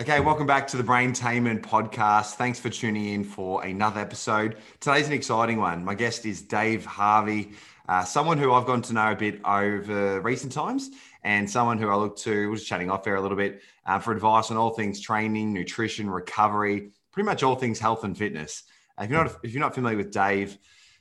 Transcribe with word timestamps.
Okay, 0.00 0.18
welcome 0.18 0.46
back 0.46 0.66
to 0.68 0.78
the 0.78 0.82
Braintainment 0.82 1.60
podcast. 1.60 2.36
Thanks 2.36 2.58
for 2.58 2.70
tuning 2.70 3.04
in 3.12 3.22
for 3.22 3.62
another 3.62 4.00
episode. 4.00 4.56
Today's 4.80 5.06
an 5.06 5.12
exciting 5.12 5.58
one. 5.58 5.84
My 5.84 5.94
guest 5.94 6.24
is 6.24 6.40
Dave 6.40 6.86
Harvey, 6.86 7.52
uh, 7.86 8.02
someone 8.04 8.38
who 8.38 8.50
I've 8.50 8.64
gotten 8.64 8.80
to 8.84 8.94
know 8.94 9.12
a 9.12 9.14
bit 9.14 9.42
over 9.44 10.22
recent 10.22 10.52
times, 10.52 10.88
and 11.22 11.50
someone 11.50 11.76
who 11.76 11.90
I 11.90 11.96
look 11.96 12.16
to, 12.20 12.48
we're 12.48 12.56
just 12.56 12.66
chatting 12.66 12.90
off 12.90 13.06
air 13.06 13.16
a 13.16 13.20
little 13.20 13.36
bit, 13.36 13.60
uh, 13.84 13.98
for 13.98 14.12
advice 14.12 14.50
on 14.50 14.56
all 14.56 14.70
things 14.70 15.02
training, 15.02 15.52
nutrition, 15.52 16.08
recovery, 16.08 16.92
pretty 17.12 17.26
much 17.26 17.42
all 17.42 17.56
things 17.56 17.78
health 17.78 18.02
and 18.02 18.16
fitness. 18.16 18.62
If 18.98 19.10
you're 19.10 19.22
not 19.22 19.36
if 19.42 19.52
you're 19.52 19.60
not 19.60 19.74
familiar 19.74 19.98
with 19.98 20.12
Dave, 20.12 20.56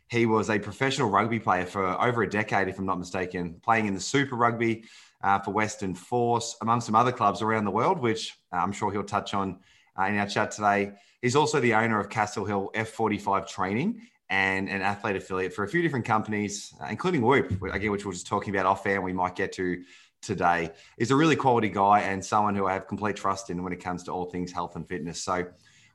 he 0.09 0.25
was 0.25 0.49
a 0.49 0.59
professional 0.59 1.09
rugby 1.09 1.39
player 1.39 1.65
for 1.65 1.85
over 1.85 2.23
a 2.23 2.29
decade, 2.29 2.67
if 2.67 2.77
I'm 2.77 2.85
not 2.85 2.99
mistaken, 2.99 3.61
playing 3.63 3.85
in 3.85 3.93
the 3.93 4.01
Super 4.01 4.35
Rugby 4.35 4.83
uh, 5.23 5.39
for 5.39 5.51
Western 5.51 5.95
Force, 5.95 6.57
among 6.61 6.81
some 6.81 6.95
other 6.95 7.13
clubs 7.13 7.41
around 7.41 7.63
the 7.63 7.71
world, 7.71 8.01
which 8.01 8.37
I'm 8.57 8.71
sure 8.71 8.91
he'll 8.91 9.03
touch 9.03 9.33
on 9.33 9.59
uh, 9.97 10.03
in 10.03 10.17
our 10.17 10.27
chat 10.27 10.51
today. 10.51 10.93
He's 11.21 11.35
also 11.35 11.59
the 11.59 11.73
owner 11.73 11.99
of 11.99 12.09
Castle 12.09 12.45
Hill 12.45 12.71
F45 12.73 13.47
Training 13.47 14.01
and 14.29 14.69
an 14.69 14.81
athlete 14.81 15.15
affiliate 15.15 15.53
for 15.53 15.63
a 15.63 15.67
few 15.67 15.81
different 15.81 16.05
companies, 16.05 16.73
uh, 16.81 16.87
including 16.89 17.21
Whoop, 17.21 17.61
again, 17.63 17.91
which 17.91 18.05
we're 18.05 18.13
just 18.13 18.27
talking 18.27 18.55
about 18.55 18.65
off 18.65 18.85
air 18.85 18.95
and 18.95 19.03
we 19.03 19.13
might 19.13 19.35
get 19.35 19.51
to 19.53 19.83
today. 20.21 20.71
He's 20.97 21.11
a 21.11 21.15
really 21.15 21.35
quality 21.35 21.69
guy 21.69 22.01
and 22.01 22.23
someone 22.23 22.55
who 22.55 22.67
I 22.67 22.73
have 22.73 22.87
complete 22.87 23.15
trust 23.15 23.49
in 23.49 23.63
when 23.63 23.73
it 23.73 23.83
comes 23.83 24.03
to 24.03 24.11
all 24.11 24.25
things 24.25 24.51
health 24.51 24.75
and 24.75 24.87
fitness. 24.87 25.21
So 25.23 25.47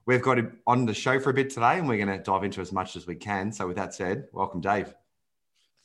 we've 0.07 0.23
got 0.23 0.39
him 0.39 0.59
on 0.67 0.87
the 0.87 0.95
show 0.95 1.21
for 1.21 1.31
a 1.31 1.35
bit 1.35 1.51
today 1.51 1.79
and 1.79 1.89
we're 1.89 2.05
going 2.05 2.17
to 2.17 2.23
dive 2.23 2.45
into 2.45 2.61
as 2.61 2.73
much 2.73 2.97
as 2.97 3.07
we 3.07 3.15
can. 3.15 3.53
So 3.53 3.67
with 3.67 3.77
that 3.77 3.95
said, 3.95 4.25
welcome, 4.33 4.61
Dave. 4.61 4.95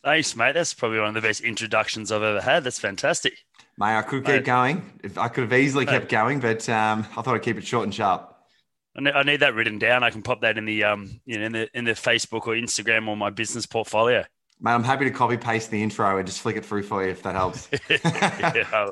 Thanks, 0.04 0.36
mate. 0.36 0.54
That's 0.54 0.74
probably 0.74 1.00
one 1.00 1.10
of 1.10 1.14
the 1.14 1.22
best 1.22 1.42
introductions 1.42 2.12
I've 2.12 2.24
ever 2.24 2.42
had. 2.42 2.64
That's 2.64 2.80
fantastic. 2.80 3.34
Mate, 3.80 3.98
I 3.98 4.02
could 4.02 4.26
keep 4.26 4.36
mate. 4.36 4.44
going. 4.44 5.00
If 5.04 5.18
I 5.18 5.30
could 5.30 5.44
have 5.44 5.54
easily 5.54 5.86
mate. 5.86 5.94
kept 5.94 6.10
going, 6.10 6.42
but 6.42 6.68
um, 6.68 7.08
I 7.16 7.22
thought 7.22 7.36
I'd 7.36 7.42
keep 7.42 7.58
it 7.58 7.66
short 7.66 7.86
and 7.86 7.96
sharp. 7.96 8.36
I 8.98 9.02
need, 9.02 9.14
I 9.14 9.24
need, 9.24 9.40
that 9.40 9.56
written 9.56 9.80
down. 9.80 10.04
I 10.04 10.10
can 10.10 10.22
pop 10.22 10.42
that 10.42 10.58
in 10.58 10.66
the 10.66 10.84
um, 10.84 11.22
you 11.26 11.40
know, 11.40 11.46
in 11.46 11.52
the 11.54 11.70
in 11.74 11.86
the 11.86 11.92
Facebook 11.92 12.46
or 12.46 12.56
Instagram 12.56 13.08
or 13.08 13.16
my 13.16 13.30
business 13.30 13.66
portfolio. 13.66 14.26
Mate, 14.60 14.72
I'm 14.72 14.84
happy 14.84 15.06
to 15.06 15.12
copy 15.12 15.38
paste 15.38 15.72
the 15.72 15.82
intro 15.82 16.18
and 16.18 16.28
just 16.28 16.42
flick 16.42 16.58
it 16.58 16.66
through 16.66 16.84
for 16.84 17.06
you 17.06 17.12
if 17.12 17.24
that 17.24 17.36
helps. 17.36 17.70
yeah, 17.90 18.68
I, 18.74 18.90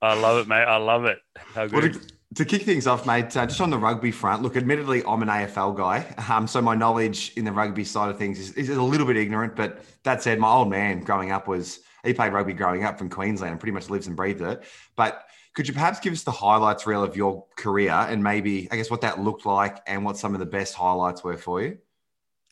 I, 0.00 0.14
love 0.14 0.38
it, 0.38 0.46
mate. 0.46 0.62
I 0.62 0.76
love 0.76 1.06
it. 1.06 1.18
How 1.36 1.66
good. 1.66 1.96
Well, 1.96 2.02
to 2.36 2.44
kick 2.44 2.62
things 2.62 2.86
off, 2.86 3.06
mate, 3.06 3.36
uh, 3.36 3.46
just 3.46 3.60
on 3.60 3.70
the 3.70 3.78
rugby 3.78 4.12
front, 4.12 4.42
look, 4.42 4.56
admittedly, 4.56 5.02
I'm 5.04 5.22
an 5.22 5.28
AFL 5.28 5.76
guy. 5.76 6.14
Um, 6.32 6.46
so 6.46 6.62
my 6.62 6.76
knowledge 6.76 7.32
in 7.34 7.44
the 7.44 7.50
rugby 7.50 7.82
side 7.82 8.08
of 8.08 8.18
things 8.18 8.38
is, 8.38 8.52
is 8.52 8.68
a 8.68 8.80
little 8.80 9.06
bit 9.06 9.16
ignorant. 9.16 9.56
But 9.56 9.82
that 10.04 10.22
said, 10.22 10.38
my 10.38 10.48
old 10.48 10.70
man 10.70 11.00
growing 11.00 11.32
up 11.32 11.48
was, 11.48 11.80
he 12.04 12.14
played 12.14 12.32
rugby 12.32 12.52
growing 12.52 12.84
up 12.84 12.98
from 12.98 13.08
Queensland 13.08 13.52
and 13.52 13.60
pretty 13.60 13.72
much 13.72 13.90
lives 13.90 14.06
and 14.06 14.16
breathes 14.16 14.40
it. 14.40 14.62
But 14.96 15.24
could 15.54 15.66
you 15.66 15.74
perhaps 15.74 16.00
give 16.00 16.12
us 16.12 16.22
the 16.22 16.30
highlights 16.30 16.86
reel 16.86 17.02
of 17.02 17.16
your 17.16 17.44
career 17.56 17.92
and 17.92 18.22
maybe, 18.22 18.68
I 18.70 18.76
guess, 18.76 18.90
what 18.90 19.00
that 19.00 19.20
looked 19.20 19.46
like 19.46 19.78
and 19.86 20.04
what 20.04 20.16
some 20.16 20.34
of 20.34 20.40
the 20.40 20.46
best 20.46 20.74
highlights 20.74 21.24
were 21.24 21.36
for 21.36 21.62
you? 21.62 21.78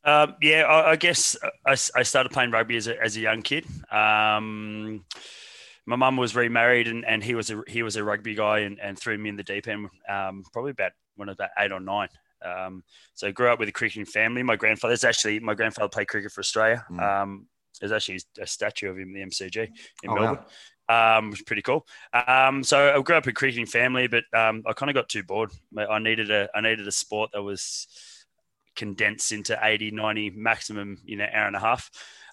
Um, 0.05 0.37
yeah, 0.41 0.63
I, 0.63 0.93
I 0.93 0.97
guess 0.97 1.37
I, 1.67 1.73
I, 1.73 2.03
started 2.03 2.33
playing 2.33 2.51
rugby 2.51 2.77
as 2.77 2.87
a, 2.87 3.01
as 3.03 3.17
a 3.17 3.21
young 3.21 3.43
kid. 3.43 3.67
Um, 3.93 5.05
my 5.87 5.97
mum 5.97 6.17
was 6.17 6.37
remarried 6.37 6.87
and, 6.87 7.05
and 7.05 7.23
he 7.23 7.35
was 7.35 7.51
a 7.51 7.63
he 7.67 7.83
was 7.83 7.97
a 7.97 8.05
rugby 8.05 8.35
guy 8.35 8.61
and, 8.61 8.79
and 8.79 8.99
threw 8.99 9.19
me 9.19 9.29
in 9.29 9.37
the 9.37 9.43
deep 9.43 9.67
end 9.67 9.89
um, 10.09 10.45
probably 10.53 10.71
about 10.71 10.93
when 11.17 11.29
I 11.29 11.33
was 11.33 11.37
about 11.37 11.51
eight 11.59 11.73
or 11.73 11.81
nine. 11.81 12.09
Um, 12.45 12.85
so 13.15 13.27
I 13.27 13.33
grew 13.33 13.49
up 13.49 13.59
with 13.59 13.69
a 13.69 13.73
cricketing 13.73 14.05
family. 14.05 14.43
My 14.43 14.57
grandfather's 14.57 15.05
actually 15.05 15.41
my 15.41 15.55
grandfather 15.55 15.89
played 15.89 16.09
cricket 16.09 16.33
for 16.33 16.41
Australia. 16.41 16.85
Mm. 16.91 17.03
Um, 17.03 17.47
there's 17.81 17.93
actually 17.93 18.21
a 18.41 18.47
statue 18.47 18.91
of 18.91 18.97
him 18.97 19.15
in 19.15 19.15
the 19.15 19.27
MCG 19.27 19.69
in 20.03 20.11
oh, 20.11 20.15
Melbourne. 20.15 20.45
Wow. 20.89 21.19
Um, 21.19 21.31
which 21.31 21.45
pretty 21.45 21.61
cool. 21.61 21.87
Um, 22.15 22.65
so 22.65 22.97
I 22.97 23.03
grew 23.03 23.17
up 23.17 23.25
in 23.25 23.31
a 23.31 23.35
cricketing 23.35 23.67
family, 23.67 24.07
but 24.07 24.25
um, 24.33 24.63
I 24.67 24.73
kind 24.73 24.89
of 24.89 24.95
got 24.95 25.11
too 25.11 25.23
bored. 25.23 25.51
I 25.77 25.99
needed 25.99 26.31
a 26.31 26.49
I 26.55 26.63
needed 26.63 26.89
a 26.89 26.93
sport 26.93 27.31
that 27.35 27.43
was 27.43 27.87
condensed 28.75 29.33
into 29.33 29.59
80, 29.61 29.91
90 29.91 30.31
maximum, 30.31 30.97
you 31.05 31.17
know, 31.17 31.27
hour 31.31 31.47
and 31.47 31.57
a 31.57 31.61
half 31.61 31.91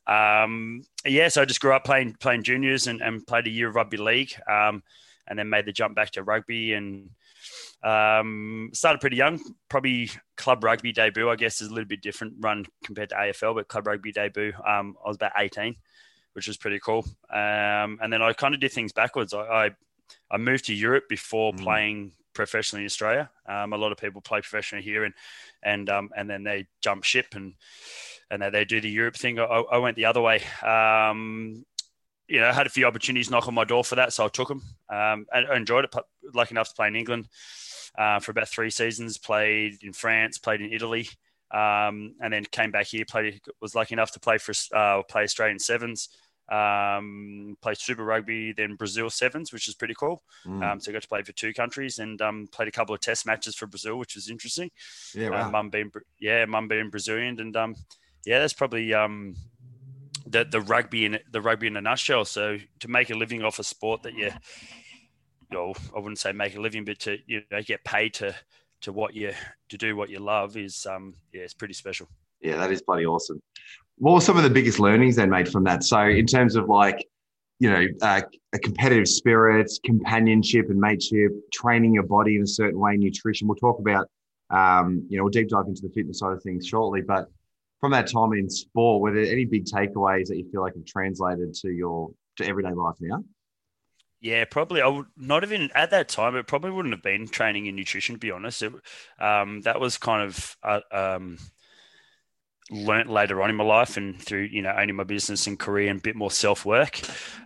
um, 0.08 0.84
yeah, 1.06 1.30
so 1.30 1.42
I 1.42 1.46
just 1.46 1.62
grew 1.62 1.74
up 1.74 1.84
playing 1.84 2.16
playing 2.20 2.44
juniors 2.44 2.88
and, 2.88 3.02
and 3.02 3.26
played 3.26 3.48
a 3.48 3.52
year 3.52 3.70
of 3.70 3.76
rugby 3.76 3.98
league, 3.98 4.34
um, 4.50 4.84
and 5.28 5.38
then 5.38 5.50
made 5.50 5.66
the 5.66 5.72
jump 5.72 5.96
back 5.96 6.12
to 6.12 6.24
rugby 6.24 6.74
and 6.74 7.10
um, 7.84 8.70
started 8.74 9.02
pretty 9.02 9.18
young. 9.18 9.40
Probably 9.70 10.10
club 10.38 10.64
rugby 10.64 10.92
debut, 10.92 11.30
I 11.30 11.36
guess, 11.36 11.62
is 11.62 11.70
a 11.70 11.74
little 11.74 11.88
bit 11.88 12.02
different 12.02 12.36
run 12.40 12.66
compared 12.84 13.10
to 13.10 13.16
AFL, 13.16 13.56
but 13.56 13.68
club 13.68 13.88
rugby 13.88 14.12
debut, 14.12 14.54
um, 14.66 14.96
I 15.04 15.08
was 15.08 15.18
about 15.18 15.34
eighteen, 15.38 15.76
which 16.34 16.48
was 16.48 16.58
pretty 16.58 16.80
cool. 16.80 17.06
Um, 17.32 18.00
and 18.02 18.12
then 18.12 18.22
I 18.22 18.34
kind 18.34 18.54
of 18.54 18.60
did 18.60 18.72
things 18.72 18.94
backwards. 18.94 19.34
I, 19.34 19.40
I, 19.40 19.70
I 20.32 20.38
moved 20.38 20.66
to 20.66 20.74
Europe 20.74 21.06
before 21.10 21.54
mm. 21.54 21.62
playing 21.62 22.12
professionally 22.34 22.84
in 22.84 22.88
Australia. 22.88 23.30
Um, 23.48 23.74
a 23.74 23.78
lot 23.78 23.92
of 23.92 23.98
people 23.98 24.22
play 24.22 24.42
professionally 24.42 24.84
here, 24.84 25.04
and 25.04 25.14
and 25.64 25.90
um, 25.90 26.10
and 26.16 26.30
then 26.30 26.44
they 26.44 26.68
jump 26.82 27.04
ship 27.04 27.28
and 27.34 27.56
and 28.30 28.42
they, 28.42 28.50
they 28.50 28.66
do 28.66 28.82
the 28.82 28.90
Europe 28.90 29.16
thing. 29.16 29.40
I, 29.40 29.44
I 29.44 29.78
went 29.78 29.96
the 29.96 30.06
other 30.06 30.22
way. 30.22 30.42
Um, 30.62 31.66
you 32.28 32.40
know, 32.40 32.48
I 32.48 32.54
had 32.54 32.66
a 32.66 32.70
few 32.70 32.86
opportunities 32.86 33.30
knock 33.30 33.48
on 33.48 33.54
my 33.54 33.64
door 33.64 33.84
for 33.84 33.96
that, 33.96 34.14
so 34.14 34.26
I 34.26 34.28
took 34.30 34.48
them. 34.48 34.62
Um, 34.90 35.26
and 35.34 35.48
I 35.52 35.56
enjoyed 35.56 35.86
it. 35.86 35.96
Lucky 36.34 36.54
enough 36.54 36.70
to 36.70 36.76
play 36.76 36.88
in 36.88 36.96
England 36.96 37.28
uh, 37.98 38.20
for 38.20 38.32
about 38.32 38.50
three 38.50 38.70
seasons. 38.70 39.18
Played 39.18 39.84
in 39.84 39.94
France, 39.94 40.38
played 40.38 40.62
in 40.62 40.74
Italy, 40.74 41.08
um, 41.52 42.16
and 42.22 42.34
then 42.34 42.46
came 42.46 42.72
back 42.72 42.88
here. 42.88 43.06
Played 43.06 43.42
was 43.62 43.76
lucky 43.76 43.94
enough 43.94 44.12
to 44.14 44.20
play 44.20 44.38
for 44.38 44.54
uh, 44.76 45.04
play 45.04 45.24
Australian 45.24 45.60
sevens. 45.60 46.10
Um, 46.52 47.58
played 47.62 47.78
Super 47.78 48.04
Rugby, 48.04 48.54
then 48.54 48.76
Brazil 48.76 49.10
sevens, 49.10 49.52
which 49.52 49.68
is 49.68 49.74
pretty 49.74 49.96
cool. 49.96 50.22
Mm. 50.46 50.64
Um, 50.64 50.80
so 50.80 50.92
I 50.92 50.94
got 50.94 51.02
to 51.02 51.08
play 51.08 51.24
for 51.24 51.32
two 51.32 51.54
countries 51.54 51.98
and 51.98 52.22
um, 52.22 52.48
played 52.52 52.68
a 52.68 52.72
couple 52.72 52.94
of 52.94 53.02
Test 53.02 53.26
matches 53.26 53.56
for 53.56 53.66
Brazil, 53.66 53.98
which 53.98 54.14
was 54.14 54.30
interesting. 54.30 54.70
Yeah, 55.16 55.30
wow. 55.30 55.48
Uh, 55.48 55.52
mum 55.52 55.70
being 55.70 55.92
yeah, 56.20 56.46
mum 56.46 56.68
being 56.68 56.90
Brazilian, 56.90 57.40
and 57.40 57.56
um, 57.56 57.76
yeah, 58.26 58.40
that's 58.40 58.54
probably 58.54 58.94
um, 58.94 59.36
the 60.26 60.46
the 60.46 60.62
rugby 60.62 61.06
in 61.06 61.20
the 61.32 61.42
rugby 61.42 61.68
in 61.68 61.78
a 61.78 61.82
nutshell. 61.82 62.26
So 62.26 62.58
to 62.80 62.88
make 62.88 63.10
a 63.10 63.16
living 63.16 63.44
off 63.44 63.60
a 63.60 63.64
sport 63.64 64.04
that 64.04 64.14
you, 64.14 64.26
you 64.26 65.52
know, 65.52 65.74
I 65.96 66.00
wouldn't 66.00 66.20
say 66.20 66.32
make 66.32 66.56
a 66.56 66.62
living, 66.62 66.86
but 66.86 67.00
to 67.00 67.18
you 67.26 67.42
know 67.52 67.62
get 67.62 67.84
paid 67.84 68.14
to 68.16 68.36
to 68.82 68.92
what 68.92 69.14
you 69.14 69.34
to 69.70 69.78
do 69.78 69.96
what 69.96 70.10
you 70.10 70.20
love 70.20 70.58
is 70.58 70.86
um 70.86 71.14
yeah, 71.34 71.42
it's 71.42 71.54
pretty 71.54 71.74
special. 71.74 72.08
Yeah, 72.42 72.58
that 72.58 72.72
is 72.72 72.82
bloody 72.82 73.06
awesome. 73.06 73.42
What 73.98 74.14
were 74.14 74.22
some 74.22 74.38
of 74.38 74.44
the 74.44 74.50
biggest 74.50 74.80
learnings 74.80 75.16
then 75.16 75.30
made 75.30 75.50
from 75.50 75.64
that? 75.64 75.84
So 75.84 76.02
in 76.02 76.26
terms 76.26 76.56
of 76.56 76.68
like, 76.68 77.08
you 77.60 77.70
know, 77.70 77.88
uh, 78.02 78.22
a 78.54 78.60
competitive 78.60 79.08
spirit, 79.08 79.72
companionship 79.86 80.70
and 80.70 80.80
mateship, 80.80 81.32
training 81.54 81.94
your 81.94 82.04
body 82.04 82.36
in 82.36 82.44
a 82.44 82.48
certain 82.48 82.80
way, 82.80 82.98
nutrition. 82.98 83.48
We'll 83.48 83.56
talk 83.56 83.80
about, 83.80 84.10
um, 84.50 85.06
you 85.10 85.18
know, 85.18 85.24
we'll 85.24 85.32
deep 85.32 85.48
dive 85.48 85.68
into 85.68 85.82
the 85.82 85.90
fitness 85.90 86.20
side 86.20 86.34
of 86.34 86.44
things 86.44 86.68
shortly, 86.68 87.02
but 87.02 87.30
from 87.80 87.92
that 87.92 88.08
time 88.12 88.34
in 88.34 88.50
sport, 88.50 89.02
were 89.02 89.14
there 89.14 89.32
any 89.32 89.46
big 89.46 89.66
takeaways 89.66 90.28
that 90.28 90.38
you 90.38 90.50
feel 90.52 90.62
like 90.62 90.76
have 90.76 90.86
translated 90.86 91.54
to 91.56 91.70
your 91.70 92.12
to 92.38 92.48
everyday 92.48 92.74
life 92.74 92.96
now? 93.00 93.24
Yeah, 94.22 94.46
probably. 94.46 94.82
I 94.82 94.88
would 94.88 95.08
not 95.18 95.44
even 95.44 95.70
at 95.76 95.92
that 95.92 96.10
time. 96.10 96.36
It 96.36 96.48
probably 96.48 96.72
wouldn't 96.72 96.94
have 96.94 97.04
been 97.04 97.28
training 97.28 97.68
in 97.68 97.76
nutrition. 97.76 98.16
To 98.16 98.20
be 98.20 98.32
honest, 98.32 98.64
it, 98.64 98.74
um, 99.20 99.62
that 99.62 99.80
was 99.80 99.98
kind 99.98 100.24
of 100.24 100.58
uh, 100.64 100.80
um, 100.92 101.38
learnt 102.72 103.10
later 103.10 103.42
on 103.44 103.50
in 103.52 103.56
my 103.56 103.64
life 103.64 103.98
and 103.98 104.20
through 104.20 104.50
you 104.52 104.62
know 104.62 104.74
owning 104.76 104.96
my 104.96 105.04
business 105.04 105.46
and 105.46 105.60
career 105.60 105.90
and 105.92 106.00
a 106.00 106.02
bit 106.02 106.16
more 106.16 106.32
self 106.32 106.66
work. 106.66 107.02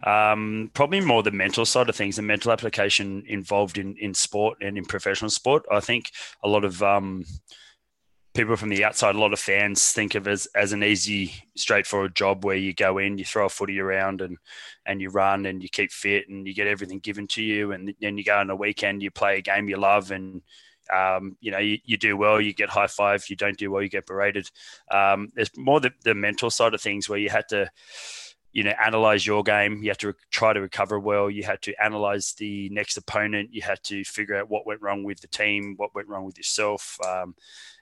Um, 0.07 0.72
probably 0.73 1.01
more 1.01 1.22
the 1.22 1.31
mental 1.31 1.66
side 1.66 1.89
of 1.89 1.95
things, 1.95 2.16
the 2.16 2.22
mental 2.22 2.51
application 2.51 3.23
involved 3.28 3.78
in 3.78 3.97
in 3.97 4.13
sport 4.13 4.59
and 4.62 4.78
in 4.78 4.85
professional 4.85 5.31
sport. 5.31 5.66
I 5.72 5.81
think 5.81 6.12
a 6.44 6.47
lot 6.47 6.63
of 6.63 6.81
um, 6.81 7.25
people 8.34 8.56
from 8.56 8.69
the 8.69 8.84
outside, 8.84 9.16
a 9.16 9.19
lot 9.19 9.34
of 9.34 9.40
fans 9.40 9.91
think 9.91 10.16
of 10.16 10.28
as 10.28 10.47
as 10.56 10.72
an 10.72 10.84
easy, 10.84 11.34
straightforward 11.56 12.16
job 12.16 12.45
where 12.45 12.56
you 12.56 12.73
go 12.73 12.97
in, 12.97 13.17
you 13.17 13.25
throw 13.25 13.45
a 13.45 13.50
footy 13.50 13.79
around, 13.79 14.22
and 14.22 14.38
and 14.85 15.01
you 15.01 15.09
run 15.09 15.45
and 15.45 15.62
you 15.62 15.69
keep 15.69 15.91
fit 15.91 16.29
and 16.29 16.47
you 16.47 16.53
get 16.53 16.68
everything 16.68 17.00
given 17.00 17.28
to 17.28 17.44
you, 17.44 17.72
and 17.72 17.94
then 18.01 18.18
you 18.18 18.23
go 18.23 18.38
on 18.38 18.50
a 18.50 18.56
weekend, 18.56 19.01
you 19.01 19.12
play 19.12 19.38
a 19.38 19.41
game 19.41 19.69
you 19.69 19.78
love, 19.78 20.12
and 20.12 20.41
um, 20.94 21.38
you 21.39 21.51
know 21.51 21.59
you, 21.59 21.80
you, 21.83 21.98
do 21.98 22.18
well, 22.18 22.39
you 22.39 22.54
get 22.54 22.69
high 22.69 22.88
five. 22.88 23.24
You 23.30 23.36
don't 23.36 23.57
do 23.57 23.71
well, 23.71 23.81
you 23.81 23.89
get 23.89 24.06
berated. 24.06 24.50
Um, 24.92 25.30
there's 25.36 25.51
more 25.57 25.80
the, 25.80 25.92
the 26.04 26.15
mental 26.15 26.50
side 26.50 26.74
of 26.74 26.81
things 26.81 27.09
where 27.09 27.19
you 27.19 27.30
had 27.30 27.48
to 27.50 27.69
you 28.51 28.63
know 28.63 28.74
analyze 28.83 29.25
your 29.25 29.44
game 29.44 29.83
you 29.83 29.89
had 29.89 29.98
to 30.00 30.13
try 30.31 30.54
to 30.54 30.62
recover 30.62 31.00
well 31.00 31.30
you 31.30 31.44
had 31.44 31.62
to 31.62 31.74
analyze 31.83 32.33
the 32.33 32.68
next 32.69 32.98
opponent 32.98 33.54
you 33.54 33.62
had 33.62 33.81
to 33.83 34.04
figure 34.04 34.36
out 34.36 34.50
what 34.50 34.65
went 34.65 34.81
wrong 34.81 35.04
with 35.04 35.21
the 35.21 35.27
team 35.27 35.75
what 35.77 35.94
went 35.94 36.07
wrong 36.07 36.25
with 36.25 36.38
yourself 36.38 36.98
um, 37.07 37.36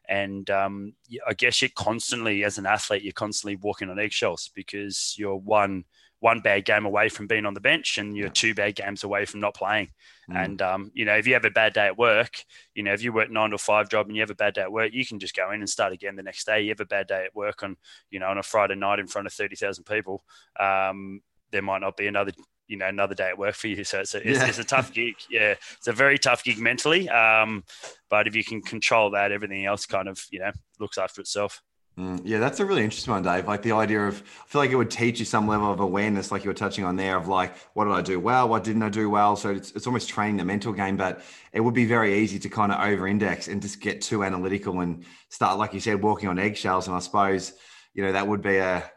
and 0.08 0.50
um, 0.50 0.94
I 1.28 1.34
guess 1.34 1.62
you're 1.62 1.70
constantly, 1.76 2.44
as 2.44 2.58
an 2.58 2.66
athlete, 2.66 3.04
you're 3.04 3.14
constantly 3.14 3.56
walking 3.56 3.90
on 3.90 4.00
eggshells 4.00 4.50
because 4.56 5.16
you're 5.18 5.36
one 5.36 5.86
one 6.20 6.40
bad 6.40 6.66
game 6.66 6.86
away 6.86 7.10
from 7.10 7.28
being 7.28 7.46
on 7.46 7.54
the 7.54 7.60
bench, 7.60 8.00
and 8.00 8.18
you're 8.18 8.30
two 8.30 8.56
bad 8.56 8.76
games 8.76 9.04
away 9.04 9.26
from 9.26 9.40
not 9.40 9.54
playing. 9.54 9.90
Mm. 10.32 10.46
And 10.46 10.62
um, 10.62 10.92
you 10.96 11.06
know, 11.06 11.16
if 11.16 11.28
you 11.28 11.34
have 11.34 11.46
a 11.46 11.52
bad 11.52 11.74
day 11.74 11.86
at 11.86 11.98
work, 11.98 12.44
you 12.74 12.82
know, 12.82 12.94
if 12.94 13.04
you 13.04 13.14
work 13.14 13.30
nine 13.30 13.52
to 13.52 13.58
five 13.58 13.90
job 13.90 14.08
and 14.08 14.16
you 14.16 14.22
have 14.22 14.32
a 14.32 14.36
bad 14.36 14.56
day 14.56 14.62
at 14.62 14.72
work, 14.72 14.94
you 14.94 15.06
can 15.06 15.20
just 15.20 15.36
go 15.36 15.52
in 15.52 15.60
and 15.60 15.70
start 15.70 15.94
again 15.94 16.16
the 16.16 16.24
next 16.24 16.46
day. 16.46 16.62
You 16.62 16.70
have 16.70 16.80
a 16.80 16.86
bad 16.86 17.08
day 17.08 17.26
at 17.26 17.36
work 17.36 17.62
on, 17.62 17.78
you 18.10 18.20
know, 18.20 18.28
on 18.28 18.40
a 18.40 18.44
Friday 18.44 18.76
night 18.76 19.00
in 19.00 19.08
front 19.08 19.28
of 19.28 19.34
thirty 19.34 19.56
thousand 19.56 19.84
people. 19.84 20.24
Um, 20.60 21.22
there 21.52 21.62
might 21.62 21.82
not 21.82 21.98
be 21.98 22.08
another 22.08 22.32
you 22.68 22.78
know 22.78 22.88
another 22.88 23.16
day 23.16 23.30
at 23.30 23.38
work 23.38 23.56
for 23.56 23.68
you. 23.68 23.84
So 23.84 24.00
it's 24.00 24.16
a, 24.16 24.28
it's, 24.28 24.40
yeah. 24.40 24.48
it's 24.48 24.60
a 24.60 24.64
tough 24.64 24.94
gig. 24.94 25.16
Yeah, 25.30 25.56
it's 25.78 25.88
a 25.88 25.94
very 25.94 26.18
tough 26.18 26.44
gig 26.44 26.60
mentally. 26.60 27.10
Um, 27.10 27.64
but 28.10 28.28
if 28.28 28.36
you 28.36 28.44
can 28.44 28.62
control 28.62 29.12
that, 29.12 29.32
everything 29.32 29.66
else 29.66 29.86
kind 29.86 30.08
of 30.08 30.26
you 30.32 30.40
know 30.40 30.52
looks 30.80 30.98
after 30.98 31.22
itself. 31.22 31.62
Mm, 31.98 32.22
yeah, 32.24 32.38
that's 32.38 32.60
a 32.60 32.66
really 32.66 32.84
interesting 32.84 33.12
one, 33.12 33.24
Dave. 33.24 33.48
Like 33.48 33.64
the 33.64 33.72
idea 33.72 34.02
of, 34.02 34.22
I 34.22 34.48
feel 34.48 34.62
like 34.62 34.70
it 34.70 34.76
would 34.76 34.92
teach 34.92 35.18
you 35.18 35.26
some 35.26 35.48
level 35.48 35.72
of 35.72 35.80
awareness, 35.80 36.32
like 36.32 36.44
you 36.44 36.50
were 36.52 36.54
touching 36.54 36.86
on 36.86 36.96
there, 36.96 37.18
of 37.18 37.28
like, 37.28 37.58
what 37.74 37.86
did 37.86 37.94
I 37.94 38.02
do 38.02 38.20
well? 38.20 38.48
What 38.48 38.64
didn't 38.64 38.84
I 38.84 38.90
do 38.90 39.10
well? 39.10 39.36
So 39.36 39.50
it's, 39.50 39.72
it's 39.72 39.88
almost 39.88 40.08
training 40.08 40.38
the 40.38 40.46
mental 40.46 40.74
game, 40.74 40.96
but 40.96 41.24
it 41.54 41.60
would 41.60 41.74
be 41.74 41.86
very 41.86 42.20
easy 42.20 42.38
to 42.38 42.50
kind 42.50 42.72
of 42.72 42.80
over 42.82 43.08
index 43.08 43.48
and 43.48 43.64
just 43.64 43.82
get 43.82 44.02
too 44.02 44.24
analytical 44.24 44.82
and 44.82 45.06
start, 45.30 45.58
like 45.58 45.74
you 45.74 45.80
said, 45.80 46.04
walking 46.04 46.30
on 46.30 46.38
eggshells. 46.38 46.86
And 46.86 46.96
I 46.96 47.00
suppose, 47.00 47.54
you 47.98 48.04
know, 48.04 48.12
that 48.12 48.28
would 48.28 48.44
be 48.44 48.58
a, 48.58 48.90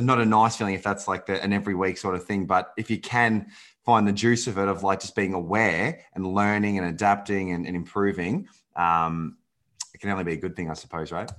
not 0.00 0.20
a 0.20 0.24
nice 0.24 0.56
feeling 0.56 0.74
if 0.74 0.82
that's 0.82 1.06
like 1.06 1.26
the, 1.26 1.40
an 1.40 1.52
every 1.52 1.76
week 1.76 1.96
sort 1.96 2.16
of 2.16 2.24
thing. 2.24 2.44
But 2.44 2.72
if 2.76 2.90
you 2.90 2.98
can 2.98 3.46
find 3.86 4.06
the 4.06 4.12
juice 4.12 4.48
of 4.48 4.58
it, 4.58 4.66
of 4.66 4.82
like 4.82 4.98
just 4.98 5.14
being 5.14 5.32
aware 5.32 6.00
and 6.14 6.26
learning 6.26 6.76
and 6.76 6.88
adapting 6.88 7.52
and, 7.52 7.64
and 7.64 7.76
improving, 7.76 8.48
um, 8.74 9.36
it 9.94 10.00
can 10.00 10.10
only 10.10 10.24
be 10.24 10.32
a 10.32 10.36
good 10.36 10.56
thing, 10.56 10.68
I 10.68 10.74
suppose, 10.74 11.12
right? 11.12 11.30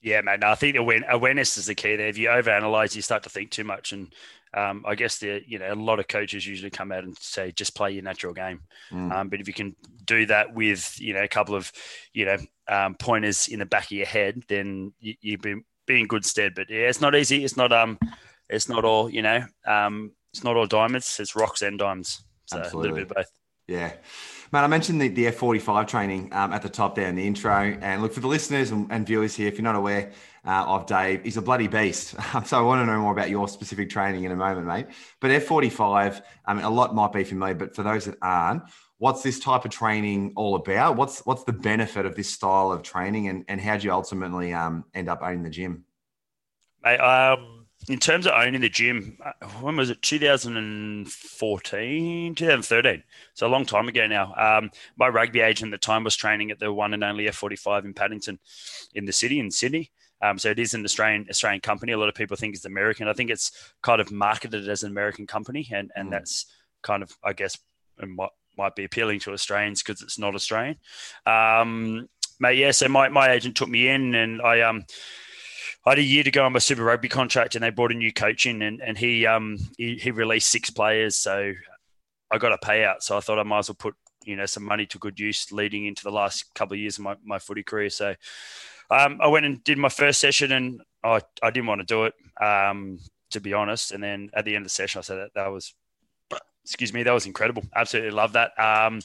Yeah, 0.00 0.20
man. 0.20 0.40
No, 0.40 0.50
I 0.50 0.54
think 0.54 0.76
awareness 0.76 1.56
is 1.56 1.66
the 1.66 1.74
key 1.74 1.96
there. 1.96 2.06
If 2.06 2.18
you 2.18 2.28
overanalyze, 2.28 2.94
you 2.94 3.02
start 3.02 3.24
to 3.24 3.30
think 3.30 3.50
too 3.50 3.64
much, 3.64 3.92
and 3.92 4.14
um, 4.52 4.84
I 4.86 4.94
guess 4.94 5.18
the 5.18 5.40
you 5.46 5.58
know 5.58 5.72
a 5.72 5.74
lot 5.74 5.98
of 5.98 6.08
coaches 6.08 6.46
usually 6.46 6.70
come 6.70 6.92
out 6.92 7.04
and 7.04 7.16
say 7.18 7.52
just 7.52 7.74
play 7.74 7.92
your 7.92 8.02
natural 8.02 8.34
game. 8.34 8.60
Mm. 8.92 9.10
Um, 9.10 9.28
but 9.30 9.40
if 9.40 9.48
you 9.48 9.54
can 9.54 9.74
do 10.04 10.26
that 10.26 10.54
with 10.54 11.00
you 11.00 11.14
know 11.14 11.22
a 11.22 11.28
couple 11.28 11.54
of 11.54 11.72
you 12.12 12.26
know 12.26 12.36
um, 12.68 12.96
pointers 12.96 13.48
in 13.48 13.60
the 13.60 13.66
back 13.66 13.86
of 13.86 13.92
your 13.92 14.04
head, 14.04 14.42
then 14.46 14.92
you, 15.00 15.14
you 15.22 15.38
be, 15.38 15.54
be 15.86 16.00
in 16.00 16.06
good 16.06 16.24
stead. 16.24 16.52
But 16.54 16.70
yeah, 16.70 16.88
it's 16.88 17.00
not 17.00 17.14
easy. 17.14 17.44
It's 17.44 17.56
not 17.56 17.72
um, 17.72 17.98
it's 18.48 18.68
not 18.68 18.84
all 18.84 19.10
you 19.10 19.22
know. 19.22 19.44
Um, 19.66 20.12
it's 20.32 20.44
not 20.44 20.56
all 20.56 20.66
diamonds. 20.66 21.18
It's 21.20 21.36
rocks 21.36 21.62
and 21.62 21.78
diamonds. 21.78 22.24
So 22.46 22.58
Absolutely. 22.58 22.78
a 22.78 22.92
little 22.92 22.96
bit 22.96 23.10
of 23.10 23.16
both. 23.16 23.30
Yeah. 23.68 23.92
Man, 24.52 24.62
I 24.62 24.66
mentioned 24.66 25.00
the, 25.00 25.08
the 25.08 25.26
F45 25.26 25.88
training 25.88 26.32
um, 26.32 26.52
at 26.52 26.62
the 26.62 26.68
top 26.68 26.94
there 26.94 27.08
in 27.08 27.16
the 27.16 27.26
intro. 27.26 27.52
And 27.52 28.02
look, 28.02 28.12
for 28.12 28.20
the 28.20 28.28
listeners 28.28 28.70
and, 28.70 28.86
and 28.90 29.06
viewers 29.06 29.34
here, 29.34 29.48
if 29.48 29.54
you're 29.54 29.64
not 29.64 29.74
aware 29.74 30.12
uh, 30.46 30.64
of 30.66 30.86
Dave, 30.86 31.24
he's 31.24 31.36
a 31.36 31.42
bloody 31.42 31.66
beast. 31.66 32.14
so 32.44 32.58
I 32.58 32.60
want 32.60 32.82
to 32.82 32.86
know 32.86 33.00
more 33.00 33.12
about 33.12 33.30
your 33.30 33.48
specific 33.48 33.90
training 33.90 34.24
in 34.24 34.32
a 34.32 34.36
moment, 34.36 34.66
mate. 34.66 34.86
But 35.20 35.30
F45, 35.30 36.22
I 36.46 36.54
mean, 36.54 36.64
a 36.64 36.70
lot 36.70 36.94
might 36.94 37.12
be 37.12 37.24
familiar, 37.24 37.54
but 37.54 37.74
for 37.74 37.82
those 37.82 38.04
that 38.04 38.16
aren't, 38.22 38.62
what's 39.04 39.22
this 39.22 39.38
type 39.38 39.66
of 39.66 39.70
training 39.70 40.32
all 40.34 40.54
about? 40.54 40.96
What's 40.96 41.26
what's 41.26 41.44
the 41.44 41.52
benefit 41.52 42.06
of 42.06 42.14
this 42.14 42.30
style 42.30 42.72
of 42.72 42.82
training, 42.82 43.28
and, 43.28 43.44
and 43.48 43.60
how 43.60 43.76
do 43.76 43.84
you 43.84 43.92
ultimately 43.92 44.54
um, 44.54 44.86
end 44.94 45.10
up 45.10 45.20
owning 45.22 45.42
the 45.42 45.50
gym? 45.50 45.84
Mate, 46.82 47.00
um, 47.00 47.66
in 47.86 47.98
terms 47.98 48.26
of 48.26 48.32
owning 48.32 48.62
the 48.62 48.70
gym, 48.70 49.18
uh, 49.22 49.32
when 49.60 49.76
was 49.76 49.90
it? 49.90 50.00
2014, 50.00 52.34
2013. 52.34 53.02
So 53.34 53.46
a 53.46 53.48
long 53.48 53.66
time 53.66 53.88
ago 53.88 54.06
now. 54.06 54.32
Um, 54.38 54.70
my 54.96 55.08
rugby 55.08 55.40
agent 55.40 55.74
at 55.74 55.82
the 55.82 55.84
time 55.84 56.02
was 56.02 56.16
training 56.16 56.50
at 56.50 56.58
the 56.58 56.72
one 56.72 56.94
and 56.94 57.04
only 57.04 57.26
F45 57.26 57.84
in 57.84 57.92
Paddington 57.92 58.38
in 58.94 59.04
the 59.04 59.12
city 59.12 59.38
in 59.38 59.50
Sydney. 59.50 59.90
Um, 60.22 60.38
so 60.38 60.48
it 60.48 60.58
is 60.58 60.72
an 60.72 60.82
Australian 60.82 61.26
Australian 61.28 61.60
company. 61.60 61.92
A 61.92 61.98
lot 61.98 62.08
of 62.08 62.14
people 62.14 62.38
think 62.38 62.54
it's 62.54 62.64
American. 62.64 63.06
I 63.06 63.12
think 63.12 63.28
it's 63.28 63.52
kind 63.82 64.00
of 64.00 64.10
marketed 64.10 64.66
as 64.66 64.82
an 64.82 64.90
American 64.90 65.26
company, 65.26 65.68
and 65.70 65.92
and 65.94 66.08
mm. 66.08 66.12
that's 66.12 66.46
kind 66.82 67.02
of 67.02 67.14
I 67.22 67.34
guess 67.34 67.58
might 68.02 68.30
might 68.56 68.74
be 68.74 68.84
appealing 68.84 69.20
to 69.20 69.32
Australians 69.32 69.82
because 69.82 70.02
it's 70.02 70.18
not 70.18 70.34
Australian. 70.34 70.76
Um, 71.26 72.08
but 72.40 72.56
yeah, 72.56 72.72
so 72.72 72.88
my, 72.88 73.08
my 73.08 73.30
agent 73.30 73.56
took 73.56 73.68
me 73.68 73.88
in, 73.88 74.14
and 74.14 74.42
I 74.42 74.60
um 74.62 74.84
I 75.86 75.90
had 75.90 75.98
a 75.98 76.02
year 76.02 76.24
to 76.24 76.30
go 76.30 76.44
on 76.44 76.52
my 76.52 76.58
Super 76.58 76.84
Rugby 76.84 77.08
contract, 77.08 77.54
and 77.54 77.62
they 77.62 77.70
brought 77.70 77.92
a 77.92 77.94
new 77.94 78.12
coach 78.12 78.46
in, 78.46 78.62
and, 78.62 78.80
and 78.80 78.98
he 78.98 79.26
um 79.26 79.58
he, 79.78 79.96
he 79.96 80.10
released 80.10 80.50
six 80.50 80.70
players, 80.70 81.16
so 81.16 81.52
I 82.30 82.38
got 82.38 82.52
a 82.52 82.58
payout. 82.58 83.02
So 83.02 83.16
I 83.16 83.20
thought 83.20 83.38
I 83.38 83.44
might 83.44 83.60
as 83.60 83.68
well 83.68 83.76
put 83.78 83.94
you 84.24 84.36
know 84.36 84.46
some 84.46 84.64
money 84.64 84.86
to 84.86 84.98
good 84.98 85.20
use 85.20 85.52
leading 85.52 85.86
into 85.86 86.02
the 86.02 86.10
last 86.10 86.54
couple 86.54 86.74
of 86.74 86.80
years 86.80 86.98
of 86.98 87.04
my, 87.04 87.16
my 87.24 87.38
footy 87.38 87.62
career. 87.62 87.90
So 87.90 88.14
um, 88.90 89.18
I 89.20 89.28
went 89.28 89.46
and 89.46 89.62
did 89.62 89.78
my 89.78 89.88
first 89.88 90.20
session, 90.20 90.52
and 90.52 90.80
I 91.02 91.20
I 91.42 91.50
didn't 91.50 91.66
want 91.66 91.80
to 91.80 91.86
do 91.86 92.04
it 92.04 92.14
um, 92.42 92.98
to 93.30 93.40
be 93.40 93.52
honest. 93.52 93.92
And 93.92 94.02
then 94.02 94.30
at 94.34 94.44
the 94.44 94.54
end 94.54 94.62
of 94.62 94.66
the 94.66 94.70
session, 94.70 94.98
I 94.98 95.02
said 95.02 95.18
that 95.18 95.34
that 95.34 95.48
was 95.48 95.74
excuse 96.64 96.92
me, 96.92 97.02
that 97.02 97.12
was 97.12 97.26
incredible. 97.26 97.62
Absolutely 97.74 98.10
love 98.10 98.32
that. 98.32 98.58
Um, 98.58 99.00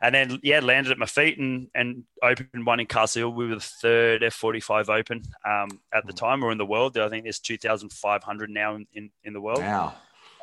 and 0.00 0.14
then 0.14 0.38
yeah, 0.42 0.60
landed 0.60 0.92
at 0.92 0.98
my 0.98 1.06
feet 1.06 1.38
and 1.38 1.68
and 1.74 2.04
opened 2.22 2.64
one 2.64 2.80
in 2.80 2.86
Castle. 2.86 3.32
We 3.32 3.48
were 3.48 3.56
the 3.56 3.60
third 3.60 4.22
F45 4.22 4.88
Open 4.88 5.22
um, 5.44 5.80
at 5.92 6.06
the 6.06 6.12
time, 6.12 6.44
or 6.44 6.52
in 6.52 6.58
the 6.58 6.66
world. 6.66 6.96
I 6.96 7.08
think 7.08 7.24
there's 7.24 7.40
2,500 7.40 8.50
now 8.50 8.76
in, 8.76 8.86
in, 8.94 9.10
in 9.24 9.32
the 9.32 9.40
world. 9.40 9.60
Wow. 9.60 9.94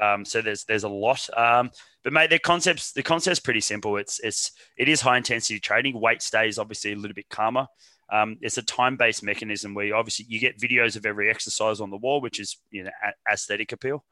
Um, 0.02 0.26
so 0.26 0.42
there's 0.42 0.66
there's 0.66 0.84
a 0.84 0.90
lot. 0.90 1.30
Um, 1.38 1.72
but 2.04 2.12
mate, 2.12 2.30
the 2.30 2.40
concepts 2.40 2.92
the 2.92 3.04
concept's 3.04 3.40
pretty 3.40 3.62
simple. 3.62 3.96
It's 3.98 4.20
it's 4.20 4.52
it 4.78 4.90
is 4.90 5.02
high 5.02 5.18
intensity 5.18 5.60
training. 5.60 6.00
Weight 6.00 6.22
stays 6.22 6.58
obviously 6.58 6.92
a 6.92 6.96
little 6.98 7.16
bit 7.16 7.30
calmer. 7.30 7.68
Um, 8.12 8.38
it's 8.42 8.58
a 8.58 8.62
time 8.62 8.98
based 8.98 9.24
mechanism 9.24 9.74
where 9.74 9.86
you 9.86 9.96
obviously 9.96 10.26
you 10.28 10.40
get 10.40 10.60
videos 10.60 10.96
of 10.96 11.06
every 11.06 11.30
exercise 11.30 11.80
on 11.80 11.92
the 11.92 11.98
wall, 11.98 12.20
which 12.20 12.40
is 12.40 12.58
you 12.72 12.84
know 12.84 12.92
aesthetic 13.32 13.72
appeal. 13.72 14.04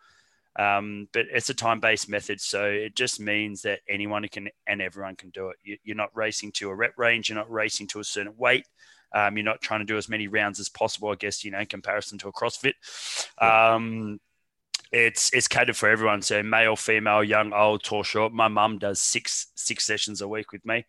Um, 0.58 1.08
but 1.14 1.26
it's 1.32 1.50
a 1.50 1.54
time 1.54 1.80
based 1.80 2.10
method. 2.10 2.40
So 2.40 2.66
it 2.66 2.96
just 2.96 3.20
means 3.20 3.64
that 3.64 3.80
anyone 3.90 4.28
can 4.28 4.50
and 4.68 4.82
everyone 4.82 5.16
can 5.16 5.30
do 5.30 5.50
it. 5.50 5.58
You, 5.64 5.94
are 5.94 5.96
not 5.96 6.16
racing 6.16 6.52
to 6.54 6.70
a 6.70 6.76
rep 6.76 6.94
range, 6.98 7.30
you're 7.30 7.38
not 7.38 7.52
racing 7.52 7.88
to 7.88 8.00
a 8.00 8.04
certain 8.04 8.34
weight. 8.38 8.68
Um, 9.16 9.38
you're 9.38 9.46
not 9.46 9.62
trying 9.62 9.82
to 9.82 9.86
do 9.86 9.98
as 9.98 10.10
many 10.10 10.28
rounds 10.28 10.60
as 10.60 10.70
possible, 10.70 11.10
I 11.10 11.16
guess, 11.16 11.44
you 11.44 11.52
know, 11.52 11.60
in 11.60 11.68
comparison 11.68 12.18
to 12.20 12.30
a 12.30 12.34
CrossFit. 12.34 12.74
Um, 13.40 14.20
it's 14.92 15.32
it's 15.34 15.48
catered 15.48 15.76
for 15.76 15.90
everyone. 15.90 16.22
So 16.22 16.44
male, 16.44 16.76
female, 16.76 17.24
young, 17.24 17.52
old, 17.52 17.84
tall, 17.84 18.04
short. 18.04 18.32
My 18.32 18.48
mum 18.48 18.78
does 18.78 19.00
six 19.00 19.48
six 19.56 19.86
sessions 19.86 20.22
a 20.22 20.28
week 20.28 20.52
with 20.52 20.66
me. 20.66 20.86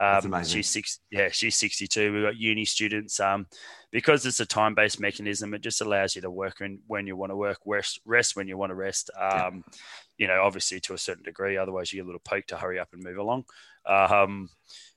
Um, 0.00 0.44
she's 0.44 0.68
six, 0.68 1.00
yeah, 1.10 1.28
she's 1.30 1.56
62. 1.56 2.12
We've 2.12 2.22
got 2.22 2.36
uni 2.36 2.64
students. 2.64 3.20
Um, 3.20 3.46
because 3.92 4.24
it's 4.24 4.40
a 4.40 4.46
time 4.46 4.74
based 4.74 5.00
mechanism, 5.00 5.52
it 5.52 5.62
just 5.62 5.80
allows 5.80 6.14
you 6.14 6.22
to 6.22 6.30
work 6.30 6.60
in 6.60 6.78
when 6.86 7.06
you 7.06 7.16
want 7.16 7.32
to 7.32 7.36
work, 7.36 7.58
rest, 7.66 8.00
rest 8.04 8.36
when 8.36 8.48
you 8.48 8.56
want 8.56 8.70
to 8.70 8.76
rest. 8.76 9.10
Um, 9.18 9.64
yeah. 9.66 9.78
You 10.18 10.26
know, 10.28 10.42
obviously 10.42 10.80
to 10.80 10.94
a 10.94 10.98
certain 10.98 11.22
degree. 11.22 11.56
Otherwise, 11.56 11.92
you 11.92 11.98
get 11.98 12.04
a 12.04 12.06
little 12.06 12.20
poke 12.24 12.46
to 12.46 12.56
hurry 12.56 12.78
up 12.78 12.88
and 12.92 13.02
move 13.02 13.18
along. 13.18 13.44
Um, 13.86 14.48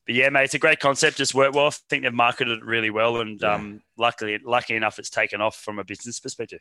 but 0.05 0.15
yeah, 0.15 0.29
mate, 0.29 0.45
it's 0.45 0.53
a 0.53 0.59
great 0.59 0.79
concept. 0.79 1.19
It's 1.19 1.33
worked 1.33 1.55
well. 1.55 1.67
I 1.67 1.71
think 1.89 2.03
they've 2.03 2.13
marketed 2.13 2.57
it 2.57 2.65
really 2.65 2.89
well, 2.89 3.21
and 3.21 3.39
yeah. 3.39 3.55
um, 3.55 3.81
luckily, 3.97 4.37
lucky 4.43 4.75
enough, 4.75 4.99
it's 4.99 5.09
taken 5.09 5.39
off 5.39 5.55
from 5.55 5.79
a 5.79 5.83
business 5.83 6.19
perspective. 6.19 6.59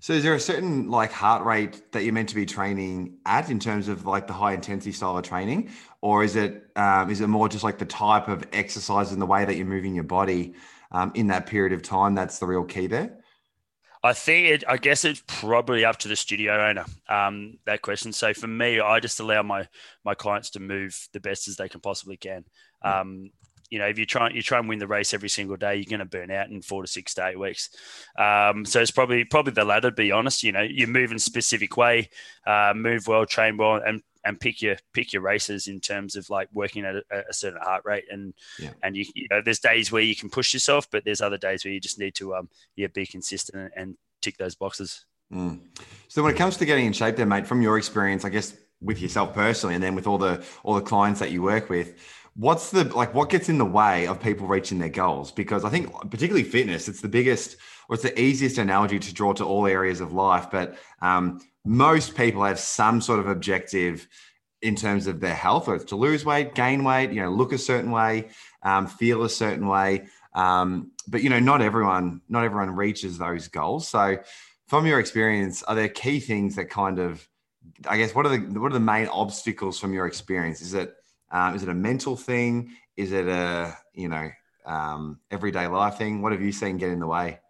So, 0.00 0.12
is 0.12 0.22
there 0.22 0.34
a 0.34 0.40
certain 0.40 0.90
like 0.90 1.10
heart 1.10 1.44
rate 1.44 1.90
that 1.92 2.04
you're 2.04 2.12
meant 2.12 2.28
to 2.28 2.34
be 2.34 2.44
training 2.44 3.16
at 3.24 3.50
in 3.50 3.58
terms 3.58 3.88
of 3.88 4.04
like 4.04 4.26
the 4.26 4.34
high 4.34 4.52
intensity 4.52 4.92
style 4.92 5.16
of 5.16 5.24
training, 5.24 5.70
or 6.02 6.22
is 6.22 6.36
it 6.36 6.66
um, 6.76 7.10
is 7.10 7.22
it 7.22 7.28
more 7.28 7.48
just 7.48 7.64
like 7.64 7.78
the 7.78 7.86
type 7.86 8.28
of 8.28 8.44
exercise 8.52 9.10
and 9.10 9.22
the 9.22 9.26
way 9.26 9.44
that 9.44 9.56
you're 9.56 9.66
moving 9.66 9.94
your 9.94 10.04
body 10.04 10.54
um, 10.90 11.12
in 11.14 11.28
that 11.28 11.46
period 11.46 11.72
of 11.72 11.82
time 11.82 12.14
that's 12.14 12.40
the 12.40 12.46
real 12.46 12.64
key 12.64 12.86
there? 12.86 13.21
I 14.04 14.12
think 14.14 14.48
it, 14.48 14.64
I 14.68 14.78
guess 14.78 15.04
it's 15.04 15.22
probably 15.26 15.84
up 15.84 15.98
to 15.98 16.08
the 16.08 16.16
studio 16.16 16.68
owner. 16.68 16.84
Um, 17.08 17.58
that 17.66 17.82
question. 17.82 18.12
So 18.12 18.34
for 18.34 18.48
me, 18.48 18.80
I 18.80 18.98
just 19.00 19.20
allow 19.20 19.42
my 19.42 19.68
my 20.04 20.14
clients 20.14 20.50
to 20.50 20.60
move 20.60 21.08
the 21.12 21.20
best 21.20 21.46
as 21.48 21.56
they 21.56 21.68
can 21.68 21.80
possibly 21.80 22.16
can. 22.16 22.44
Um, 22.82 23.30
you 23.70 23.78
know, 23.78 23.86
if 23.86 23.98
you 23.98 24.04
try 24.04 24.28
you 24.30 24.42
try 24.42 24.58
and 24.58 24.68
win 24.68 24.80
the 24.80 24.86
race 24.86 25.14
every 25.14 25.28
single 25.28 25.56
day, 25.56 25.76
you're 25.76 25.84
going 25.84 26.00
to 26.00 26.04
burn 26.04 26.30
out 26.30 26.50
in 26.50 26.62
four 26.62 26.82
to 26.82 26.88
six 26.88 27.14
to 27.14 27.26
eight 27.28 27.38
weeks. 27.38 27.70
Um, 28.18 28.64
so 28.64 28.80
it's 28.80 28.90
probably 28.90 29.24
probably 29.24 29.52
the 29.52 29.64
latter. 29.64 29.90
To 29.90 29.96
be 29.96 30.12
honest, 30.12 30.42
you 30.42 30.52
know, 30.52 30.60
you 30.60 30.86
move 30.86 31.10
in 31.10 31.16
a 31.16 31.20
specific 31.20 31.76
way, 31.76 32.10
uh, 32.46 32.74
move 32.76 33.06
well, 33.06 33.24
train 33.24 33.56
well, 33.56 33.76
and 33.76 34.02
and 34.24 34.38
pick 34.38 34.62
your 34.62 34.76
pick 34.92 35.12
your 35.12 35.22
races 35.22 35.66
in 35.66 35.80
terms 35.80 36.16
of 36.16 36.28
like 36.30 36.48
working 36.52 36.84
at 36.84 36.96
a, 36.96 37.02
a 37.28 37.32
certain 37.32 37.60
heart 37.60 37.82
rate 37.84 38.04
and 38.10 38.34
yeah. 38.58 38.70
and 38.82 38.96
you, 38.96 39.04
you, 39.14 39.26
know 39.30 39.40
there's 39.44 39.58
days 39.58 39.90
where 39.90 40.02
you 40.02 40.16
can 40.16 40.30
push 40.30 40.52
yourself 40.52 40.90
but 40.90 41.04
there's 41.04 41.20
other 41.20 41.38
days 41.38 41.64
where 41.64 41.72
you 41.72 41.80
just 41.80 41.98
need 41.98 42.14
to 42.14 42.34
um 42.34 42.48
yeah 42.76 42.86
be 42.88 43.06
consistent 43.06 43.62
and, 43.62 43.70
and 43.76 43.96
tick 44.20 44.36
those 44.38 44.54
boxes 44.54 45.04
mm. 45.32 45.58
so 46.08 46.22
when 46.22 46.34
it 46.34 46.38
comes 46.38 46.56
to 46.56 46.64
getting 46.64 46.86
in 46.86 46.92
shape 46.92 47.16
there 47.16 47.26
mate 47.26 47.46
from 47.46 47.62
your 47.62 47.78
experience 47.78 48.24
i 48.24 48.28
guess 48.28 48.54
with 48.80 49.00
yourself 49.00 49.34
personally 49.34 49.74
and 49.74 49.82
then 49.82 49.94
with 49.94 50.06
all 50.06 50.18
the 50.18 50.44
all 50.62 50.74
the 50.74 50.80
clients 50.80 51.20
that 51.20 51.30
you 51.30 51.42
work 51.42 51.68
with 51.68 51.94
what's 52.34 52.70
the 52.70 52.84
like 52.96 53.12
what 53.14 53.28
gets 53.28 53.48
in 53.48 53.58
the 53.58 53.64
way 53.64 54.06
of 54.06 54.20
people 54.20 54.46
reaching 54.46 54.78
their 54.78 54.88
goals 54.88 55.30
because 55.30 55.64
i 55.64 55.68
think 55.68 55.92
particularly 56.10 56.42
fitness 56.42 56.88
it's 56.88 57.00
the 57.00 57.08
biggest 57.08 57.56
it's 57.92 58.02
the 58.02 58.20
easiest 58.20 58.58
analogy 58.58 58.98
to 58.98 59.12
draw 59.12 59.32
to 59.32 59.44
all 59.44 59.66
areas 59.66 60.00
of 60.00 60.12
life 60.12 60.50
but 60.50 60.76
um, 61.00 61.40
most 61.64 62.16
people 62.16 62.42
have 62.42 62.58
some 62.58 63.00
sort 63.00 63.20
of 63.20 63.28
objective 63.28 64.08
in 64.62 64.76
terms 64.76 65.08
of 65.08 65.20
their 65.20 65.34
health, 65.34 65.66
or 65.66 65.74
it's 65.74 65.84
to 65.86 65.96
lose 65.96 66.24
weight, 66.24 66.54
gain 66.54 66.84
weight, 66.84 67.10
you 67.10 67.20
know, 67.20 67.30
look 67.30 67.52
a 67.52 67.58
certain 67.58 67.90
way, 67.90 68.28
um, 68.62 68.86
feel 68.86 69.24
a 69.24 69.28
certain 69.28 69.66
way. 69.66 70.06
Um, 70.34 70.92
but 71.08 71.22
you 71.22 71.28
know, 71.28 71.40
not 71.40 71.60
everyone, 71.60 72.22
not 72.28 72.44
everyone 72.44 72.70
reaches 72.74 73.18
those 73.18 73.48
goals. 73.48 73.88
So, 73.88 74.18
from 74.68 74.86
your 74.86 75.00
experience, 75.00 75.62
are 75.64 75.74
there 75.74 75.88
key 75.88 76.20
things 76.20 76.56
that 76.56 76.70
kind 76.70 76.98
of, 76.98 77.28
I 77.86 77.98
guess, 77.98 78.14
what 78.14 78.24
are 78.24 78.30
the 78.30 78.60
what 78.60 78.70
are 78.70 78.74
the 78.74 78.80
main 78.80 79.08
obstacles 79.08 79.78
from 79.78 79.92
your 79.92 80.06
experience? 80.06 80.62
Is 80.62 80.74
it 80.74 80.94
um, 81.30 81.54
is 81.54 81.62
it 81.64 81.68
a 81.68 81.74
mental 81.74 82.16
thing? 82.16 82.70
Is 82.96 83.12
it 83.12 83.26
a 83.26 83.76
you 83.92 84.08
know 84.08 84.30
um, 84.64 85.18
everyday 85.30 85.66
life 85.66 85.98
thing? 85.98 86.22
What 86.22 86.32
have 86.32 86.40
you 86.40 86.52
seen 86.52 86.78
get 86.78 86.90
in 86.90 87.00
the 87.00 87.06
way? 87.06 87.41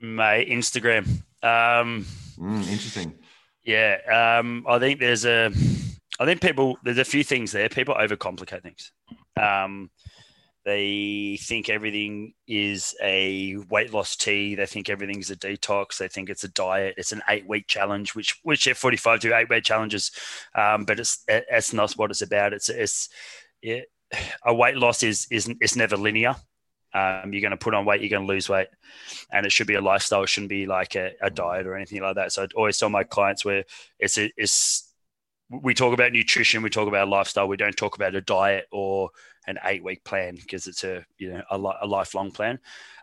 My 0.00 0.44
Instagram. 0.44 1.06
Um, 1.42 2.06
mm, 2.38 2.68
interesting 2.68 3.14
Yeah, 3.64 4.38
um, 4.38 4.64
I 4.68 4.78
think 4.78 5.00
there's 5.00 5.24
a, 5.24 5.50
I 6.18 6.24
think 6.24 6.40
people 6.40 6.78
there's 6.82 6.98
a 6.98 7.04
few 7.04 7.24
things 7.24 7.52
there. 7.52 7.68
People 7.68 7.94
overcomplicate 7.94 8.62
things. 8.62 8.92
Um, 9.40 9.90
they 10.66 11.38
think 11.42 11.68
everything 11.68 12.34
is 12.48 12.92
a 13.00 13.56
weight 13.70 13.92
loss 13.92 14.16
tea. 14.16 14.56
They 14.56 14.66
think 14.66 14.90
everything's 14.90 15.30
a 15.30 15.36
detox. 15.36 15.98
They 15.98 16.08
think 16.08 16.28
it's 16.28 16.42
a 16.42 16.48
diet. 16.48 16.94
It's 16.98 17.12
an 17.12 17.22
eight 17.28 17.48
week 17.48 17.68
challenge, 17.68 18.16
which 18.16 18.40
which 18.42 18.66
F45 18.66 19.20
do 19.20 19.32
eight 19.32 19.48
week 19.48 19.62
challenges, 19.62 20.10
um, 20.56 20.84
but 20.84 20.98
it's 20.98 21.22
it's 21.28 21.72
not 21.72 21.92
what 21.92 22.10
it's 22.10 22.22
about. 22.22 22.52
It's 22.52 22.68
it's 22.68 23.08
it, 23.62 23.86
a 24.44 24.52
weight 24.52 24.76
loss 24.76 25.04
is 25.04 25.28
isn't 25.30 25.58
it's 25.60 25.76
never 25.76 25.96
linear. 25.96 26.34
Um, 26.96 27.32
you're 27.32 27.42
going 27.42 27.50
to 27.50 27.58
put 27.58 27.74
on 27.74 27.84
weight, 27.84 28.00
you're 28.00 28.10
going 28.10 28.26
to 28.26 28.32
lose 28.32 28.48
weight, 28.48 28.68
and 29.30 29.44
it 29.44 29.52
should 29.52 29.66
be 29.66 29.74
a 29.74 29.80
lifestyle. 29.80 30.22
It 30.22 30.28
shouldn't 30.28 30.48
be 30.48 30.66
like 30.66 30.96
a, 30.96 31.12
a 31.20 31.30
diet 31.30 31.66
or 31.66 31.76
anything 31.76 32.00
like 32.00 32.14
that. 32.14 32.32
So 32.32 32.44
I 32.44 32.46
always 32.56 32.78
tell 32.78 32.88
my 32.88 33.04
clients 33.04 33.44
where 33.44 33.64
it's 33.98 34.16
a, 34.16 34.32
it's 34.36 34.90
we 35.50 35.74
talk 35.74 35.92
about 35.92 36.12
nutrition, 36.12 36.62
we 36.62 36.70
talk 36.70 36.88
about 36.88 37.08
lifestyle. 37.08 37.48
We 37.48 37.56
don't 37.56 37.76
talk 37.76 37.96
about 37.96 38.14
a 38.14 38.20
diet 38.20 38.66
or 38.72 39.10
an 39.46 39.58
eight 39.64 39.84
week 39.84 40.04
plan 40.04 40.36
because 40.36 40.66
it's 40.66 40.84
a 40.84 41.04
you 41.18 41.32
know 41.32 41.42
a, 41.50 41.56
a 41.82 41.86
lifelong 41.86 42.30
plan. 42.30 42.58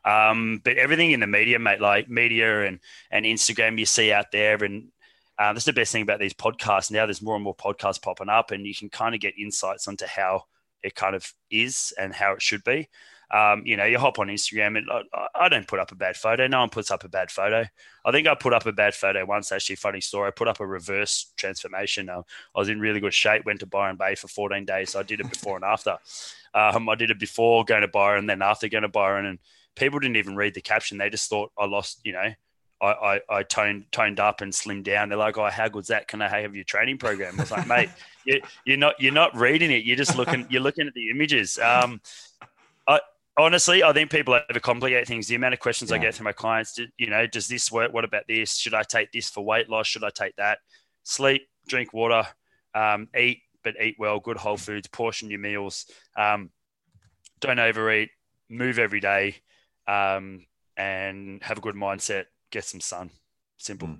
Um, 0.05 0.59
but 0.63 0.77
everything 0.77 1.11
in 1.11 1.19
the 1.19 1.27
media, 1.27 1.59
mate, 1.59 1.79
like 1.79 2.09
media 2.09 2.65
and 2.65 2.79
and 3.11 3.25
Instagram, 3.25 3.79
you 3.79 3.85
see 3.85 4.11
out 4.11 4.31
there, 4.31 4.63
and 4.63 4.89
uh, 5.37 5.53
that's 5.53 5.65
the 5.65 5.73
best 5.73 5.91
thing 5.91 6.03
about 6.03 6.19
these 6.19 6.33
podcasts. 6.33 6.91
Now 6.91 7.05
there's 7.05 7.21
more 7.21 7.35
and 7.35 7.43
more 7.43 7.55
podcasts 7.55 8.01
popping 8.01 8.29
up, 8.29 8.51
and 8.51 8.65
you 8.65 8.75
can 8.75 8.89
kind 8.89 9.15
of 9.15 9.21
get 9.21 9.37
insights 9.37 9.87
onto 9.87 10.05
how 10.05 10.45
it 10.83 10.95
kind 10.95 11.15
of 11.15 11.31
is 11.49 11.93
and 11.97 12.13
how 12.13 12.33
it 12.33 12.41
should 12.41 12.63
be. 12.63 12.89
Um, 13.33 13.63
you 13.65 13.75
know, 13.77 13.85
you 13.85 13.97
hop 13.97 14.19
on 14.19 14.27
Instagram 14.27 14.77
and 14.77 14.87
I, 14.91 15.27
I, 15.33 15.49
don't 15.49 15.67
put 15.67 15.79
up 15.79 15.91
a 15.91 15.95
bad 15.95 16.15
photo. 16.15 16.45
No 16.45 16.59
one 16.59 16.69
puts 16.69 16.91
up 16.91 17.03
a 17.03 17.09
bad 17.09 17.31
photo. 17.31 17.65
I 18.05 18.11
think 18.11 18.27
I 18.27 18.35
put 18.35 18.53
up 18.53 18.67
a 18.67 18.71
bad 18.71 18.93
photo 18.93 19.25
once, 19.25 19.51
actually, 19.51 19.77
funny 19.77 20.01
story. 20.01 20.27
I 20.27 20.31
put 20.31 20.47
up 20.47 20.59
a 20.59 20.67
reverse 20.67 21.33
transformation. 21.35 22.09
Uh, 22.09 22.21
I 22.55 22.59
was 22.59 22.69
in 22.69 22.79
really 22.79 22.99
good 22.99 23.13
shape, 23.13 23.43
went 23.43 23.61
to 23.61 23.65
Byron 23.65 23.95
Bay 23.95 24.13
for 24.13 24.27
14 24.27 24.65
days. 24.65 24.91
So 24.91 24.99
I 24.99 25.03
did 25.03 25.19
it 25.19 25.31
before 25.31 25.55
and 25.55 25.65
after. 25.65 25.97
Um, 26.53 26.87
I 26.87 26.93
did 26.93 27.09
it 27.09 27.19
before 27.19 27.65
going 27.65 27.81
to 27.81 27.87
Byron, 27.87 28.27
then 28.27 28.43
after 28.43 28.69
going 28.69 28.83
to 28.83 28.87
Byron. 28.87 29.25
And 29.25 29.39
people 29.75 29.97
didn't 29.97 30.17
even 30.17 30.35
read 30.35 30.53
the 30.53 30.61
caption. 30.61 30.99
They 30.99 31.09
just 31.09 31.27
thought 31.27 31.51
I 31.57 31.65
lost, 31.65 32.01
you 32.03 32.13
know, 32.13 32.33
I, 32.83 32.91
I, 32.91 33.21
I, 33.29 33.43
toned 33.43 33.85
toned 33.91 34.19
up 34.19 34.41
and 34.41 34.51
slimmed 34.51 34.83
down. 34.83 35.07
They're 35.07 35.17
like, 35.17 35.37
"Oh, 35.37 35.49
how 35.49 35.69
good's 35.69 35.87
that? 35.87 36.09
Can 36.09 36.21
I 36.21 36.27
have 36.27 36.53
your 36.53 36.65
training 36.65 36.97
program?" 36.97 37.35
I 37.37 37.43
was 37.43 37.51
like, 37.51 37.65
"Mate, 37.65 37.89
you, 38.25 38.73
are 38.73 38.77
not 38.77 38.99
you're 38.99 39.13
not 39.13 39.33
reading 39.37 39.71
it. 39.71 39.85
You're 39.85 39.95
just 39.95 40.17
looking 40.17 40.45
you're 40.49 40.61
looking 40.61 40.87
at 40.87 40.93
the 40.93 41.09
images." 41.09 41.57
Um, 41.57 42.01
I, 42.85 42.99
honestly, 43.37 43.83
I 43.83 43.93
think 43.93 44.11
people 44.11 44.39
overcomplicate 44.49 45.07
things. 45.07 45.27
The 45.27 45.35
amount 45.35 45.53
of 45.53 45.59
questions 45.59 45.91
yeah. 45.91 45.97
I 45.97 45.99
get 45.99 46.15
from 46.15 46.25
my 46.25 46.31
clients, 46.31 46.79
you 46.97 47.09
know, 47.09 47.25
does 47.27 47.47
this 47.47 47.71
work? 47.71 47.93
What 47.93 48.05
about 48.05 48.23
this? 48.27 48.55
Should 48.55 48.73
I 48.73 48.83
take 48.83 49.11
this 49.11 49.29
for 49.29 49.43
weight 49.43 49.69
loss? 49.69 49.87
Should 49.87 50.03
I 50.03 50.09
take 50.09 50.35
that? 50.37 50.59
Sleep, 51.03 51.43
drink 51.67 51.93
water, 51.93 52.25
um, 52.73 53.07
eat, 53.17 53.41
but 53.63 53.75
eat 53.81 53.95
well, 53.97 54.19
good 54.19 54.37
whole 54.37 54.57
foods, 54.57 54.87
portion 54.87 55.29
your 55.29 55.39
meals, 55.39 55.85
um, 56.17 56.51
don't 57.39 57.59
overeat, 57.59 58.09
move 58.49 58.79
every 58.79 58.99
day, 58.99 59.35
um, 59.87 60.45
and 60.77 61.41
have 61.43 61.57
a 61.57 61.61
good 61.61 61.75
mindset. 61.75 62.25
Get 62.51 62.65
some 62.65 62.81
sun. 62.81 63.09
Simple. 63.57 63.89
Mm. 63.89 63.99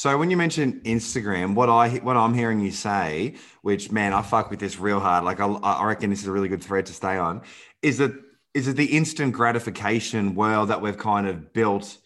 So 0.00 0.16
when 0.16 0.30
you 0.30 0.38
mention 0.38 0.80
Instagram, 0.80 1.54
what 1.54 1.68
I 1.68 1.90
what 1.98 2.16
I'm 2.16 2.32
hearing 2.32 2.60
you 2.60 2.70
say, 2.70 3.34
which 3.60 3.92
man, 3.92 4.14
I 4.14 4.22
fuck 4.22 4.48
with 4.48 4.58
this 4.58 4.80
real 4.80 4.98
hard. 4.98 5.24
Like 5.24 5.40
I, 5.40 5.46
I 5.46 5.84
reckon 5.84 6.08
this 6.08 6.22
is 6.22 6.26
a 6.26 6.32
really 6.32 6.48
good 6.48 6.64
thread 6.64 6.86
to 6.86 6.94
stay 6.94 7.18
on. 7.18 7.42
Is 7.82 7.98
that 7.98 8.12
is 8.54 8.66
it 8.66 8.76
the 8.76 8.96
instant 8.96 9.34
gratification 9.34 10.34
world 10.34 10.70
that 10.70 10.80
we've 10.80 10.96
kind 10.96 11.26
of 11.26 11.52
built 11.52 11.98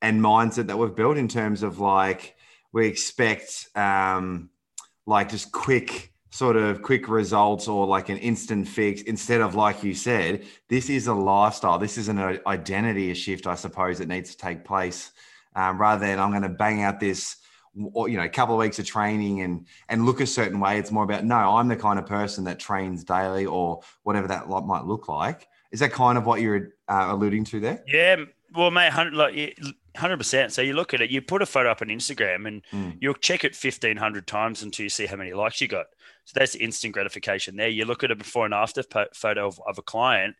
and 0.00 0.22
mindset 0.22 0.68
that 0.68 0.78
we've 0.78 0.94
built 0.94 1.18
in 1.18 1.28
terms 1.28 1.62
of 1.62 1.80
like 1.80 2.34
we 2.72 2.86
expect 2.86 3.68
um 3.76 4.48
like 5.04 5.28
just 5.28 5.52
quick 5.52 6.14
sort 6.30 6.56
of 6.56 6.80
quick 6.80 7.10
results 7.10 7.68
or 7.68 7.86
like 7.86 8.08
an 8.08 8.16
instant 8.16 8.66
fix 8.66 9.02
instead 9.02 9.42
of 9.42 9.54
like 9.54 9.84
you 9.84 9.92
said 9.92 10.44
this 10.70 10.88
is 10.88 11.08
a 11.08 11.14
lifestyle 11.14 11.78
this 11.78 11.98
is 11.98 12.08
an 12.08 12.40
identity 12.46 13.12
shift 13.12 13.46
i 13.46 13.54
suppose 13.54 13.98
that 13.98 14.08
needs 14.08 14.30
to 14.30 14.38
take 14.38 14.64
place 14.64 15.12
um, 15.54 15.80
rather 15.80 16.06
than 16.06 16.18
I'm 16.18 16.30
going 16.30 16.42
to 16.42 16.48
bang 16.48 16.82
out 16.82 17.00
this, 17.00 17.36
or, 17.92 18.08
you 18.08 18.16
know, 18.16 18.24
a 18.24 18.28
couple 18.28 18.54
of 18.54 18.60
weeks 18.60 18.78
of 18.78 18.86
training 18.86 19.40
and 19.40 19.66
and 19.88 20.06
look 20.06 20.20
a 20.20 20.26
certain 20.26 20.60
way. 20.60 20.78
It's 20.78 20.90
more 20.90 21.04
about 21.04 21.24
no, 21.24 21.56
I'm 21.56 21.68
the 21.68 21.76
kind 21.76 21.98
of 21.98 22.06
person 22.06 22.44
that 22.44 22.58
trains 22.58 23.04
daily 23.04 23.46
or 23.46 23.80
whatever 24.02 24.28
that 24.28 24.48
might 24.48 24.84
look 24.84 25.08
like. 25.08 25.48
Is 25.72 25.80
that 25.80 25.92
kind 25.92 26.16
of 26.16 26.24
what 26.24 26.40
you're 26.40 26.74
uh, 26.88 27.08
alluding 27.10 27.44
to 27.46 27.58
there? 27.58 27.82
Yeah, 27.86 28.16
well, 28.54 28.70
mate, 28.70 28.92
hundred 28.92 30.16
percent. 30.16 30.52
So 30.52 30.62
you 30.62 30.74
look 30.74 30.94
at 30.94 31.00
it, 31.00 31.10
you 31.10 31.20
put 31.20 31.42
a 31.42 31.46
photo 31.46 31.70
up 31.70 31.82
on 31.82 31.88
Instagram, 31.88 32.46
and 32.46 32.62
mm. 32.72 32.96
you'll 33.00 33.14
check 33.14 33.42
it 33.42 33.56
fifteen 33.56 33.96
hundred 33.96 34.28
times 34.28 34.62
until 34.62 34.84
you 34.84 34.90
see 34.90 35.06
how 35.06 35.16
many 35.16 35.32
likes 35.32 35.60
you 35.60 35.66
got. 35.66 35.86
So 36.26 36.38
that's 36.38 36.54
instant 36.54 36.94
gratification 36.94 37.56
there. 37.56 37.68
You 37.68 37.84
look 37.86 38.04
at 38.04 38.12
a 38.12 38.16
before 38.16 38.44
and 38.44 38.54
after 38.54 38.82
photo 39.14 39.46
of, 39.48 39.60
of 39.66 39.78
a 39.78 39.82
client, 39.82 40.36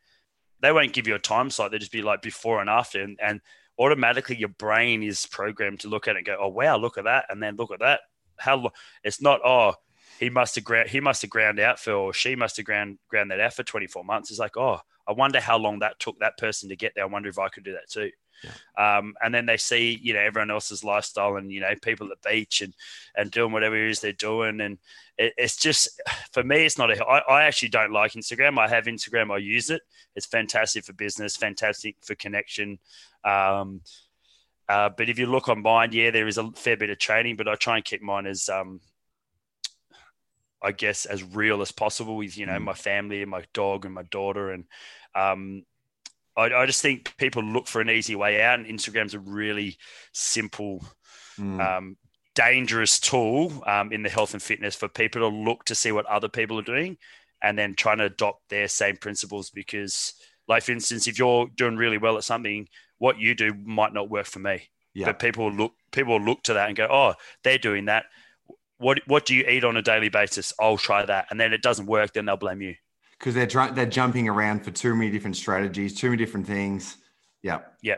they 0.61 0.71
won't 0.71 0.93
give 0.93 1.09
you 1.09 1.17
a 1.17 1.19
time 1.19 1.51
slot. 1.51 1.73
They 1.73 1.79
just 1.79 1.93
be 1.93 2.03
like 2.03 2.23
before 2.23 2.61
and 2.61 2.71
after, 2.71 3.03
and, 3.03 3.19
and 3.21 3.41
automatically 3.79 4.37
your 4.37 4.49
brain 4.51 5.03
is 5.03 5.27
programmed 5.27 5.81
to 5.81 5.89
look 5.89 6.09
at 6.09 6.17
it 6.17 6.19
and 6.19 6.27
go, 6.27 6.37
oh 6.41 6.49
wow, 6.49 6.77
look 6.77 6.99
at 6.99 7.05
that, 7.05 7.27
and 7.29 7.43
then 7.43 7.57
look 7.57 7.73
at 7.73 7.81
that. 7.81 8.01
How 8.39 8.71
it's 9.03 9.23
not 9.23 9.41
oh 9.45 9.75
he 10.19 10.31
must 10.31 10.55
have 10.57 10.65
ground 10.65 10.89
he 10.89 11.01
must 11.01 11.23
have 11.23 11.31
ground 11.31 11.61
out 11.61 11.79
for 11.79 11.93
or 11.93 12.13
she 12.13 12.35
must 12.37 12.57
have 12.57 12.67
ground 12.67 12.99
ground 13.09 13.31
that 13.31 13.41
out 13.41 13.55
for 13.55 13.63
24 13.63 14.05
months. 14.05 14.31
It's 14.31 14.41
like 14.41 14.57
oh 14.57 14.81
I 15.07 15.13
wonder 15.13 15.41
how 15.41 15.59
long 15.59 15.81
that 15.81 15.99
took 15.99 16.19
that 16.21 16.39
person 16.39 16.69
to 16.69 16.77
get 16.77 16.93
there. 16.95 17.05
I 17.05 17.09
wonder 17.09 17.29
if 17.29 17.39
I 17.39 17.49
could 17.49 17.65
do 17.65 17.73
that 17.73 17.91
too. 17.91 18.11
Yeah. 18.43 18.99
Um, 18.99 19.15
and 19.23 19.35
then 19.35 19.47
they 19.47 19.57
see, 19.57 19.99
you 20.03 20.15
know, 20.15 20.21
everyone 20.21 20.51
else's 20.51 20.85
lifestyle 20.85 21.37
and, 21.37 21.51
you 21.51 21.61
know, 21.61 21.75
people 21.83 22.11
at 22.11 22.23
the 22.23 22.29
beach 22.29 22.63
and, 22.63 22.75
and 23.17 23.31
doing 23.31 23.53
whatever 23.53 23.77
it 23.77 23.91
is 23.91 24.01
they're 24.01 24.13
doing. 24.13 24.61
And 24.61 24.79
it, 25.19 25.33
it's 25.37 25.57
just, 25.57 26.01
for 26.33 26.43
me, 26.43 26.65
it's 26.65 26.79
not 26.79 26.91
a, 26.91 27.05
I, 27.05 27.19
I 27.19 27.45
actually 27.45 27.71
don't 27.71 27.93
like 27.93 28.13
Instagram. 28.13 28.59
I 28.59 28.69
have 28.69 28.85
Instagram. 28.85 29.33
I 29.33 29.39
use 29.39 29.71
it. 29.71 29.83
It's 30.17 30.27
fantastic 30.27 30.85
for 30.85 30.93
business, 30.93 31.37
fantastic 31.37 31.97
for 32.03 32.15
connection. 32.15 32.79
Um, 33.25 33.81
uh, 34.69 34.91
but 34.97 35.09
if 35.09 35.19
you 35.19 35.27
look 35.27 35.49
on 35.49 35.63
mine, 35.63 35.91
yeah, 35.93 36.11
there 36.11 36.27
is 36.27 36.39
a 36.39 36.51
fair 36.53 36.77
bit 36.77 36.91
of 36.91 36.99
training, 36.99 37.37
but 37.37 37.49
I 37.49 37.55
try 37.55 37.77
and 37.77 37.85
keep 37.85 38.03
mine 38.03 38.27
as, 38.27 38.49
um, 38.49 38.81
I 40.63 40.73
guess, 40.73 41.05
as 41.05 41.23
real 41.23 41.61
as 41.61 41.71
possible 41.71 42.17
with 42.17 42.39
you 42.39 42.47
know 42.47 42.55
mm. 42.55 42.65
my 42.65 42.73
family 42.73 43.21
and 43.21 43.31
my 43.31 43.45
dog 43.53 43.85
and 43.85 43.95
my 43.95 44.05
daughter, 44.05 44.51
and 44.51 44.65
um, 45.15 45.65
I, 46.35 46.45
I, 46.45 46.67
just 46.67 46.81
think 46.81 47.15
people 47.19 47.43
look 47.43 47.67
for 47.67 47.83
an 47.83 47.91
easy 47.91 48.17
way 48.17 48.43
out, 48.43 48.59
and 48.59 48.67
Instagram's 48.67 49.13
a 49.13 49.19
really 49.19 49.77
simple, 50.13 50.83
mm. 51.39 51.61
um, 51.61 51.99
dangerous 52.35 52.99
tool 52.99 53.63
um, 53.67 53.93
in 53.93 54.03
the 54.03 54.09
health 54.09 54.33
and 54.33 54.43
fitness 54.43 54.75
for 54.75 54.89
people 54.89 55.21
to 55.23 55.37
look 55.37 55.65
to 55.67 55.75
see 55.75 55.93
what 55.93 56.07
other 56.07 56.29
people 56.29 56.59
are 56.59 56.63
doing, 56.63 56.97
and 57.43 57.59
then 57.59 57.75
trying 57.75 57.99
to 57.99 58.05
adopt 58.05 58.49
their 58.49 58.69
same 58.69 58.97
principles 58.97 59.51
because. 59.51 60.15
Like 60.47 60.63
for 60.63 60.73
instance, 60.73 61.07
if 61.07 61.19
you're 61.19 61.47
doing 61.57 61.79
really 61.79 61.97
well 61.97 62.19
at 62.19 62.25
something, 62.25 62.69
what 62.99 63.19
you 63.19 63.35
do 63.35 63.55
might 63.55 63.95
not 63.95 64.11
work 64.11 64.27
for 64.27 64.41
me. 64.41 64.69
Yeah. 64.93 65.07
But 65.07 65.19
people 65.19 65.51
look 65.51 65.73
people 65.91 66.21
look 66.21 66.43
to 66.43 66.53
that 66.53 66.69
and 66.69 66.77
go, 66.77 66.87
oh, 66.91 67.15
they're 67.43 67.57
doing 67.57 67.87
that. 67.87 68.05
What 68.77 69.01
what 69.07 69.25
do 69.25 69.35
you 69.35 69.49
eat 69.49 69.65
on 69.65 69.79
a 69.79 69.83
daily 69.83 70.11
basis? 70.11 70.53
I'll 70.61 70.77
try 70.77 71.07
that, 71.07 71.29
and 71.31 71.41
then 71.41 71.55
it 71.55 71.63
doesn't 71.63 71.87
work, 71.87 72.13
then 72.13 72.27
they'll 72.27 72.37
blame 72.37 72.61
you 72.61 72.75
because 73.19 73.35
they're 73.35 73.73
they're 73.73 73.87
jumping 73.87 74.29
around 74.29 74.65
for 74.65 74.71
too 74.71 74.95
many 74.95 75.11
different 75.11 75.37
strategies, 75.37 75.95
too 75.95 76.11
many 76.11 76.23
different 76.23 76.47
things. 76.47 76.99
Yeah. 77.43 77.61
Yeah. 77.83 77.97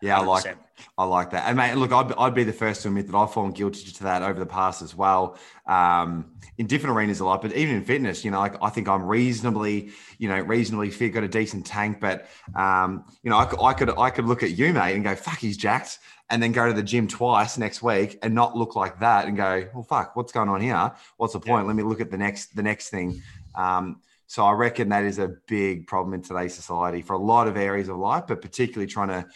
Yeah, 0.00 0.18
100%. 0.18 0.22
I 0.22 0.26
like 0.26 0.56
I 0.96 1.04
like 1.04 1.30
that. 1.30 1.48
And 1.48 1.56
mate, 1.56 1.74
look, 1.74 1.92
I'd, 1.92 2.12
I'd 2.12 2.34
be 2.34 2.44
the 2.44 2.52
first 2.52 2.82
to 2.82 2.88
admit 2.88 3.08
that 3.08 3.16
I've 3.16 3.32
fallen 3.32 3.52
guilty 3.52 3.90
to 3.90 4.04
that 4.04 4.22
over 4.22 4.38
the 4.38 4.46
past 4.46 4.82
as 4.82 4.94
well, 4.94 5.38
um, 5.66 6.32
in 6.56 6.66
different 6.66 6.96
arenas 6.96 7.20
a 7.20 7.24
lot. 7.24 7.42
But 7.42 7.52
even 7.54 7.76
in 7.76 7.84
fitness, 7.84 8.24
you 8.24 8.30
know, 8.30 8.38
like 8.38 8.54
I 8.62 8.70
think 8.70 8.88
I'm 8.88 9.02
reasonably, 9.02 9.90
you 10.18 10.28
know, 10.28 10.38
reasonably 10.40 10.90
fit, 10.90 11.10
got 11.10 11.24
a 11.24 11.28
decent 11.28 11.66
tank. 11.66 11.98
But 12.00 12.28
um, 12.54 13.04
you 13.22 13.30
know, 13.30 13.36
I, 13.38 13.70
I 13.70 13.72
could 13.74 13.90
I 13.98 14.10
could 14.10 14.26
look 14.26 14.42
at 14.42 14.52
you, 14.52 14.72
mate, 14.72 14.94
and 14.94 15.02
go, 15.02 15.14
"Fuck, 15.14 15.38
he's 15.38 15.56
jacked," 15.56 15.98
and 16.30 16.42
then 16.42 16.52
go 16.52 16.66
to 16.68 16.72
the 16.72 16.82
gym 16.82 17.08
twice 17.08 17.58
next 17.58 17.82
week 17.82 18.18
and 18.22 18.34
not 18.34 18.56
look 18.56 18.76
like 18.76 19.00
that, 19.00 19.26
and 19.26 19.36
go, 19.36 19.68
"Well, 19.74 19.82
fuck, 19.82 20.14
what's 20.14 20.32
going 20.32 20.48
on 20.48 20.60
here? 20.60 20.92
What's 21.16 21.32
the 21.32 21.40
point? 21.40 21.64
Yeah. 21.64 21.68
Let 21.68 21.76
me 21.76 21.82
look 21.82 22.00
at 22.00 22.10
the 22.10 22.18
next 22.18 22.54
the 22.54 22.62
next 22.62 22.90
thing." 22.90 23.22
Um, 23.54 24.00
so 24.28 24.44
I 24.44 24.52
reckon 24.52 24.90
that 24.90 25.04
is 25.04 25.18
a 25.18 25.28
big 25.46 25.86
problem 25.86 26.12
in 26.14 26.22
today's 26.22 26.54
society 26.54 27.00
for 27.00 27.14
a 27.14 27.18
lot 27.18 27.48
of 27.48 27.56
areas 27.56 27.88
of 27.88 27.96
life, 27.96 28.24
but 28.28 28.42
particularly 28.42 28.86
trying 28.86 29.08
to 29.08 29.26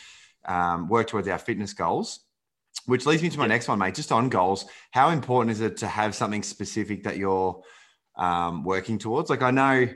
um, 0.44 0.88
work 0.88 1.08
towards 1.08 1.28
our 1.28 1.38
fitness 1.38 1.72
goals. 1.72 2.20
Which 2.86 3.06
leads 3.06 3.22
me 3.22 3.28
to 3.28 3.38
my 3.38 3.46
next 3.46 3.68
one, 3.68 3.78
mate. 3.78 3.94
Just 3.94 4.10
on 4.10 4.28
goals, 4.28 4.64
how 4.90 5.10
important 5.10 5.52
is 5.52 5.60
it 5.60 5.76
to 5.78 5.86
have 5.86 6.14
something 6.14 6.42
specific 6.42 7.04
that 7.04 7.16
you're 7.16 7.62
um, 8.16 8.64
working 8.64 8.98
towards? 8.98 9.30
Like 9.30 9.42
I 9.42 9.50
know 9.50 9.88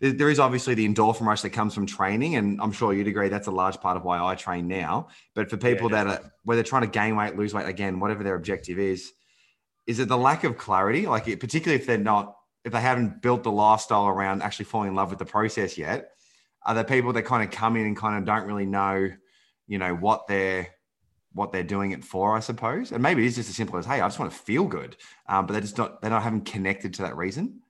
there 0.00 0.30
is 0.30 0.40
obviously 0.40 0.74
the 0.74 0.88
endorphin 0.88 1.26
rush 1.26 1.42
that 1.42 1.50
comes 1.50 1.74
from 1.74 1.86
training, 1.86 2.34
and 2.34 2.60
I'm 2.60 2.72
sure 2.72 2.92
you'd 2.92 3.06
agree 3.06 3.28
that's 3.28 3.46
a 3.46 3.52
large 3.52 3.80
part 3.80 3.96
of 3.96 4.02
why 4.02 4.20
I 4.20 4.34
train 4.34 4.66
now. 4.66 5.08
But 5.34 5.48
for 5.48 5.56
people 5.56 5.90
yeah, 5.90 6.04
that 6.04 6.06
are 6.24 6.32
whether 6.42 6.64
trying 6.64 6.82
to 6.82 6.88
gain 6.88 7.14
weight, 7.14 7.36
lose 7.36 7.54
weight, 7.54 7.68
again, 7.68 8.00
whatever 8.00 8.24
their 8.24 8.34
objective 8.34 8.80
is, 8.80 9.12
is 9.86 10.00
it 10.00 10.08
the 10.08 10.16
lack 10.16 10.42
of 10.42 10.58
clarity? 10.58 11.06
Like 11.06 11.26
particularly 11.38 11.80
if 11.80 11.86
they're 11.86 11.98
not, 11.98 12.36
if 12.64 12.72
they 12.72 12.80
haven't 12.80 13.22
built 13.22 13.44
the 13.44 13.52
lifestyle 13.52 14.08
around 14.08 14.42
actually 14.42 14.64
falling 14.64 14.88
in 14.88 14.94
love 14.96 15.10
with 15.10 15.20
the 15.20 15.24
process 15.24 15.78
yet, 15.78 16.10
are 16.66 16.74
there 16.74 16.84
people 16.84 17.12
that 17.12 17.22
kind 17.22 17.44
of 17.44 17.54
come 17.54 17.76
in 17.76 17.86
and 17.86 17.96
kind 17.96 18.18
of 18.18 18.24
don't 18.24 18.46
really 18.46 18.66
know 18.66 19.08
you 19.72 19.78
know 19.78 19.94
what 19.94 20.26
they're 20.26 20.68
what 21.32 21.50
they're 21.50 21.62
doing 21.62 21.92
it 21.92 22.04
for, 22.04 22.36
I 22.36 22.40
suppose. 22.40 22.92
And 22.92 23.02
maybe 23.02 23.22
it 23.22 23.28
is 23.28 23.36
just 23.36 23.48
as 23.48 23.56
simple 23.56 23.78
as, 23.78 23.86
hey, 23.86 24.02
I 24.02 24.06
just 24.06 24.18
want 24.18 24.30
to 24.30 24.38
feel 24.38 24.66
good, 24.66 24.98
um, 25.30 25.46
but 25.46 25.54
they're 25.54 25.62
just 25.62 25.78
not 25.78 26.02
they're 26.02 26.10
not 26.10 26.22
having 26.22 26.42
connected 26.42 26.92
to 26.94 27.02
that 27.02 27.16
reason. 27.16 27.62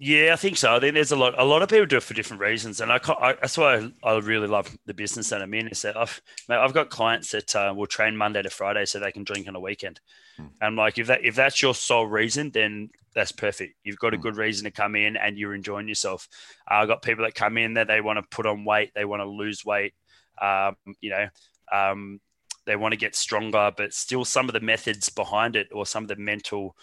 Yeah, 0.00 0.32
I 0.32 0.36
think 0.36 0.56
so. 0.56 0.74
I 0.74 0.80
think 0.80 0.94
there's 0.94 1.12
a 1.12 1.16
lot. 1.16 1.38
A 1.38 1.44
lot 1.44 1.62
of 1.62 1.68
people 1.68 1.86
do 1.86 1.96
it 1.96 2.02
for 2.02 2.14
different 2.14 2.42
reasons, 2.42 2.80
and 2.80 2.90
I, 2.90 2.98
I 3.20 3.34
that's 3.34 3.56
why 3.56 3.76
I, 3.76 4.08
I, 4.08 4.18
really 4.18 4.48
love 4.48 4.76
the 4.86 4.94
business 4.94 5.30
that 5.30 5.40
I'm 5.40 5.54
in. 5.54 5.68
Is 5.68 5.82
that 5.82 5.96
I've 5.96 6.20
mate, 6.48 6.56
I've 6.56 6.74
got 6.74 6.90
clients 6.90 7.30
that 7.30 7.54
uh, 7.54 7.72
will 7.76 7.86
train 7.86 8.16
Monday 8.16 8.42
to 8.42 8.50
Friday 8.50 8.84
so 8.84 8.98
they 8.98 9.12
can 9.12 9.22
drink 9.22 9.46
on 9.46 9.54
a 9.54 9.60
weekend. 9.60 10.00
Hmm. 10.36 10.46
And 10.60 10.76
like 10.76 10.98
if 10.98 11.06
that 11.06 11.24
if 11.24 11.36
that's 11.36 11.62
your 11.62 11.74
sole 11.74 12.06
reason, 12.06 12.50
then 12.50 12.90
that's 13.14 13.32
perfect. 13.32 13.74
You've 13.84 13.98
got 13.98 14.14
a 14.14 14.16
hmm. 14.16 14.22
good 14.22 14.36
reason 14.36 14.64
to 14.64 14.72
come 14.72 14.96
in 14.96 15.16
and 15.16 15.38
you're 15.38 15.54
enjoying 15.54 15.88
yourself. 15.88 16.28
Uh, 16.68 16.74
I've 16.74 16.88
got 16.88 17.02
people 17.02 17.24
that 17.24 17.36
come 17.36 17.58
in 17.58 17.74
that 17.74 17.86
they 17.86 18.00
want 18.00 18.18
to 18.18 18.36
put 18.36 18.46
on 18.46 18.64
weight, 18.64 18.92
they 18.94 19.04
want 19.04 19.20
to 19.20 19.28
lose 19.28 19.64
weight. 19.64 19.94
Um, 20.40 20.76
you 21.00 21.10
know, 21.10 21.28
um, 21.72 22.20
they 22.66 22.76
want 22.76 22.92
to 22.92 22.98
get 22.98 23.14
stronger, 23.14 23.72
but 23.76 23.94
still 23.94 24.24
some 24.24 24.48
of 24.48 24.52
the 24.52 24.60
methods 24.60 25.08
behind 25.08 25.56
it 25.56 25.68
or 25.72 25.86
some 25.86 26.04
of 26.04 26.08
the 26.08 26.16
mental 26.16 26.76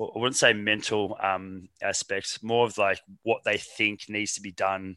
I 0.00 0.18
wouldn't 0.18 0.36
say 0.36 0.52
mental 0.52 1.16
um, 1.22 1.68
aspects, 1.80 2.42
more 2.42 2.66
of 2.66 2.76
like 2.78 3.00
what 3.22 3.44
they 3.44 3.58
think 3.58 4.08
needs 4.08 4.34
to 4.34 4.40
be 4.40 4.50
done. 4.50 4.96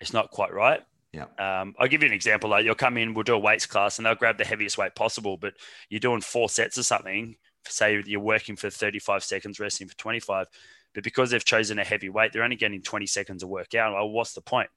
It's 0.00 0.12
not 0.12 0.30
quite 0.30 0.52
right. 0.52 0.82
Yeah. 1.12 1.26
Um, 1.38 1.74
I'll 1.78 1.88
give 1.88 2.02
you 2.02 2.08
an 2.08 2.14
example. 2.14 2.50
Like 2.50 2.64
you'll 2.64 2.74
come 2.74 2.96
in, 2.96 3.14
we'll 3.14 3.24
do 3.24 3.34
a 3.34 3.38
weights 3.38 3.66
class, 3.66 3.98
and 3.98 4.06
they'll 4.06 4.14
grab 4.14 4.38
the 4.38 4.44
heaviest 4.44 4.78
weight 4.78 4.94
possible, 4.94 5.36
but 5.36 5.54
you're 5.90 6.00
doing 6.00 6.22
four 6.22 6.48
sets 6.48 6.78
of 6.78 6.86
something. 6.86 7.36
Say 7.66 8.02
you're 8.06 8.20
working 8.20 8.56
for 8.56 8.70
35 8.70 9.22
seconds, 9.22 9.60
resting 9.60 9.88
for 9.88 9.96
25, 9.96 10.46
but 10.94 11.04
because 11.04 11.30
they've 11.30 11.44
chosen 11.44 11.78
a 11.78 11.84
heavy 11.84 12.08
weight, 12.08 12.32
they're 12.32 12.42
only 12.42 12.56
getting 12.56 12.82
20 12.82 13.06
seconds 13.06 13.42
of 13.42 13.48
workout. 13.48 13.94
Well, 13.94 14.10
what's 14.10 14.32
the 14.32 14.40
point? 14.40 14.70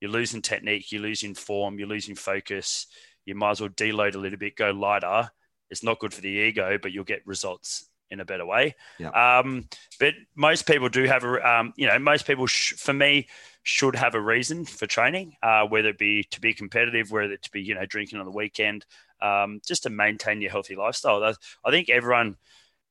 You're 0.00 0.10
losing 0.10 0.42
technique, 0.42 0.92
you're 0.92 1.02
losing 1.02 1.34
form, 1.34 1.78
you're 1.78 1.88
losing 1.88 2.14
focus. 2.14 2.86
You 3.26 3.34
might 3.34 3.52
as 3.52 3.60
well 3.60 3.70
deload 3.70 4.14
a 4.14 4.18
little 4.18 4.38
bit, 4.38 4.56
go 4.56 4.70
lighter. 4.70 5.30
It's 5.68 5.84
not 5.84 5.98
good 6.00 6.14
for 6.14 6.20
the 6.20 6.28
ego, 6.28 6.78
but 6.80 6.92
you'll 6.92 7.04
get 7.04 7.26
results 7.26 7.86
in 8.10 8.18
a 8.18 8.24
better 8.24 8.44
way. 8.44 8.74
Um, 9.10 9.68
but 10.00 10.14
most 10.34 10.66
people 10.66 10.88
do 10.88 11.04
have 11.04 11.22
a, 11.22 11.48
um, 11.48 11.72
you 11.76 11.86
know, 11.86 11.98
most 11.98 12.26
people, 12.26 12.46
sh- 12.46 12.72
for 12.72 12.92
me, 12.92 13.28
should 13.62 13.94
have 13.94 14.14
a 14.14 14.20
reason 14.20 14.64
for 14.64 14.86
training, 14.86 15.36
uh, 15.42 15.64
whether 15.66 15.90
it 15.90 15.98
be 15.98 16.24
to 16.30 16.40
be 16.40 16.54
competitive, 16.54 17.12
whether 17.12 17.32
it 17.34 17.42
to 17.42 17.50
be, 17.50 17.62
you 17.62 17.74
know, 17.74 17.86
drinking 17.86 18.18
on 18.18 18.24
the 18.24 18.32
weekend, 18.32 18.84
um, 19.20 19.60
just 19.66 19.82
to 19.84 19.90
maintain 19.90 20.40
your 20.40 20.50
healthy 20.50 20.74
lifestyle. 20.74 21.22
I 21.22 21.70
think 21.70 21.90
everyone 21.90 22.36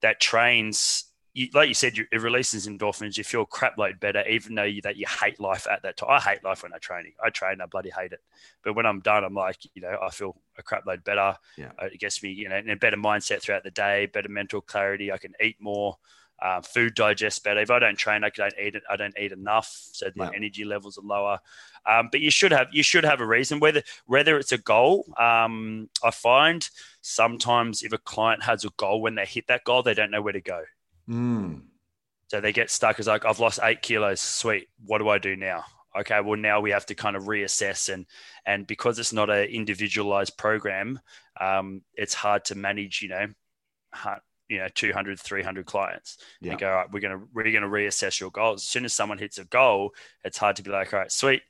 that 0.01 0.21
trains 0.21 1.08
you, 1.39 1.47
like 1.53 1.69
you 1.69 1.73
said, 1.73 1.95
you, 1.95 2.05
it 2.11 2.21
releases 2.21 2.67
endorphins. 2.67 3.17
You 3.17 3.23
feel 3.23 3.45
crap 3.45 3.77
load 3.77 3.99
better, 4.01 4.27
even 4.27 4.55
though 4.55 4.63
you, 4.63 4.81
that 4.81 4.97
you 4.97 5.05
hate 5.07 5.39
life 5.39 5.67
at 5.71 5.83
that 5.83 5.95
time. 5.95 6.09
I 6.11 6.19
hate 6.19 6.43
life 6.43 6.63
when 6.63 6.73
I 6.73 6.79
training. 6.79 7.13
I 7.23 7.29
train, 7.29 7.61
I 7.61 7.65
bloody 7.65 7.91
hate 7.97 8.11
it. 8.11 8.19
But 8.61 8.75
when 8.75 8.85
I'm 8.85 8.99
done, 8.99 9.23
I'm 9.23 9.33
like, 9.33 9.57
you 9.73 9.81
know, 9.81 9.97
I 10.01 10.09
feel 10.09 10.35
a 10.57 10.63
crap 10.63 10.85
load 10.85 11.05
better. 11.05 11.37
Yeah. 11.55 11.71
Uh, 11.81 11.85
it 11.85 11.99
gets 11.99 12.21
me, 12.21 12.31
you 12.31 12.49
know, 12.49 12.57
in 12.57 12.69
a 12.69 12.75
better 12.75 12.97
mindset 12.97 13.41
throughout 13.41 13.63
the 13.63 13.71
day, 13.71 14.07
better 14.07 14.27
mental 14.27 14.59
clarity. 14.59 15.13
I 15.13 15.17
can 15.17 15.33
eat 15.41 15.55
more. 15.61 15.97
Um, 16.41 16.61
food 16.61 16.95
digests 16.95 17.39
better. 17.39 17.59
If 17.61 17.71
I 17.71 17.79
don't 17.79 17.97
train, 17.97 18.23
I 18.23 18.29
don't 18.29 18.53
eat 18.61 18.75
it. 18.75 18.83
I 18.89 18.95
don't 18.95 19.17
eat 19.17 19.33
enough, 19.33 19.67
so 19.91 20.09
my 20.15 20.25
yeah. 20.25 20.31
energy 20.35 20.63
levels 20.63 20.97
are 20.97 21.01
lower. 21.01 21.39
Um, 21.85 22.07
but 22.11 22.21
you 22.21 22.31
should 22.31 22.53
have 22.53 22.67
you 22.71 22.81
should 22.81 23.03
have 23.03 23.19
a 23.19 23.25
reason 23.25 23.59
whether 23.59 23.81
whether 24.05 24.37
it's 24.37 24.53
a 24.53 24.57
goal. 24.57 25.05
Um, 25.17 25.89
I 26.01 26.11
find 26.11 26.69
sometimes 27.01 27.83
if 27.83 27.91
a 27.91 27.97
client 27.97 28.43
has 28.43 28.63
a 28.63 28.69
goal, 28.77 29.01
when 29.01 29.15
they 29.15 29.25
hit 29.25 29.47
that 29.47 29.65
goal, 29.65 29.83
they 29.83 29.93
don't 29.93 30.11
know 30.11 30.21
where 30.21 30.31
to 30.31 30.39
go. 30.39 30.63
Mm. 31.09 31.61
So 32.27 32.39
they 32.39 32.53
get 32.53 32.69
stuck 32.69 32.99
as 32.99 33.07
like, 33.07 33.25
I've 33.25 33.39
lost 33.39 33.59
eight 33.63 33.81
kilos. 33.81 34.19
Sweet. 34.19 34.67
What 34.85 34.99
do 34.99 35.09
I 35.09 35.17
do 35.17 35.35
now? 35.35 35.63
Okay, 35.99 36.21
well 36.21 36.37
now 36.37 36.61
we 36.61 36.69
have 36.69 36.85
to 36.85 36.95
kind 36.95 37.15
of 37.15 37.23
reassess 37.23 37.91
and 37.91 38.05
and 38.45 38.67
because 38.67 38.99
it's 38.99 39.11
not 39.11 39.31
an 39.31 39.45
individualized 39.45 40.37
program, 40.37 40.99
um, 41.41 41.81
it's 41.95 42.13
hard 42.13 42.45
to 42.45 42.55
manage. 42.55 43.01
You 43.01 43.09
know, 43.09 43.27
you 44.49 44.57
know 44.57 44.67
200 44.73 45.19
300 45.19 45.65
clients 45.65 46.17
yeah. 46.41 46.51
and 46.51 46.59
go 46.59 46.67
all 46.67 46.75
right 46.75 46.91
we're 46.91 46.99
going 46.99 47.17
to 47.17 47.27
we're 47.33 47.43
going 47.43 47.61
to 47.61 47.69
reassess 47.69 48.19
your 48.19 48.31
goals 48.31 48.61
as 48.61 48.67
soon 48.67 48.83
as 48.83 48.93
someone 48.93 49.17
hits 49.17 49.37
a 49.37 49.45
goal 49.45 49.91
it's 50.25 50.37
hard 50.37 50.55
to 50.55 50.63
be 50.63 50.71
like 50.71 50.91
all 50.93 50.99
right 50.99 51.11
sweet 51.11 51.43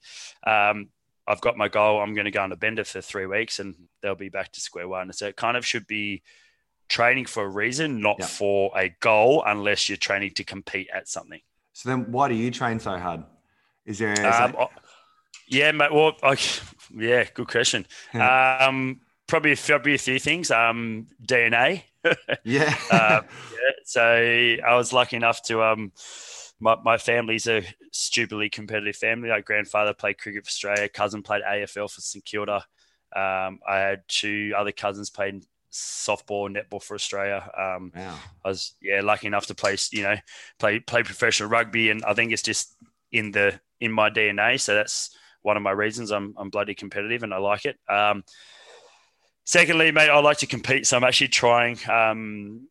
um, 0.45 0.89
i've 1.25 1.41
got 1.41 1.57
my 1.57 1.69
goal 1.69 2.01
i'm 2.01 2.13
going 2.13 2.25
to 2.25 2.31
go 2.31 2.43
on 2.43 2.51
a 2.51 2.57
bender 2.57 2.83
for 2.83 3.01
three 3.01 3.25
weeks 3.25 3.59
and 3.59 3.74
they'll 4.01 4.15
be 4.15 4.29
back 4.29 4.51
to 4.51 4.59
square 4.59 4.87
one 4.87 5.11
so 5.13 5.27
it 5.27 5.37
kind 5.37 5.57
of 5.57 5.65
should 5.65 5.87
be 5.87 6.22
training 6.89 7.25
for 7.25 7.43
a 7.43 7.49
reason, 7.49 8.01
not 8.01 8.23
for 8.23 8.71
a 8.77 8.89
goal, 8.99 9.43
unless 9.45 9.87
you're 9.87 9.97
training 9.97 10.31
to 10.31 10.43
compete 10.43 10.89
at 10.93 11.07
something. 11.07 11.39
So 11.73 11.89
then, 11.89 12.11
why 12.11 12.27
do 12.27 12.35
you 12.35 12.51
train 12.51 12.79
so 12.79 12.97
hard? 12.97 13.23
Is 13.85 13.99
there? 13.99 14.13
Is 14.13 14.19
um, 14.19 14.51
that... 14.51 14.69
Yeah, 15.47 15.71
mate. 15.71 15.93
Well, 15.93 16.13
I, 16.21 16.37
yeah, 16.95 17.25
good 17.33 17.47
question. 17.47 17.85
um, 18.13 18.99
probably, 19.27 19.55
probably 19.55 19.95
a 19.95 19.99
few 19.99 20.19
things. 20.19 20.51
Um, 20.51 21.07
DNA. 21.25 21.83
yeah. 22.43 22.75
uh, 22.91 23.21
yeah. 23.21 23.71
So 23.85 24.01
I 24.01 24.75
was 24.75 24.91
lucky 24.91 25.15
enough 25.15 25.41
to 25.43 25.63
um, 25.63 25.91
my, 26.59 26.75
my 26.83 26.97
family's 26.97 27.47
a 27.47 27.63
stupidly 27.91 28.49
competitive 28.49 28.95
family. 28.95 29.29
My 29.29 29.41
grandfather 29.41 29.93
played 29.93 30.17
cricket 30.17 30.45
for 30.45 30.49
Australia, 30.49 30.89
cousin 30.89 31.23
played 31.23 31.43
AFL 31.43 31.91
for 31.91 32.01
St 32.01 32.23
Kilda. 32.25 32.65
Um, 33.15 33.59
I 33.67 33.77
had 33.77 34.03
two 34.07 34.53
other 34.55 34.71
cousins 34.71 35.09
played 35.09 35.43
softball, 35.72 36.50
netball 36.50 36.82
for 36.82 36.96
Australia. 36.96 37.50
Um, 37.58 37.92
wow. 37.96 38.16
I 38.44 38.50
was 38.50 38.75
yeah 38.82 39.01
lucky 39.01 39.27
enough 39.27 39.48
to 39.48 39.55
play 39.55 39.77
you 39.92 40.03
know 40.03 40.16
play 40.60 40.79
play 40.79 41.03
professional 41.03 41.50
rugby, 41.50 41.90
and 41.90 42.03
I 42.05 42.14
think 42.14 42.32
it's 42.32 42.42
just 42.42 42.75
in 43.12 43.32
the 43.32 43.60
in 43.79 43.92
my 43.92 44.10
DNA. 44.10 44.60
So 44.60 44.75
that's 44.75 45.16
one 45.42 45.58
of 45.58 45.64
my 45.64 45.72
reasons. 45.72 46.12
I'm 46.12 46.34
I'm 46.38 46.50
bloody 46.50 46.75
competitive, 46.75 47.24
and 47.24 47.34
I 47.34 47.38
like 47.38 47.66
it. 47.66 47.77
Um, 47.88 48.24
secondly, 49.46 49.92
mate, 49.92 50.10
I 50.10 50.20
like 50.20 50.38
to 50.38 50.48
compete, 50.48 50.88
so 50.88 50.98
I'm 50.98 51.03
actually 51.03 51.29
trying. 51.29 51.77
Um, 51.90 52.68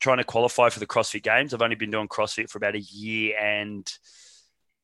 trying 0.00 0.18
to 0.18 0.24
qualify 0.24 0.68
for 0.68 0.80
the 0.80 0.86
CrossFit 0.86 1.22
Games. 1.22 1.54
I've 1.54 1.62
only 1.62 1.76
been 1.76 1.90
doing 1.90 2.08
CrossFit 2.08 2.50
for 2.50 2.58
about 2.58 2.74
a 2.74 2.80
year 2.80 3.38
and 3.38 3.90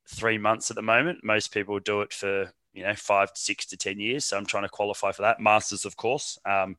three 0.08 0.38
months 0.38 0.70
at 0.70 0.76
the 0.76 0.82
moment. 0.82 1.22
Most 1.22 1.52
people 1.52 1.78
do 1.78 2.00
it 2.00 2.12
for 2.12 2.54
you 2.72 2.84
know 2.84 2.94
five, 2.94 3.32
to 3.32 3.40
six 3.40 3.66
to 3.66 3.76
ten 3.76 3.98
years. 3.98 4.24
So 4.24 4.36
I'm 4.36 4.46
trying 4.46 4.64
to 4.64 4.68
qualify 4.68 5.12
for 5.12 5.22
that. 5.22 5.40
Masters, 5.40 5.84
of 5.84 5.96
course. 5.96 6.38
Um, 6.44 6.76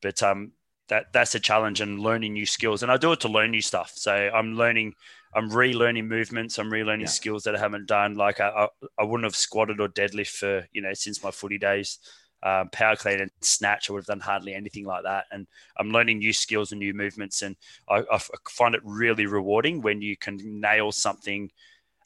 but 0.00 0.22
um, 0.22 0.52
that 0.88 1.12
that's 1.12 1.34
a 1.34 1.40
challenge 1.40 1.80
and 1.80 2.00
learning 2.00 2.34
new 2.34 2.46
skills. 2.46 2.82
And 2.82 2.92
I 2.92 2.96
do 2.96 3.12
it 3.12 3.20
to 3.20 3.28
learn 3.28 3.50
new 3.50 3.62
stuff. 3.62 3.92
So 3.94 4.12
I'm 4.12 4.54
learning, 4.54 4.94
I'm 5.34 5.50
relearning 5.50 6.06
movements. 6.06 6.58
I'm 6.58 6.70
relearning 6.70 7.02
yeah. 7.02 7.06
skills 7.06 7.44
that 7.44 7.56
I 7.56 7.58
haven't 7.58 7.86
done. 7.86 8.14
Like 8.14 8.40
I, 8.40 8.48
I, 8.48 8.68
I, 8.98 9.04
wouldn't 9.04 9.24
have 9.24 9.36
squatted 9.36 9.80
or 9.80 9.88
deadlift 9.88 10.36
for 10.36 10.66
you 10.72 10.82
know 10.82 10.92
since 10.94 11.22
my 11.22 11.30
footy 11.30 11.58
days. 11.58 11.98
Um, 12.44 12.70
power 12.70 12.96
clean 12.96 13.20
and 13.20 13.30
snatch, 13.40 13.88
I 13.88 13.92
would 13.92 14.00
have 14.00 14.06
done 14.06 14.18
hardly 14.18 14.52
anything 14.52 14.84
like 14.84 15.04
that. 15.04 15.26
And 15.30 15.46
I'm 15.78 15.90
learning 15.90 16.18
new 16.18 16.32
skills 16.32 16.72
and 16.72 16.80
new 16.80 16.92
movements, 16.92 17.42
and 17.42 17.56
I, 17.88 18.02
I 18.12 18.18
find 18.50 18.74
it 18.74 18.80
really 18.84 19.26
rewarding 19.26 19.80
when 19.80 20.02
you 20.02 20.16
can 20.16 20.38
nail 20.60 20.90
something. 20.90 21.52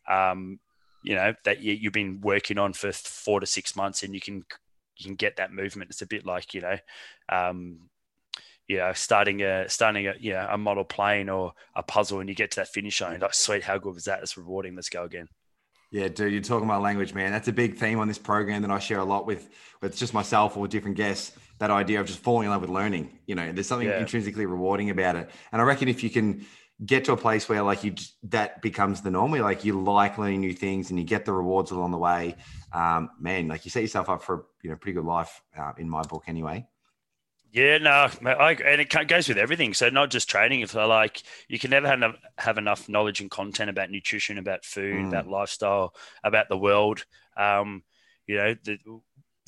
Um, 0.07 0.61
you 1.03 1.15
know 1.15 1.35
that 1.45 1.61
you, 1.61 1.73
you've 1.73 1.93
been 1.93 2.21
working 2.21 2.59
on 2.59 2.73
for 2.73 2.93
four 2.93 3.41
to 3.41 3.47
six 3.47 3.77
months, 3.77 4.03
and 4.03 4.15
you 4.15 4.21
can 4.21 4.45
you 4.97 5.05
can 5.05 5.15
get 5.15 5.37
that 5.37 5.53
movement. 5.53 5.91
It's 5.91 6.03
a 6.03 6.07
bit 6.07 6.27
like 6.27 6.55
you 6.55 6.61
know, 6.63 6.79
um, 7.29 7.79
you 8.67 8.79
know, 8.79 8.93
starting 8.93 9.43
a 9.43 9.69
starting 9.69 10.07
a 10.07 10.15
you 10.19 10.33
know 10.33 10.47
a 10.51 10.59
model 10.59 10.85
plane 10.85 11.29
or 11.29 11.53
a 11.75 11.83
puzzle, 11.83 12.21
and 12.21 12.29
you 12.29 12.35
get 12.35 12.53
to 12.53 12.61
that 12.61 12.69
finish 12.69 13.01
line. 13.01 13.21
Like, 13.21 13.35
sweet, 13.35 13.63
how 13.63 13.79
good 13.79 13.95
was 13.95 14.05
that? 14.05 14.23
It's 14.23 14.37
rewarding. 14.37 14.75
Let's 14.75 14.89
go 14.89 15.05
again. 15.05 15.29
Yeah, 15.93 16.09
dude, 16.09 16.33
you're 16.33 16.43
talking 16.43 16.69
about 16.69 16.83
language, 16.83 17.15
man. 17.15 17.31
That's 17.31 17.49
a 17.49 17.53
big 17.53 17.77
theme 17.77 18.01
on 18.01 18.09
this 18.09 18.19
program 18.19 18.63
that 18.63 18.71
I 18.71 18.79
share 18.79 18.99
a 18.99 19.05
lot 19.05 19.27
with 19.27 19.49
with 19.81 19.97
just 19.97 20.15
myself 20.15 20.57
or 20.57 20.67
different 20.67 20.97
guests. 20.97 21.33
That 21.59 21.71
idea 21.71 22.01
of 22.01 22.07
just 22.07 22.19
falling 22.19 22.47
in 22.47 22.51
love 22.51 22.61
with 22.61 22.71
learning. 22.71 23.19
You 23.27 23.35
know, 23.35 23.53
there's 23.53 23.69
something 23.69 23.89
yeah. 23.89 24.01
intrinsically 24.01 24.47
rewarding 24.47 24.91
about 24.91 25.17
it, 25.17 25.31
and 25.53 25.63
I 25.63 25.65
reckon 25.65 25.89
if 25.89 26.03
you 26.03 26.11
can 26.11 26.45
get 26.85 27.05
to 27.07 27.12
a 27.12 27.17
place 27.17 27.49
where 27.49 27.62
like 27.62 27.83
you 27.85 27.95
that 28.23 28.61
becomes 28.61 29.01
the 29.01 29.11
norm 29.11 29.31
where 29.31 29.43
like 29.43 29.65
you 29.65 29.81
like 29.81 30.19
learning 30.19 30.41
new 30.41 30.53
things 30.53 30.91
and 30.91 30.99
you 30.99 31.07
get 31.07 31.25
the 31.25 31.33
rewards 31.33 31.71
along 31.71 31.91
the 31.91 31.97
way 31.97 32.37
um 32.73 33.09
man 33.19 33.49
like 33.49 33.65
you 33.65 33.71
set 33.71 33.81
yourself 33.81 34.11
up 34.11 34.23
for 34.23 34.35
a 34.35 34.43
you 34.62 34.71
know 34.71 34.77
pretty 34.77 34.95
good 34.95 35.05
life 35.05 35.41
uh, 35.59 35.73
in 35.79 35.89
my 35.89 36.03
book 36.03 36.25
anyway 36.27 36.67
yeah, 37.57 37.79
no, 37.79 37.91
I, 37.91 38.53
and 38.53 38.83
it 38.83 39.09
goes 39.09 39.29
with 39.29 39.39
everything. 39.39 39.73
So 39.73 39.89
not 39.89 40.11
just 40.11 40.29
training. 40.29 40.61
If 40.61 40.77
I 40.77 40.85
like 40.85 41.23
you 41.49 41.59
can 41.59 41.71
never 41.71 41.87
have 41.87 41.97
enough, 41.97 42.17
have 42.37 42.59
enough 42.59 42.87
knowledge 42.87 43.23
and 43.23 43.31
content 43.31 43.71
about 43.71 43.91
nutrition, 43.91 44.37
about 44.37 44.62
food, 44.62 45.07
mm. 45.07 45.09
about 45.09 45.27
lifestyle, 45.27 45.95
about 46.23 46.51
the 46.51 46.59
world. 46.59 47.07
Um, 47.35 47.83
you 48.27 48.37
know, 48.37 48.57
the 48.62 48.79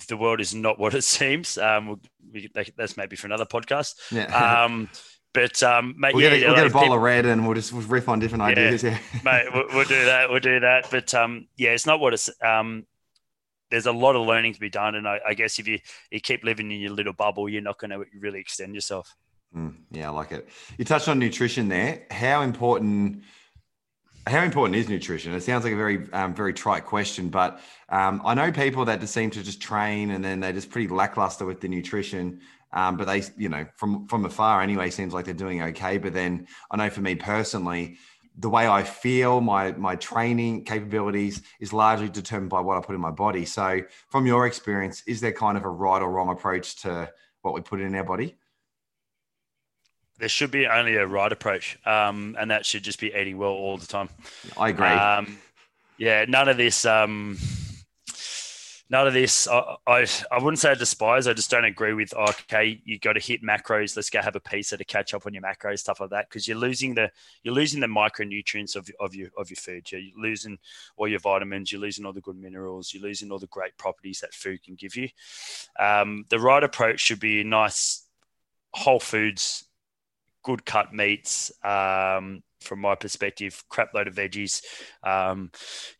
the 0.09 0.17
world 0.17 0.41
is 0.41 0.55
not 0.55 0.79
what 0.79 0.95
it 0.95 1.05
seems. 1.05 1.59
Um, 1.59 2.01
we, 2.33 2.49
that's 2.55 2.97
maybe 2.97 3.15
for 3.15 3.27
another 3.27 3.45
podcast. 3.45 3.95
Yeah. 4.11 4.65
Um, 4.65 4.89
but 5.35 5.63
um, 5.63 5.95
mate, 5.99 6.15
we'll, 6.15 6.25
yeah, 6.25 6.39
get, 6.39 6.43
a, 6.43 6.47
we'll 6.47 6.57
get 6.57 6.67
a 6.67 6.71
bottle 6.71 6.95
of 6.95 7.03
red 7.03 7.27
and 7.27 7.45
we'll 7.45 7.55
just 7.55 7.73
we'll 7.73 7.83
riff 7.83 8.09
on 8.09 8.19
different 8.19 8.43
yeah, 8.43 8.49
ideas. 8.49 8.83
Yeah, 8.83 8.99
mate, 9.25 9.47
we'll, 9.53 9.67
we'll, 9.73 9.85
do 9.85 10.05
that. 10.05 10.31
We'll 10.31 10.41
do 10.41 10.61
that. 10.61 10.89
But 10.91 11.13
um, 11.15 11.47
yeah, 11.57 11.71
it's 11.71 11.87
not 11.87 12.01
what 12.01 12.15
it's. 12.15 12.31
Um, 12.43 12.87
there's 13.71 13.87
a 13.87 13.93
lot 13.93 14.17
of 14.17 14.27
learning 14.27 14.55
to 14.55 14.61
be 14.61 14.71
done, 14.71 14.95
and 14.95 15.07
I, 15.07 15.21
I, 15.29 15.35
guess 15.35 15.59
if 15.59 15.69
you 15.69 15.79
you 16.11 16.21
keep 16.21 16.43
living 16.43 16.73
in 16.73 16.81
your 16.81 16.93
little 16.93 17.13
bubble, 17.13 17.49
you're 17.49 17.61
not 17.61 17.79
going 17.79 17.91
to 17.91 18.05
really 18.19 18.41
extend 18.41 18.75
yourself. 18.75 19.15
Mm, 19.55 19.77
yeah, 19.91 20.09
I 20.09 20.13
like 20.13 20.33
it. 20.33 20.49
You 20.79 20.85
touched 20.85 21.09
on 21.09 21.19
nutrition 21.19 21.69
there. 21.69 22.07
How 22.11 22.43
important? 22.43 23.23
How 24.27 24.43
important 24.45 24.77
is 24.77 24.89
nutrition? 24.89 25.33
It 25.33 25.43
sounds 25.43 25.65
like 25.65 25.73
a 25.73 25.77
very, 25.77 26.07
um, 26.13 26.35
very 26.35 26.53
trite 26.53 26.85
question, 26.85 27.31
but 27.31 27.61
um, 27.89 28.21
I 28.27 28.35
know 28.35 28.53
people 28.53 28.85
that 28.85 29.01
just 29.01 29.15
seem 29.15 29.31
to 29.31 29.43
just 29.43 29.63
train 29.63 30.11
and 30.11 30.23
then 30.23 30.41
they're 30.41 30.53
just 30.53 30.71
pretty 30.71 30.89
lackluster 30.89 31.47
with 31.47 31.63
the 31.63 31.69
nutrition. 31.69 32.41
Um, 32.73 32.97
but 32.97 33.07
they, 33.07 33.23
you 33.37 33.49
know, 33.49 33.67
from 33.75 34.07
from 34.09 34.25
afar 34.25 34.61
anyway, 34.63 34.91
seems 34.91 35.15
like 35.15 35.25
they're 35.25 35.35
doing 35.35 35.63
okay. 35.63 35.99
But 35.99 36.13
then 36.13 36.47
I 36.71 36.77
know 36.77 36.91
for 36.91 37.01
me 37.01 37.15
personally, 37.15 37.99
the 38.39 38.49
way 38.49 38.69
I 38.69 38.83
feel, 38.83 39.41
my 39.41 39.73
my 39.73 39.97
training 39.97 40.65
capabilities 40.65 41.43
is 41.61 41.73
largely 41.73 42.09
determined 42.09 42.51
by 42.51 42.61
what 42.61 42.77
I 42.77 42.81
put 42.81 42.95
in 42.95 43.01
my 43.01 43.11
body. 43.11 43.45
So, 43.45 43.81
from 44.11 44.27
your 44.27 44.47
experience, 44.47 45.03
is 45.07 45.21
there 45.21 45.33
kind 45.33 45.57
of 45.57 45.65
a 45.65 45.69
right 45.71 46.01
or 46.01 46.11
wrong 46.11 46.29
approach 46.29 46.77
to 46.83 47.11
what 47.43 47.55
we 47.55 47.61
put 47.61 47.81
in 47.81 47.95
our 47.95 48.05
body? 48.05 48.37
There 50.19 50.29
should 50.29 50.51
be 50.51 50.67
only 50.67 50.97
a 50.97 51.07
right 51.07 51.31
approach, 51.31 51.79
um, 51.87 52.37
and 52.39 52.51
that 52.51 52.67
should 52.67 52.83
just 52.83 53.01
be 53.01 53.09
eating 53.09 53.39
well 53.39 53.51
all 53.51 53.79
the 53.79 53.87
time. 53.87 54.09
I 54.57 54.71
agree. 54.71 54.87
Um, 54.87 55.39
yeah, 55.97 56.25
none 56.29 56.49
of 56.49 56.57
this. 56.57 56.85
Um, 56.85 57.39
none 58.91 59.07
of 59.07 59.13
this. 59.13 59.47
I, 59.49 59.77
I, 59.87 60.07
I 60.31 60.43
wouldn't 60.43 60.59
say 60.59 60.71
I 60.71 60.75
despise. 60.75 61.27
I 61.27 61.33
just 61.33 61.51
don't 61.51 61.65
agree 61.65 61.95
with. 61.95 62.15
Okay, 62.15 62.81
you 62.85 62.99
got 62.99 63.15
to 63.15 63.21
hit 63.21 63.43
macros. 63.43 63.97
Let's 63.97 64.11
go 64.11 64.23
have 64.23 64.37
a 64.37 64.41
pizza 64.41 64.77
to 64.77 64.85
catch 64.85 65.15
up 65.15 65.27
on 65.27 65.35
your 65.35 65.43
macros, 65.43 65.81
stuff 65.81 66.01
like 66.01 66.11
that. 66.11 66.29
Because 66.29 66.49
you're 66.49 66.57
losing 66.57 66.95
the 66.95 67.11
you're 67.43 67.55
losing 67.55 67.81
the 67.81 67.87
micronutrients 67.87 68.77
of, 68.77 68.89
of 69.01 69.15
your 69.15 69.29
of 69.37 69.51
your 69.51 69.57
food. 69.57 69.91
You're 69.91 70.01
losing 70.17 70.59
all 70.97 71.09
your 71.09 71.21
vitamins. 71.21 71.71
You're 71.71 71.81
losing 71.81 72.07
all 72.07 72.13
the 72.13 72.21
good 72.21 72.37
minerals. 72.37 72.93
You're 72.93 73.03
losing 73.03 73.31
all 73.31 73.39
the 73.39 73.47
great 73.49 73.77
properties 73.77 74.21
that 74.21 74.35
food 74.35 74.63
can 74.63 74.75
give 74.75 74.97
you. 74.97 75.09
Um, 75.79 76.25
the 76.29 76.41
right 76.41 76.63
approach 76.63 77.01
should 77.01 77.21
be 77.21 77.45
nice 77.45 78.05
whole 78.75 79.01
foods, 79.01 79.68
good 80.43 80.65
cut 80.65 80.93
meats. 80.93 81.53
Um, 81.65 82.43
from 82.61 82.81
my 82.81 82.95
perspective, 82.95 83.65
crap 83.69 83.95
load 83.95 84.09
of 84.09 84.15
veggies, 84.15 84.63
um, 85.03 85.51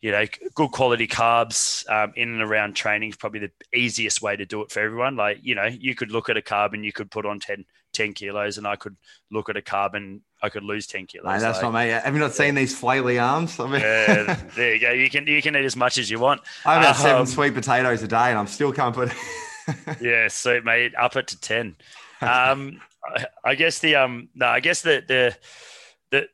you 0.01 0.11
know, 0.11 0.25
good 0.55 0.71
quality 0.71 1.07
carbs 1.07 1.89
um, 1.89 2.13
in 2.15 2.29
and 2.29 2.41
around 2.41 2.75
training 2.75 3.09
is 3.09 3.15
probably 3.15 3.39
the 3.39 3.51
easiest 3.73 4.21
way 4.21 4.35
to 4.35 4.45
do 4.45 4.61
it 4.61 4.71
for 4.71 4.81
everyone. 4.81 5.15
Like, 5.15 5.39
you 5.41 5.55
know, 5.55 5.65
you 5.65 5.95
could 5.95 6.11
look 6.11 6.29
at 6.29 6.37
a 6.37 6.41
carb 6.41 6.73
and 6.73 6.83
you 6.83 6.91
could 6.91 7.09
put 7.09 7.25
on 7.25 7.39
10, 7.39 7.65
10 7.93 8.13
kilos, 8.13 8.57
and 8.57 8.67
I 8.67 8.75
could 8.75 8.95
look 9.31 9.49
at 9.49 9.57
a 9.57 9.61
carb 9.61 9.93
and 9.93 10.21
I 10.41 10.49
could 10.49 10.63
lose 10.63 10.87
10 10.87 11.07
kilos. 11.07 11.25
Mate, 11.25 11.39
that's 11.39 11.61
like, 11.61 11.71
not 11.71 11.79
me. 11.79 11.89
Have 11.89 12.13
you 12.13 12.19
not 12.19 12.33
seen 12.33 12.55
these 12.55 12.79
flaily 12.79 13.21
arms? 13.21 13.59
I 13.59 13.65
mean, 13.65 13.81
yeah, 13.81 14.39
there 14.55 14.75
you 14.75 14.81
go. 14.81 14.91
You 14.91 15.09
can, 15.09 15.27
you 15.27 15.41
can 15.41 15.55
eat 15.55 15.65
as 15.65 15.75
much 15.75 15.97
as 15.97 16.09
you 16.09 16.19
want. 16.19 16.41
I've 16.65 16.83
had 16.83 16.95
um, 16.95 17.01
seven 17.01 17.25
sweet 17.25 17.53
potatoes 17.53 18.03
a 18.03 18.07
day 18.07 18.29
and 18.29 18.37
I'm 18.37 18.47
still 18.47 18.71
can't 18.71 18.95
yeah, 20.01 20.27
sweet, 20.27 20.63
mate. 20.63 20.93
Up 20.95 21.15
it 21.15 21.27
to 21.27 21.39
10. 21.39 21.75
Um, 22.21 22.81
I, 23.03 23.25
I 23.43 23.55
guess 23.55 23.79
the, 23.79 23.95
um, 23.95 24.29
no, 24.35 24.47
I 24.47 24.59
guess 24.59 24.81
the, 24.81 25.03
the, 25.07 25.37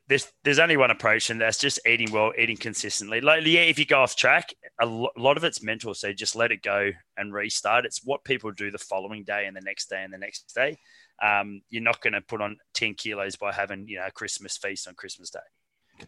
there's 0.08 0.32
there's 0.42 0.58
only 0.58 0.76
one 0.76 0.90
approach, 0.90 1.28
and 1.28 1.40
that's 1.40 1.58
just 1.58 1.78
eating 1.86 2.10
well, 2.10 2.32
eating 2.38 2.56
consistently. 2.56 3.20
Like, 3.20 3.44
yeah, 3.44 3.60
if 3.60 3.78
you 3.78 3.84
go 3.84 4.00
off 4.00 4.16
track, 4.16 4.54
a 4.80 4.86
lot 4.86 5.36
of 5.36 5.44
it's 5.44 5.62
mental. 5.62 5.92
So 5.94 6.12
just 6.12 6.34
let 6.34 6.50
it 6.50 6.62
go 6.62 6.90
and 7.16 7.32
restart. 7.32 7.84
It's 7.84 8.00
what 8.02 8.24
people 8.24 8.52
do 8.52 8.70
the 8.70 8.78
following 8.78 9.24
day 9.24 9.46
and 9.46 9.56
the 9.56 9.60
next 9.60 9.90
day 9.90 10.02
and 10.02 10.12
the 10.12 10.18
next 10.18 10.54
day. 10.54 10.78
Um, 11.22 11.60
you're 11.68 11.82
not 11.82 12.00
going 12.00 12.14
to 12.14 12.22
put 12.22 12.40
on 12.40 12.56
ten 12.72 12.94
kilos 12.94 13.36
by 13.36 13.52
having 13.52 13.86
you 13.86 13.98
know 13.98 14.06
a 14.06 14.10
Christmas 14.10 14.56
feast 14.56 14.88
on 14.88 14.94
Christmas 14.94 15.30
Day. 15.30 15.40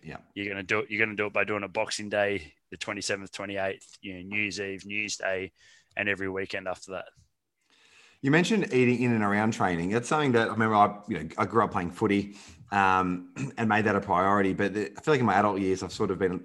Yeah, 0.03 0.19
you're 0.35 0.47
going 0.47 0.59
to 0.59 0.62
do 0.62 0.81
it. 0.81 0.91
You're 0.91 1.05
going 1.05 1.17
to 1.17 1.23
do 1.23 1.27
it 1.27 1.33
by 1.33 1.45
doing 1.45 1.62
a 1.62 1.69
Boxing 1.69 2.09
Day, 2.09 2.53
the 2.71 2.77
27th, 2.77 3.31
28th, 3.31 3.85
you 4.03 4.14
know, 4.14 4.21
New 4.21 4.43
Year's 4.43 4.61
Eve, 4.61 4.85
New 4.85 4.99
Year's 4.99 5.17
Day, 5.17 5.53
and 5.97 6.11
every 6.11 6.29
weekend 6.29 6.69
after 6.69 6.93
that. 6.93 7.07
You 8.20 8.31
mentioned 8.31 8.72
eating 8.72 9.02
in 9.02 9.12
and 9.12 9.22
around 9.22 9.52
training. 9.52 9.92
It's 9.92 10.09
something 10.09 10.33
that 10.33 10.48
I 10.48 10.52
remember. 10.52 10.74
I 10.74 10.98
you 11.09 11.18
know 11.18 11.28
I 11.38 11.44
grew 11.44 11.62
up 11.62 11.70
playing 11.70 11.92
footy 11.92 12.37
um, 12.72 13.33
and 13.57 13.68
made 13.68 13.85
that 13.85 13.96
a 13.96 14.00
priority. 14.00 14.54
But 14.54 14.72
I 14.72 14.85
feel 15.00 15.14
like 15.14 15.20
in 15.20 15.26
my 15.26 15.35
adult 15.35 15.61
years, 15.61 15.83
I've 15.83 15.92
sort 15.92 16.11
of 16.11 16.18
been, 16.18 16.40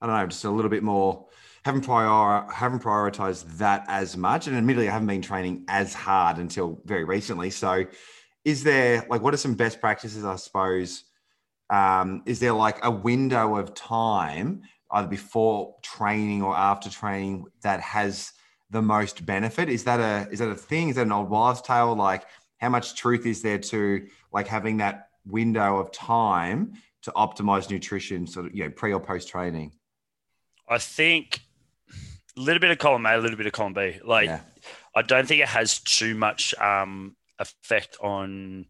I 0.00 0.06
don't 0.06 0.16
know, 0.16 0.26
just 0.26 0.44
a 0.44 0.50
little 0.50 0.70
bit 0.70 0.82
more 0.82 1.26
haven't 1.64 1.82
prior 1.82 2.50
haven't 2.50 2.82
prioritized 2.82 3.58
that 3.58 3.84
as 3.88 4.16
much. 4.16 4.46
And 4.46 4.56
admittedly, 4.56 4.88
I 4.88 4.92
haven't 4.92 5.08
been 5.08 5.22
training 5.22 5.64
as 5.68 5.92
hard 5.94 6.38
until 6.38 6.80
very 6.84 7.04
recently. 7.04 7.50
So, 7.50 7.84
is 8.44 8.62
there 8.64 9.04
like 9.10 9.20
what 9.20 9.34
are 9.34 9.38
some 9.38 9.54
best 9.54 9.80
practices? 9.80 10.24
I 10.24 10.36
suppose. 10.36 11.04
Um, 11.68 12.22
is 12.26 12.40
there 12.40 12.52
like 12.52 12.84
a 12.84 12.90
window 12.90 13.56
of 13.56 13.74
time 13.74 14.62
either 14.90 15.06
before 15.06 15.76
training 15.82 16.42
or 16.42 16.56
after 16.56 16.90
training 16.90 17.44
that 17.62 17.80
has 17.80 18.32
the 18.70 18.82
most 18.82 19.26
benefit? 19.26 19.68
Is 19.68 19.84
that 19.84 20.00
a 20.00 20.30
is 20.30 20.38
that 20.38 20.48
a 20.48 20.54
thing? 20.54 20.88
Is 20.88 20.96
that 20.96 21.02
an 21.02 21.12
old 21.12 21.30
wives' 21.30 21.62
tale? 21.62 21.94
Like, 21.94 22.24
how 22.58 22.68
much 22.68 22.94
truth 22.94 23.26
is 23.26 23.42
there 23.42 23.58
to 23.58 24.06
like 24.32 24.46
having 24.46 24.78
that 24.78 25.08
window 25.26 25.78
of 25.78 25.92
time 25.92 26.72
to 27.02 27.12
optimize 27.12 27.70
nutrition, 27.70 28.26
sort 28.26 28.46
of, 28.46 28.54
you 28.54 28.64
know, 28.64 28.70
pre 28.70 28.92
or 28.92 29.00
post 29.00 29.28
training? 29.28 29.72
I 30.68 30.78
think 30.78 31.40
a 32.36 32.40
little 32.40 32.60
bit 32.60 32.70
of 32.70 32.78
column 32.78 33.06
A, 33.06 33.16
a 33.16 33.18
little 33.18 33.36
bit 33.36 33.46
of 33.46 33.52
column 33.52 33.74
B. 33.74 33.98
Like, 34.04 34.26
yeah. 34.26 34.40
I 34.94 35.02
don't 35.02 35.26
think 35.26 35.40
it 35.40 35.48
has 35.48 35.78
too 35.80 36.14
much 36.14 36.54
um, 36.58 37.16
effect 37.38 37.96
on, 38.00 38.66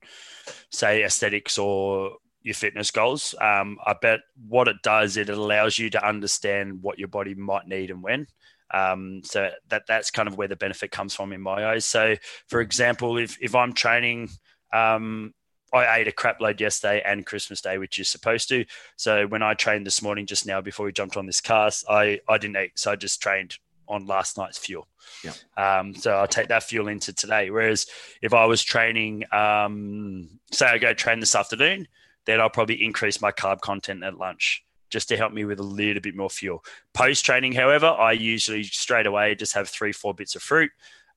say, 0.71 1.05
aesthetics 1.05 1.59
or 1.59 2.17
your 2.43 2.55
fitness 2.55 2.91
goals. 2.91 3.35
Um, 3.41 3.79
I 3.85 3.95
bet 4.01 4.21
what 4.49 4.69
it 4.69 4.77
does, 4.83 5.17
it 5.17 5.29
allows 5.29 5.79
you 5.79 5.91
to 5.91 6.07
understand 6.07 6.83
what 6.83 6.99
your 6.99 7.09
body 7.09 7.35
might 7.35 7.67
need 7.67 7.91
and 7.91 8.03
when. 8.03 8.27
Um, 8.72 9.22
so 9.24 9.50
that 9.68 9.83
that's 9.88 10.11
kind 10.11 10.28
of 10.28 10.37
where 10.37 10.48
the 10.48 10.56
benefit 10.56 10.90
comes 10.90 11.14
from 11.14 11.33
in 11.33 11.40
my 11.40 11.66
eyes. 11.72 11.85
So, 11.85 12.16
for 12.48 12.61
example, 12.61 13.18
if 13.18 13.37
if 13.40 13.54
I'm 13.54 13.72
training 13.72 14.30
um, 14.72 15.35
I 15.72 15.98
ate 15.98 16.09
a 16.09 16.12
crap 16.12 16.40
load 16.40 16.61
yesterday 16.61 17.02
and 17.04 17.24
Christmas 17.24 17.61
Day, 17.61 17.78
which 17.78 17.98
is 17.98 18.09
supposed 18.09 18.48
to. 18.48 18.64
So 18.96 19.26
when 19.26 19.42
I 19.42 19.54
trained 19.54 19.87
this 19.87 20.02
morning, 20.02 20.26
just 20.26 20.46
now 20.46 20.61
before 20.61 20.87
we 20.87 20.92
jumped 20.92 21.16
on 21.16 21.26
this 21.26 21.40
cast, 21.40 21.85
I 21.88 22.20
I 22.28 22.38
didn't 22.38 22.56
eat, 22.56 22.72
so 22.78 22.92
I 22.92 22.96
just 22.96 23.22
trained 23.22 23.56
on 23.88 24.06
last 24.06 24.37
night's 24.37 24.59
fuel. 24.59 24.88
Yeah. 25.24 25.33
Um, 25.56 25.94
so 25.94 26.12
I'll 26.12 26.28
take 26.28 26.48
that 26.48 26.62
fuel 26.62 26.88
into 26.88 27.12
today. 27.12 27.50
Whereas 27.50 27.87
if 28.22 28.33
I 28.33 28.44
was 28.46 28.62
training, 28.62 29.24
um, 29.33 30.28
say 30.52 30.66
I 30.66 30.78
go 30.78 30.94
train 30.94 31.20
this 31.20 31.35
afternoon, 31.35 31.88
then 32.24 32.40
I'll 32.40 32.50
probably 32.50 32.85
increase 32.85 33.20
my 33.20 33.33
carb 33.33 33.61
content 33.61 34.04
at 34.04 34.16
lunch 34.16 34.64
just 34.90 35.09
to 35.09 35.16
help 35.16 35.33
me 35.33 35.44
with 35.44 35.61
a 35.61 35.64
little 35.64 36.00
bit 36.00 36.16
more 36.16 36.31
fuel. 36.31 36.64
Post 36.94 37.24
training, 37.24 37.53
however, 37.53 37.87
I 37.87 38.12
usually 38.12 38.64
straight 38.64 39.07
away 39.07 39.35
just 39.35 39.55
have 39.55 39.68
three, 39.68 39.92
four 39.92 40.14
bits 40.14 40.37
of 40.37 40.42
fruit. 40.42 40.70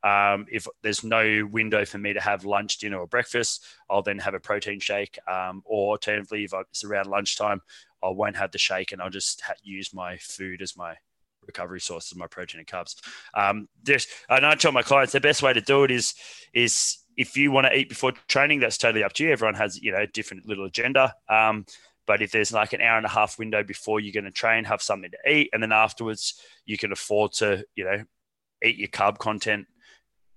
Um, 0.03 0.45
if 0.51 0.67
there's 0.81 1.03
no 1.03 1.47
window 1.49 1.86
for 1.86 1.97
me 1.97 2.13
to 2.13 2.19
have 2.19 2.43
lunch, 2.43 2.77
dinner, 2.77 2.99
or 2.99 3.07
breakfast, 3.07 3.65
I'll 3.89 4.01
then 4.01 4.19
have 4.19 4.33
a 4.33 4.39
protein 4.39 4.79
shake. 4.79 5.17
Um, 5.29 5.63
or 5.65 5.91
alternatively, 5.91 6.43
if 6.43 6.53
it's 6.53 6.83
around 6.83 7.07
lunchtime, 7.07 7.62
I 8.03 8.09
won't 8.09 8.36
have 8.36 8.51
the 8.51 8.57
shake 8.57 8.91
and 8.91 9.01
I'll 9.01 9.09
just 9.09 9.41
ha- 9.41 9.53
use 9.63 9.93
my 9.93 10.17
food 10.17 10.62
as 10.62 10.75
my 10.75 10.97
recovery 11.45 11.79
source 11.79 12.12
of 12.12 12.17
my 12.17 12.27
protein 12.27 12.59
and 12.59 12.67
carbs. 12.67 12.95
Um, 13.33 13.67
there's, 13.83 14.07
and 14.29 14.45
I 14.45 14.55
tell 14.55 14.71
my 14.73 14.83
clients 14.83 15.13
the 15.13 15.21
best 15.21 15.41
way 15.41 15.53
to 15.53 15.62
do 15.62 15.83
it 15.83 15.91
is 15.91 16.13
is 16.53 16.99
if 17.15 17.38
you 17.38 17.51
want 17.51 17.67
to 17.67 17.77
eat 17.77 17.89
before 17.89 18.12
training, 18.27 18.59
that's 18.59 18.77
totally 18.77 19.03
up 19.03 19.13
to 19.13 19.23
you. 19.23 19.31
Everyone 19.31 19.55
has 19.55 19.81
you 19.81 19.91
know 19.91 19.99
a 19.99 20.07
different 20.07 20.47
little 20.47 20.65
agenda. 20.65 21.13
Um, 21.29 21.65
but 22.05 22.21
if 22.21 22.31
there's 22.31 22.51
like 22.51 22.73
an 22.73 22.81
hour 22.81 22.97
and 22.97 23.05
a 23.05 23.09
half 23.09 23.39
window 23.39 23.63
before 23.63 23.99
you're 23.99 24.13
going 24.13 24.23
to 24.25 24.31
train, 24.31 24.63
have 24.65 24.81
something 24.81 25.11
to 25.11 25.31
eat, 25.31 25.49
and 25.53 25.61
then 25.61 25.71
afterwards 25.71 26.41
you 26.65 26.77
can 26.77 26.91
afford 26.91 27.33
to 27.33 27.65
you 27.75 27.83
know 27.83 28.03
eat 28.63 28.77
your 28.77 28.89
carb 28.89 29.17
content 29.17 29.67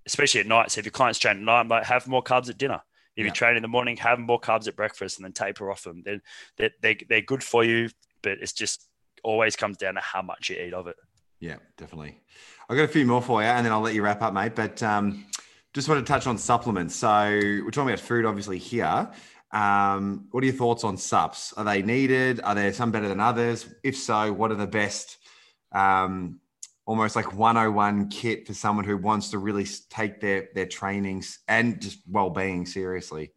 especially 0.07 0.40
at 0.40 0.46
night. 0.46 0.70
So 0.70 0.79
if 0.79 0.85
your 0.85 0.92
clients 0.92 1.18
train 1.18 1.37
at 1.37 1.42
night, 1.42 1.68
like 1.68 1.85
have 1.85 2.07
more 2.07 2.22
carbs 2.22 2.48
at 2.48 2.57
dinner. 2.57 2.81
If 3.16 3.22
yeah. 3.22 3.26
you 3.26 3.31
train 3.33 3.57
in 3.57 3.62
the 3.62 3.68
morning, 3.68 3.96
have 3.98 4.18
more 4.18 4.40
carbs 4.40 4.68
at 4.68 4.76
breakfast 4.76 5.18
and 5.18 5.24
then 5.24 5.33
taper 5.33 5.70
off 5.70 5.83
them. 5.83 6.02
Then 6.05 6.22
they're, 6.57 6.70
they're, 6.81 6.96
they're 7.09 7.20
good 7.22 7.42
for 7.42 7.64
you, 7.64 7.90
but 8.22 8.38
it's 8.40 8.52
just 8.52 8.88
always 9.24 9.57
comes 9.57 9.76
down 9.76 9.94
to 9.94 10.00
how 10.00 10.22
much 10.22 10.50
you 10.50 10.57
eat 10.57 10.74
of 10.74 10.87
it. 10.87 10.96
Yeah, 11.40 11.57
definitely. 11.76 12.20
I've 12.68 12.76
got 12.76 12.85
a 12.85 12.88
few 12.88 13.07
more 13.07 13.22
for 13.22 13.42
you 13.42 13.48
and 13.48 13.64
then 13.64 13.72
I'll 13.72 13.81
let 13.81 13.94
you 13.94 14.02
wrap 14.02 14.22
up, 14.22 14.33
mate. 14.33 14.55
But 14.55 14.83
um, 14.83 15.26
just 15.74 15.88
want 15.88 16.05
to 16.07 16.11
touch 16.11 16.26
on 16.26 16.38
supplements. 16.38 16.94
So 16.94 17.09
we're 17.09 17.70
talking 17.70 17.90
about 17.90 18.00
food, 18.00 18.24
obviously, 18.24 18.59
here. 18.59 19.11
Um, 19.57 20.27
what 20.33 20.42
are 20.42 20.47
your 20.47 20.55
thoughts 20.55 20.85
on 20.85 20.99
subs? 20.99 21.55
Are 21.57 21.64
they 21.64 21.81
needed? 21.81 22.40
Are 22.42 22.55
there 22.55 22.73
some 22.73 22.90
better 22.90 23.09
than 23.09 23.21
others? 23.21 23.66
If 23.83 23.97
so, 23.97 24.33
what 24.33 24.51
are 24.51 24.57
the 24.57 24.66
best 24.66 25.16
um, 25.73 26.40
almost 26.85 27.16
like 27.16 27.33
101 27.33 28.09
kit 28.09 28.47
for 28.47 28.55
someone 28.55 28.85
who 28.85 28.97
wants 28.97 29.31
to 29.31 29.38
really 29.38 29.66
take 29.90 30.21
their 30.21 30.49
their 30.55 30.66
trainings 30.66 31.40
and 31.49 31.81
just 31.81 31.99
well-being 32.09 32.64
seriously 32.64 33.33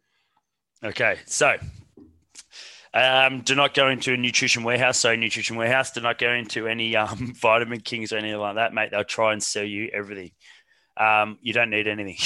okay 0.84 1.16
so 1.26 1.56
um, 2.92 3.42
do 3.42 3.54
not 3.54 3.74
go 3.74 3.88
into 3.88 4.14
a 4.14 4.16
nutrition 4.16 4.64
warehouse. 4.64 4.98
So 4.98 5.14
nutrition 5.14 5.54
warehouse, 5.54 5.92
do 5.92 6.00
not 6.00 6.18
go 6.18 6.32
into 6.32 6.66
any 6.66 6.96
um, 6.96 7.34
vitamin 7.40 7.78
kings 7.78 8.12
or 8.12 8.16
anything 8.16 8.40
like 8.40 8.56
that, 8.56 8.74
mate. 8.74 8.90
They'll 8.90 9.04
try 9.04 9.32
and 9.32 9.40
sell 9.40 9.62
you 9.62 9.90
everything. 9.94 10.32
Um, 10.96 11.38
you 11.40 11.52
don't 11.52 11.70
need 11.70 11.86
anything. 11.86 12.16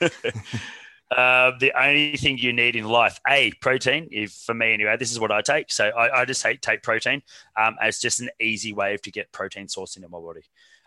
uh, 1.10 1.52
the 1.60 1.72
only 1.80 2.16
thing 2.16 2.38
you 2.38 2.52
need 2.52 2.74
in 2.74 2.84
life, 2.84 3.20
a 3.28 3.52
protein. 3.60 4.08
If 4.10 4.32
for 4.32 4.54
me 4.54 4.72
anyway, 4.72 4.96
this 4.96 5.12
is 5.12 5.20
what 5.20 5.30
I 5.30 5.40
take. 5.40 5.70
So 5.70 5.86
I, 5.86 6.22
I 6.22 6.24
just 6.24 6.42
take 6.42 6.60
take 6.60 6.82
protein. 6.82 7.22
Um, 7.56 7.76
it's 7.80 8.00
just 8.00 8.20
an 8.20 8.30
easy 8.40 8.72
way 8.72 8.96
to 9.02 9.10
get 9.10 9.30
protein 9.32 9.68
source 9.68 9.96
into 9.96 10.08
my 10.08 10.18
body. 10.18 10.42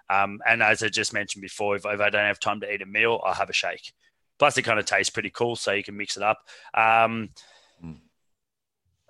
Um, 0.10 0.40
and 0.48 0.62
as 0.62 0.84
I 0.84 0.90
just 0.90 1.14
mentioned 1.14 1.44
before, 1.44 1.76
if, 1.76 1.86
if, 1.86 2.00
I 2.02 2.10
don't 2.10 2.26
have 2.26 2.40
time 2.40 2.60
to 2.62 2.74
eat 2.74 2.82
a 2.82 2.86
meal, 2.86 3.22
I'll 3.24 3.34
have 3.34 3.50
a 3.50 3.54
shake. 3.54 3.94
Plus, 4.40 4.58
it 4.58 4.64
kind 4.64 4.80
of 4.80 4.86
tastes 4.86 5.12
pretty 5.12 5.30
cool, 5.30 5.56
so 5.56 5.72
you 5.72 5.84
can 5.84 5.98
mix 5.98 6.18
it 6.18 6.24
up. 6.24 6.40
Um. 6.74 7.30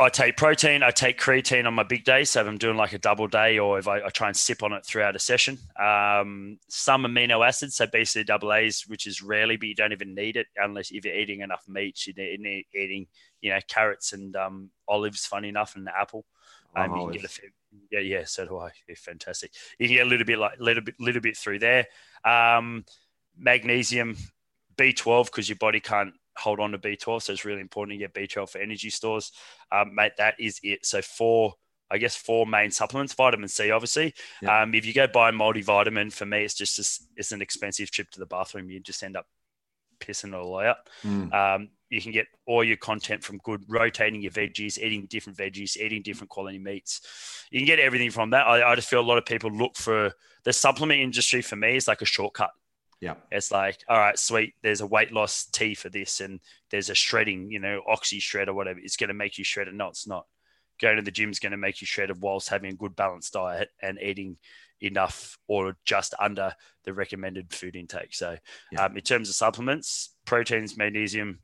I 0.02 0.08
take 0.08 0.38
protein, 0.38 0.82
I 0.82 0.92
take 0.92 1.20
creatine 1.20 1.68
on 1.68 1.74
my 1.74 1.84
big 1.84 2.06
day. 2.06 2.24
So 2.24 2.40
if 2.40 2.48
I'm 2.48 2.58
doing 2.58 2.78
like 2.78 2.94
a 2.94 2.98
double 2.98 3.28
day 3.28 3.60
or 3.60 3.78
if 3.78 3.88
I, 3.88 3.98
I 3.98 4.10
try 4.10 4.28
and 4.28 4.38
sip 4.38 4.64
on 4.64 4.72
it 4.72 4.86
throughout 4.86 5.18
a 5.18 5.20
session. 5.20 5.58
Um, 5.78 6.58
some 6.70 7.04
amino 7.04 7.46
acids, 7.46 7.76
so 7.76 7.86
BCAAs, 7.86 8.90
which 8.90 9.06
is 9.06 9.22
rarely, 9.22 9.58
but 9.58 9.68
you 9.68 9.76
don't 9.76 9.92
even 9.92 10.16
need 10.16 10.38
it 10.38 10.48
unless 10.56 10.92
if 10.92 11.04
you're 11.04 11.16
eating 11.16 11.42
enough 11.42 11.66
meat, 11.68 12.08
you're 12.08 12.62
eating, 12.74 13.08
you 13.42 13.50
know, 13.50 13.60
carrots 13.68 14.14
and 14.14 14.38
um, 14.38 14.70
olives, 14.88 15.26
funny 15.26 15.50
enough, 15.50 15.76
and 15.76 15.90
apple. 15.90 16.26
Um, 16.78 16.96
you 16.96 17.04
can 17.04 17.12
get 17.12 17.24
a 17.26 17.28
few, 17.28 17.50
yeah, 17.92 18.00
yeah, 18.00 18.24
so 18.24 18.46
do 18.46 18.58
I. 18.58 18.70
Yeah, 18.88 18.96
fantastic. 18.96 19.52
You 19.80 19.88
can 19.88 19.98
get 19.98 20.06
a 20.06 20.10
little 20.10 20.26
bit 20.26 20.40
like 20.40 20.60
little 20.60 20.84
bit, 20.84 20.96
little 21.00 21.22
bit 21.22 21.36
through 21.36 21.60
there. 21.60 21.88
Um, 22.24 22.86
magnesium, 23.38 24.16
B12, 24.78 25.26
because 25.26 25.50
your 25.50 25.58
body 25.58 25.82
can't 25.82 26.14
hold 26.40 26.60
on 26.60 26.72
to 26.72 26.78
B12. 26.78 27.24
So 27.24 27.34
it's 27.34 27.46
really 27.46 27.62
important 27.62 28.00
to 28.00 28.08
get 28.08 28.14
B12 28.14 28.50
for 28.50 28.60
energy 28.60 28.90
stores. 28.90 29.32
Um, 29.72 29.94
mate, 29.94 30.14
that 30.18 30.36
is 30.40 30.60
it. 30.64 30.86
So 30.86 31.02
four, 31.02 31.54
I 31.92 31.98
guess 31.98 32.16
four 32.16 32.46
main 32.46 32.72
supplements. 32.72 33.14
Vitamin 33.14 33.50
C, 33.50 33.72
obviously. 33.72 34.14
Yeah. 34.42 34.62
Um, 34.62 34.74
if 34.74 34.86
you 34.86 34.94
go 34.94 35.08
buy 35.08 35.30
a 35.30 35.34
multivitamin, 35.34 36.12
for 36.14 36.26
me, 36.26 36.44
it's 36.44 36.54
just 36.54 36.80
a, 36.80 37.04
it's 37.18 37.32
an 37.32 37.42
expensive 37.42 37.92
trip 37.92 38.10
to 38.12 38.20
the 38.20 38.26
bathroom. 38.26 38.70
You 38.70 38.80
just 38.80 39.04
end 39.04 39.18
up 39.18 39.28
pissing 40.00 40.30
it 40.30 40.36
all 40.36 40.60
out. 40.60 40.78
Mm. 41.04 41.34
Um, 41.34 41.70
you 41.90 42.02
can 42.02 42.12
get 42.12 42.28
all 42.46 42.64
your 42.64 42.78
content 42.78 43.24
from 43.24 43.40
good 43.40 43.64
rotating 43.68 44.22
your 44.22 44.32
veggies, 44.32 44.78
eating 44.78 45.08
different 45.08 45.38
veggies, 45.38 45.76
eating 45.76 46.04
different 46.04 46.30
quality 46.30 46.60
meats. 46.60 47.02
You 47.52 47.60
can 47.60 47.68
get 47.68 47.80
everything 47.80 48.12
from 48.12 48.30
that. 48.32 48.48
I, 48.48 48.72
I 48.72 48.76
just 48.76 48.90
feel 48.90 49.00
a 49.00 49.02
lot 49.02 49.18
of 49.18 49.26
people 49.26 49.52
look 49.52 49.76
for 49.76 50.14
the 50.44 50.54
supplement 50.54 51.02
industry 51.02 51.42
for 51.42 51.56
me 51.56 51.76
is 51.76 51.88
like 51.88 52.02
a 52.02 52.06
shortcut. 52.06 52.52
Yeah. 53.02 53.16
It's 53.32 53.52
like, 53.52 53.78
all 53.88 53.98
right, 53.98 54.20
sweet. 54.20 54.56
There's 54.62 54.82
a 54.82 54.88
weight 54.88 55.12
loss 55.12 55.46
tea 55.46 55.74
for 55.74 55.90
this, 55.90 56.20
and 56.20 56.40
there's 56.70 56.90
a 56.90 56.96
shredding, 56.96 57.50
you 57.50 57.60
know, 57.60 57.82
oxy 57.88 58.20
shred 58.20 58.50
or 58.50 58.54
whatever. 58.54 58.80
It's 58.80 58.98
going 58.98 59.08
to 59.08 59.14
make 59.14 59.38
you 59.38 59.44
shred. 59.44 59.68
No, 59.74 59.88
it's 59.88 60.08
not. 60.08 60.26
Going 60.82 60.98
to 60.98 61.02
the 61.02 61.12
gym 61.12 61.30
is 61.30 61.40
going 61.40 61.52
to 61.52 61.58
make 61.58 61.82
you 61.82 61.88
shredded 61.88 62.22
whilst 62.22 62.50
having 62.50 62.72
a 62.72 62.76
good 62.76 62.96
balanced 62.96 63.34
diet 63.34 63.70
and 63.82 64.00
eating 64.02 64.38
enough 64.82 65.38
or 65.48 65.76
just 65.86 66.14
under 66.20 66.54
the 66.86 66.94
recommended 66.94 67.54
food 67.54 67.76
intake. 67.76 68.14
So, 68.14 68.38
yeah. 68.72 68.86
um, 68.86 68.96
in 68.96 69.04
terms 69.04 69.30
of 69.30 69.36
supplements, 69.36 70.16
proteins, 70.26 70.78
magnesium, 70.78 71.40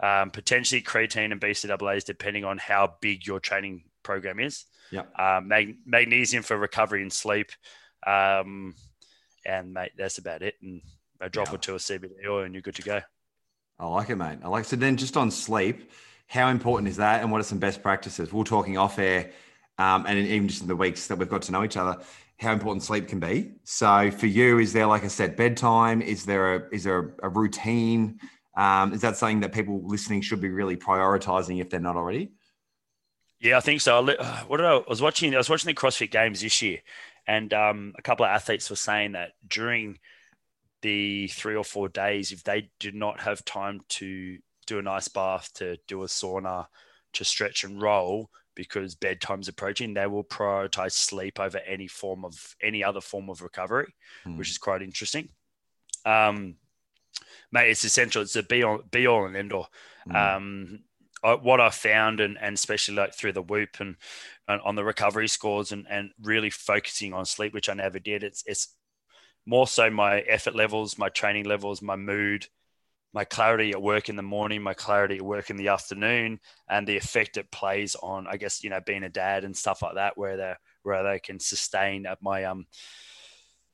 um, 0.00 0.30
potentially 0.30 0.82
creatine 0.82 1.32
and 1.32 1.40
BCAAs, 1.40 2.04
depending 2.04 2.44
on 2.44 2.58
how 2.58 2.94
big 3.00 3.26
your 3.26 3.40
training 3.40 3.84
program 4.02 4.40
is. 4.40 4.64
Yeah. 4.90 5.02
Um, 5.18 5.48
mag- 5.48 5.76
magnesium 5.84 6.42
for 6.42 6.56
recovery 6.56 7.02
and 7.02 7.12
sleep. 7.12 7.50
Um, 8.06 8.74
and 9.44 9.72
mate, 9.72 9.92
that's 9.96 10.18
about 10.18 10.42
it. 10.42 10.54
And 10.62 10.82
a 11.20 11.28
drop 11.28 11.48
yeah. 11.48 11.54
or 11.54 11.58
two 11.58 11.74
of 11.74 11.80
CBD 11.80 12.26
oil, 12.28 12.44
and 12.44 12.54
you're 12.54 12.62
good 12.62 12.76
to 12.76 12.82
go. 12.82 13.00
I 13.78 13.86
like 13.86 14.10
it, 14.10 14.16
mate. 14.16 14.38
I 14.42 14.48
like 14.48 14.64
so. 14.64 14.76
Then 14.76 14.96
just 14.96 15.16
on 15.16 15.30
sleep, 15.30 15.90
how 16.26 16.48
important 16.48 16.88
is 16.88 16.96
that, 16.96 17.22
and 17.22 17.32
what 17.32 17.40
are 17.40 17.44
some 17.44 17.58
best 17.58 17.82
practices? 17.82 18.32
We're 18.32 18.44
talking 18.44 18.78
off 18.78 18.98
air, 18.98 19.30
um, 19.78 20.04
and 20.06 20.18
even 20.18 20.48
just 20.48 20.62
in 20.62 20.68
the 20.68 20.76
weeks 20.76 21.06
that 21.06 21.16
we've 21.16 21.28
got 21.28 21.42
to 21.42 21.52
know 21.52 21.64
each 21.64 21.76
other, 21.76 22.02
how 22.38 22.52
important 22.52 22.82
sleep 22.82 23.08
can 23.08 23.20
be. 23.20 23.52
So 23.64 24.10
for 24.10 24.26
you, 24.26 24.58
is 24.58 24.72
there 24.72 24.86
like 24.86 25.02
a 25.02 25.10
set 25.10 25.36
bedtime? 25.36 26.02
Is 26.02 26.24
there 26.24 26.54
a 26.54 26.68
is 26.72 26.84
there 26.84 26.98
a, 26.98 27.26
a 27.26 27.28
routine? 27.28 28.18
Um, 28.56 28.92
is 28.92 29.00
that 29.02 29.16
something 29.16 29.40
that 29.40 29.52
people 29.52 29.82
listening 29.86 30.22
should 30.22 30.40
be 30.40 30.50
really 30.50 30.76
prioritizing 30.76 31.60
if 31.60 31.70
they're 31.70 31.80
not 31.80 31.96
already? 31.96 32.32
Yeah, 33.40 33.56
I 33.56 33.60
think 33.60 33.80
so. 33.80 34.02
What 34.46 34.56
did 34.58 34.66
I, 34.66 34.76
I 34.76 34.84
was 34.88 35.00
watching? 35.00 35.34
I 35.34 35.38
was 35.38 35.48
watching 35.48 35.68
the 35.68 35.74
CrossFit 35.74 36.10
Games 36.10 36.40
this 36.40 36.60
year, 36.60 36.78
and 37.30 37.54
um, 37.54 37.92
a 37.96 38.02
couple 38.02 38.26
of 38.26 38.30
athletes 38.30 38.68
were 38.68 38.74
saying 38.74 39.12
that 39.12 39.34
during 39.46 40.00
the 40.82 41.28
three 41.28 41.54
or 41.54 41.62
four 41.62 41.88
days, 41.88 42.32
if 42.32 42.42
they 42.42 42.70
did 42.80 42.96
not 42.96 43.20
have 43.20 43.44
time 43.44 43.80
to 43.88 44.38
do 44.66 44.80
an 44.80 44.88
ice 44.88 45.06
bath, 45.06 45.48
to 45.54 45.76
do 45.86 46.02
a 46.02 46.06
sauna, 46.06 46.66
to 47.12 47.24
stretch 47.24 47.62
and 47.62 47.80
roll, 47.80 48.30
because 48.56 48.96
bedtime's 48.96 49.46
approaching, 49.46 49.94
they 49.94 50.08
will 50.08 50.24
prioritize 50.24 50.90
sleep 50.90 51.38
over 51.38 51.58
any 51.58 51.86
form 51.86 52.24
of 52.24 52.56
any 52.60 52.82
other 52.82 53.00
form 53.00 53.30
of 53.30 53.42
recovery, 53.42 53.94
mm. 54.26 54.36
which 54.36 54.50
is 54.50 54.58
quite 54.58 54.82
interesting. 54.82 55.28
Um, 56.04 56.56
mate, 57.52 57.70
it's 57.70 57.84
essential. 57.84 58.22
It's 58.22 58.34
a 58.34 58.42
be 58.42 58.64
all, 58.64 58.80
be 58.90 59.06
all 59.06 59.24
and 59.24 59.36
end 59.36 59.52
all. 59.52 59.68
Mm. 60.08 60.36
Um, 60.36 60.78
I, 61.22 61.34
what 61.34 61.60
I 61.60 61.70
found, 61.70 62.18
and, 62.18 62.36
and 62.40 62.54
especially 62.54 62.96
like 62.96 63.14
through 63.14 63.34
the 63.34 63.42
Whoop 63.42 63.78
and, 63.78 63.88
and 63.88 63.96
on 64.64 64.74
the 64.74 64.84
recovery 64.84 65.28
scores, 65.28 65.72
and, 65.72 65.86
and 65.88 66.10
really 66.22 66.50
focusing 66.50 67.12
on 67.12 67.24
sleep, 67.24 67.54
which 67.54 67.68
I 67.68 67.74
never 67.74 67.98
did. 67.98 68.22
It's 68.22 68.42
it's 68.46 68.74
more 69.46 69.66
so 69.66 69.90
my 69.90 70.20
effort 70.20 70.54
levels, 70.54 70.98
my 70.98 71.08
training 71.08 71.44
levels, 71.44 71.80
my 71.80 71.96
mood, 71.96 72.46
my 73.12 73.24
clarity 73.24 73.70
at 73.70 73.82
work 73.82 74.08
in 74.08 74.16
the 74.16 74.22
morning, 74.22 74.62
my 74.62 74.74
clarity 74.74 75.16
at 75.16 75.22
work 75.22 75.50
in 75.50 75.56
the 75.56 75.68
afternoon, 75.68 76.40
and 76.68 76.86
the 76.86 76.96
effect 76.96 77.36
it 77.36 77.50
plays 77.50 77.96
on, 77.96 78.26
I 78.26 78.36
guess, 78.36 78.62
you 78.62 78.70
know, 78.70 78.80
being 78.84 79.04
a 79.04 79.08
dad 79.08 79.44
and 79.44 79.56
stuff 79.56 79.82
like 79.82 79.94
that, 79.94 80.16
where 80.16 80.36
they 80.36 80.54
where 80.82 81.02
they 81.02 81.18
can 81.18 81.38
sustain 81.38 82.06
my 82.20 82.44
um 82.44 82.66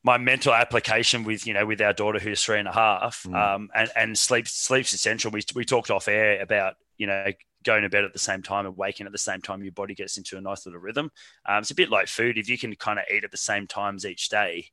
my 0.06 0.18
mental 0.18 0.54
application 0.54 1.24
with 1.24 1.46
you 1.48 1.52
know 1.52 1.66
with 1.66 1.80
our 1.80 1.92
daughter 1.92 2.20
who's 2.20 2.42
three 2.42 2.60
and 2.60 2.68
a 2.68 2.72
half, 2.72 3.24
mm. 3.24 3.34
um, 3.34 3.68
and 3.74 3.90
and 3.96 4.16
sleep 4.16 4.46
sleep's 4.46 4.92
essential. 4.92 5.32
We 5.32 5.42
we 5.54 5.64
talked 5.64 5.90
off 5.90 6.06
air 6.06 6.40
about 6.40 6.74
you 6.96 7.08
know 7.08 7.26
going 7.66 7.82
to 7.82 7.88
bed 7.90 8.04
at 8.04 8.12
the 8.12 8.18
same 8.18 8.42
time 8.42 8.64
and 8.64 8.76
waking 8.76 9.06
at 9.06 9.12
the 9.12 9.18
same 9.18 9.42
time. 9.42 9.62
Your 9.62 9.72
body 9.72 9.94
gets 9.94 10.16
into 10.16 10.38
a 10.38 10.40
nice 10.40 10.64
little 10.64 10.80
rhythm. 10.80 11.10
Um, 11.46 11.58
it's 11.58 11.70
a 11.70 11.74
bit 11.74 11.90
like 11.90 12.08
food. 12.08 12.38
If 12.38 12.48
you 12.48 12.56
can 12.56 12.74
kind 12.76 12.98
of 12.98 13.04
eat 13.12 13.24
at 13.24 13.30
the 13.30 13.36
same 13.36 13.66
times 13.66 14.06
each 14.06 14.28
day, 14.28 14.66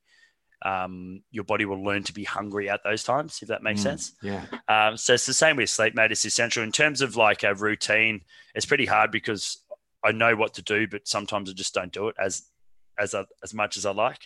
um, 0.64 1.22
your 1.32 1.44
body 1.44 1.66
will 1.66 1.84
learn 1.84 2.04
to 2.04 2.14
be 2.14 2.24
hungry 2.24 2.70
at 2.70 2.84
those 2.84 3.04
times, 3.04 3.40
if 3.42 3.50
that 3.50 3.64
makes 3.64 3.82
mm, 3.82 3.84
sense. 3.84 4.14
Yeah. 4.22 4.46
Um, 4.70 4.96
so 4.96 5.16
it's 5.16 5.26
the 5.26 5.34
same 5.34 5.58
with 5.58 5.70
sleep, 5.70 5.96
mate. 5.96 6.12
It's 6.12 6.26
essential 6.26 6.64
in 6.64 6.72
terms 6.72 7.02
of 7.02 7.18
like 7.18 7.44
a 7.44 7.54
routine. 7.54 8.22
It's 8.56 8.66
pretty 8.66 8.86
hard 8.86 9.12
because 9.12 9.62
I 10.04 10.12
know 10.12 10.36
what 10.36 10.54
to 10.56 10.62
do, 10.62 10.88
but 10.88 11.08
sometimes 11.08 11.50
I 11.50 11.54
just 11.54 11.74
don't 11.74 11.92
do 11.92 12.08
it 12.08 12.16
as 12.18 12.44
as 12.98 13.16
as 13.44 13.54
much 13.54 13.78
as 13.78 13.86
I 13.86 13.92
like. 13.92 14.20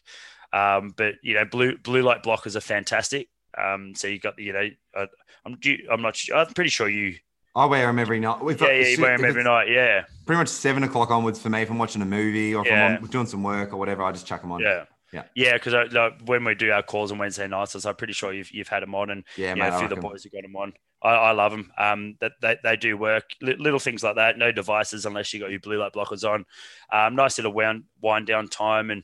Um, 0.54 0.94
but 0.96 1.16
you 1.22 1.34
know, 1.34 1.46
blue 1.46 1.78
blue 1.78 2.02
light 2.02 2.24
blockers 2.24 2.56
are 2.56 2.62
fantastic. 2.62 3.30
Um, 3.58 3.96
so 3.96 4.08
you 4.08 4.20
got 4.20 4.38
the 4.38 4.44
you 4.44 4.54
know, 4.54 4.70
uh, 4.96 5.08
I'm 5.46 5.58
I'm 5.92 6.02
not 6.02 6.16
sure, 6.16 6.38
I'm 6.38 6.54
pretty 6.54 6.70
sure 6.70 6.90
you. 6.90 7.16
I 7.58 7.66
wear 7.66 7.88
them 7.88 7.98
every 7.98 8.20
night. 8.20 8.38
If 8.44 8.62
yeah, 8.62 8.72
yeah, 8.72 8.88
you 8.88 9.02
wear 9.02 9.18
them 9.18 9.26
every 9.26 9.44
night. 9.44 9.68
Yeah. 9.70 10.04
Pretty 10.28 10.38
much 10.38 10.48
seven 10.48 10.84
o'clock 10.84 11.10
onwards 11.10 11.42
for 11.42 11.50
me. 11.50 11.64
If 11.64 11.72
I'm 11.72 11.80
watching 11.80 12.04
a 12.04 12.06
movie 12.06 12.54
or 12.54 12.62
if 12.62 12.68
yeah. 12.68 13.00
I'm 13.02 13.08
doing 13.08 13.26
some 13.26 13.42
work 13.42 13.74
or 13.74 13.78
whatever, 13.78 14.04
I 14.04 14.12
just 14.12 14.28
chuck 14.28 14.42
them 14.42 14.52
on. 14.52 14.62
Yeah. 14.62 14.86
Yeah, 15.14 15.24
yeah, 15.36 15.54
because 15.54 15.74
like, 15.94 16.22
when 16.26 16.44
we 16.44 16.54
do 16.54 16.70
our 16.70 16.84
calls 16.84 17.14
on 17.14 17.18
Wednesday 17.18 17.48
nights, 17.48 17.86
I'm 17.86 17.96
pretty 17.96 18.12
sure 18.12 18.34
you've, 18.34 18.52
you've 18.52 18.68
had 18.68 18.84
them 18.84 18.94
on, 18.94 19.10
and 19.10 19.24
yeah, 19.38 19.54
mate, 19.56 19.70
a 19.70 19.78
few 19.78 19.86
of 19.86 19.90
the 19.90 19.96
boys 19.96 20.24
have 20.24 20.34
got 20.34 20.42
them 20.42 20.58
on. 20.58 20.74
I, 21.02 21.12
I 21.12 21.32
love 21.32 21.52
them. 21.52 21.72
Um, 21.78 22.18
that 22.20 22.34
they, 22.42 22.58
they 22.62 22.76
do 22.76 22.98
work. 22.98 23.24
L- 23.42 23.56
little 23.58 23.80
things 23.80 24.04
like 24.04 24.18
that. 24.18 24.38
No 24.38 24.52
devices 24.52 25.06
unless 25.06 25.34
you 25.34 25.40
got 25.40 25.50
your 25.50 25.62
blue 25.62 25.80
light 25.80 25.94
blockers 25.94 26.30
on. 26.30 26.46
Um, 26.92 27.16
nice 27.16 27.38
little 27.38 27.54
wind 27.54 27.86
wind 28.02 28.28
down 28.28 28.50
time, 28.50 28.92
and 28.92 29.04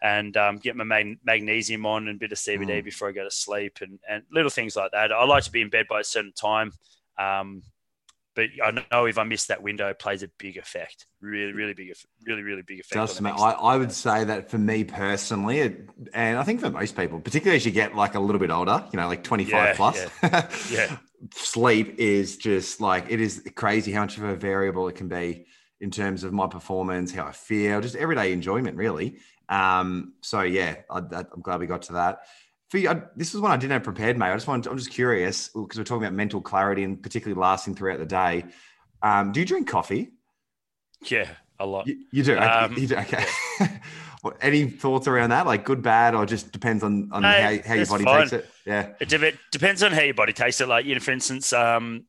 and 0.00 0.36
um, 0.36 0.58
get 0.58 0.76
my 0.76 0.84
mag- 0.84 1.18
magnesium 1.24 1.86
on 1.86 2.06
and 2.06 2.16
a 2.16 2.20
bit 2.20 2.30
of 2.30 2.38
CBD 2.38 2.78
mm. 2.78 2.84
before 2.84 3.08
I 3.08 3.12
go 3.12 3.24
to 3.24 3.30
sleep 3.30 3.78
and, 3.80 3.98
and 4.08 4.22
little 4.32 4.50
things 4.50 4.76
like 4.76 4.92
that. 4.92 5.10
I 5.10 5.24
like 5.24 5.42
to 5.42 5.50
be 5.50 5.60
in 5.60 5.70
bed 5.70 5.86
by 5.88 6.00
a 6.00 6.04
certain 6.04 6.32
time. 6.32 6.72
Um, 7.18 7.62
but 8.34 8.48
I 8.64 8.82
know 8.90 9.06
if 9.06 9.18
I 9.18 9.24
miss 9.24 9.46
that 9.46 9.62
window, 9.62 9.88
it 9.88 9.98
plays 9.98 10.22
a 10.22 10.28
big 10.38 10.56
effect. 10.56 11.06
Really, 11.20 11.52
really 11.52 11.74
big, 11.74 11.92
really, 12.26 12.42
really 12.42 12.62
big 12.62 12.80
effect. 12.80 12.94
Does, 12.94 13.24
I, 13.24 13.30
I 13.30 13.76
would 13.76 13.92
say 13.92 14.24
that 14.24 14.50
for 14.50 14.58
me 14.58 14.84
personally, 14.84 15.60
it, 15.60 15.88
and 16.14 16.38
I 16.38 16.42
think 16.42 16.60
for 16.60 16.70
most 16.70 16.96
people, 16.96 17.20
particularly 17.20 17.56
as 17.56 17.66
you 17.66 17.72
get 17.72 17.94
like 17.94 18.14
a 18.14 18.20
little 18.20 18.38
bit 18.38 18.50
older, 18.50 18.84
you 18.92 18.98
know, 18.98 19.06
like 19.06 19.22
25 19.22 19.52
yeah, 19.52 19.74
plus, 19.74 20.06
yeah. 20.22 20.48
yeah. 20.70 20.96
sleep 21.34 21.98
is 21.98 22.38
just 22.38 22.80
like, 22.80 23.06
it 23.10 23.20
is 23.20 23.42
crazy 23.54 23.92
how 23.92 24.00
much 24.00 24.16
of 24.16 24.24
a 24.24 24.34
variable 24.34 24.88
it 24.88 24.94
can 24.94 25.08
be 25.08 25.46
in 25.80 25.90
terms 25.90 26.24
of 26.24 26.32
my 26.32 26.46
performance, 26.46 27.12
how 27.12 27.26
I 27.26 27.32
feel, 27.32 27.80
just 27.80 27.96
everyday 27.96 28.32
enjoyment, 28.32 28.76
really. 28.76 29.18
Um, 29.48 30.14
so 30.22 30.40
yeah, 30.40 30.76
I, 30.88 30.98
am 30.98 31.42
glad 31.42 31.60
we 31.60 31.66
got 31.66 31.82
to 31.82 31.94
that. 31.94 32.20
For 32.72 32.78
you, 32.78 32.88
I, 32.88 33.02
this 33.14 33.34
is 33.34 33.40
one 33.42 33.50
I 33.50 33.58
didn't 33.58 33.72
have 33.72 33.82
prepared, 33.82 34.16
mate. 34.16 34.30
I 34.30 34.34
just 34.34 34.46
want, 34.46 34.66
I'm 34.66 34.78
just 34.78 34.90
curious 34.90 35.48
because 35.48 35.76
we're 35.76 35.84
talking 35.84 36.04
about 36.04 36.14
mental 36.14 36.40
clarity 36.40 36.84
and 36.84 37.02
particularly 37.02 37.38
lasting 37.38 37.74
throughout 37.74 37.98
the 37.98 38.06
day. 38.06 38.46
Um, 39.02 39.30
do 39.30 39.40
you 39.40 39.44
drink 39.44 39.68
coffee? 39.68 40.12
Yeah, 41.02 41.28
a 41.60 41.66
lot. 41.66 41.86
You, 41.86 41.98
you 42.10 42.22
do. 42.22 42.38
Um, 42.38 42.72
you 42.78 42.86
do. 42.86 42.96
Okay. 42.96 43.26
Yeah. 43.60 43.78
Any 44.40 44.70
thoughts 44.70 45.06
around 45.06 45.32
that? 45.32 45.44
Like 45.44 45.66
good, 45.66 45.82
bad, 45.82 46.14
or 46.14 46.24
just 46.24 46.50
depends 46.50 46.82
on, 46.82 47.10
on 47.12 47.22
how, 47.22 47.58
how 47.62 47.74
your 47.74 47.84
body 47.84 48.04
fine. 48.04 48.20
takes 48.20 48.32
it? 48.32 48.50
Yeah. 48.64 48.94
It, 49.00 49.10
de- 49.10 49.34
depends 49.50 49.82
on 49.82 49.92
how 49.92 50.00
your 50.00 50.14
body 50.14 50.32
takes 50.32 50.62
it. 50.62 50.66
Like, 50.66 50.86
you 50.86 50.94
know, 50.94 51.00
for 51.02 51.10
instance, 51.10 51.52
um, 51.52 52.06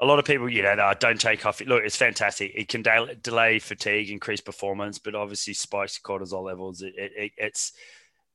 a 0.00 0.06
lot 0.06 0.18
of 0.18 0.24
people, 0.24 0.48
you 0.48 0.62
know, 0.62 0.94
don't 0.98 1.20
take 1.20 1.40
coffee. 1.40 1.66
Look, 1.66 1.82
it's 1.84 1.96
fantastic. 1.96 2.52
It 2.54 2.68
can 2.68 2.80
de- 2.80 3.16
delay 3.16 3.58
fatigue, 3.58 4.08
increase 4.08 4.40
performance, 4.40 4.98
but 4.98 5.14
obviously 5.14 5.52
spikes 5.52 6.00
cortisol 6.02 6.44
levels. 6.44 6.80
It, 6.80 6.94
it, 6.96 7.32
it's, 7.36 7.72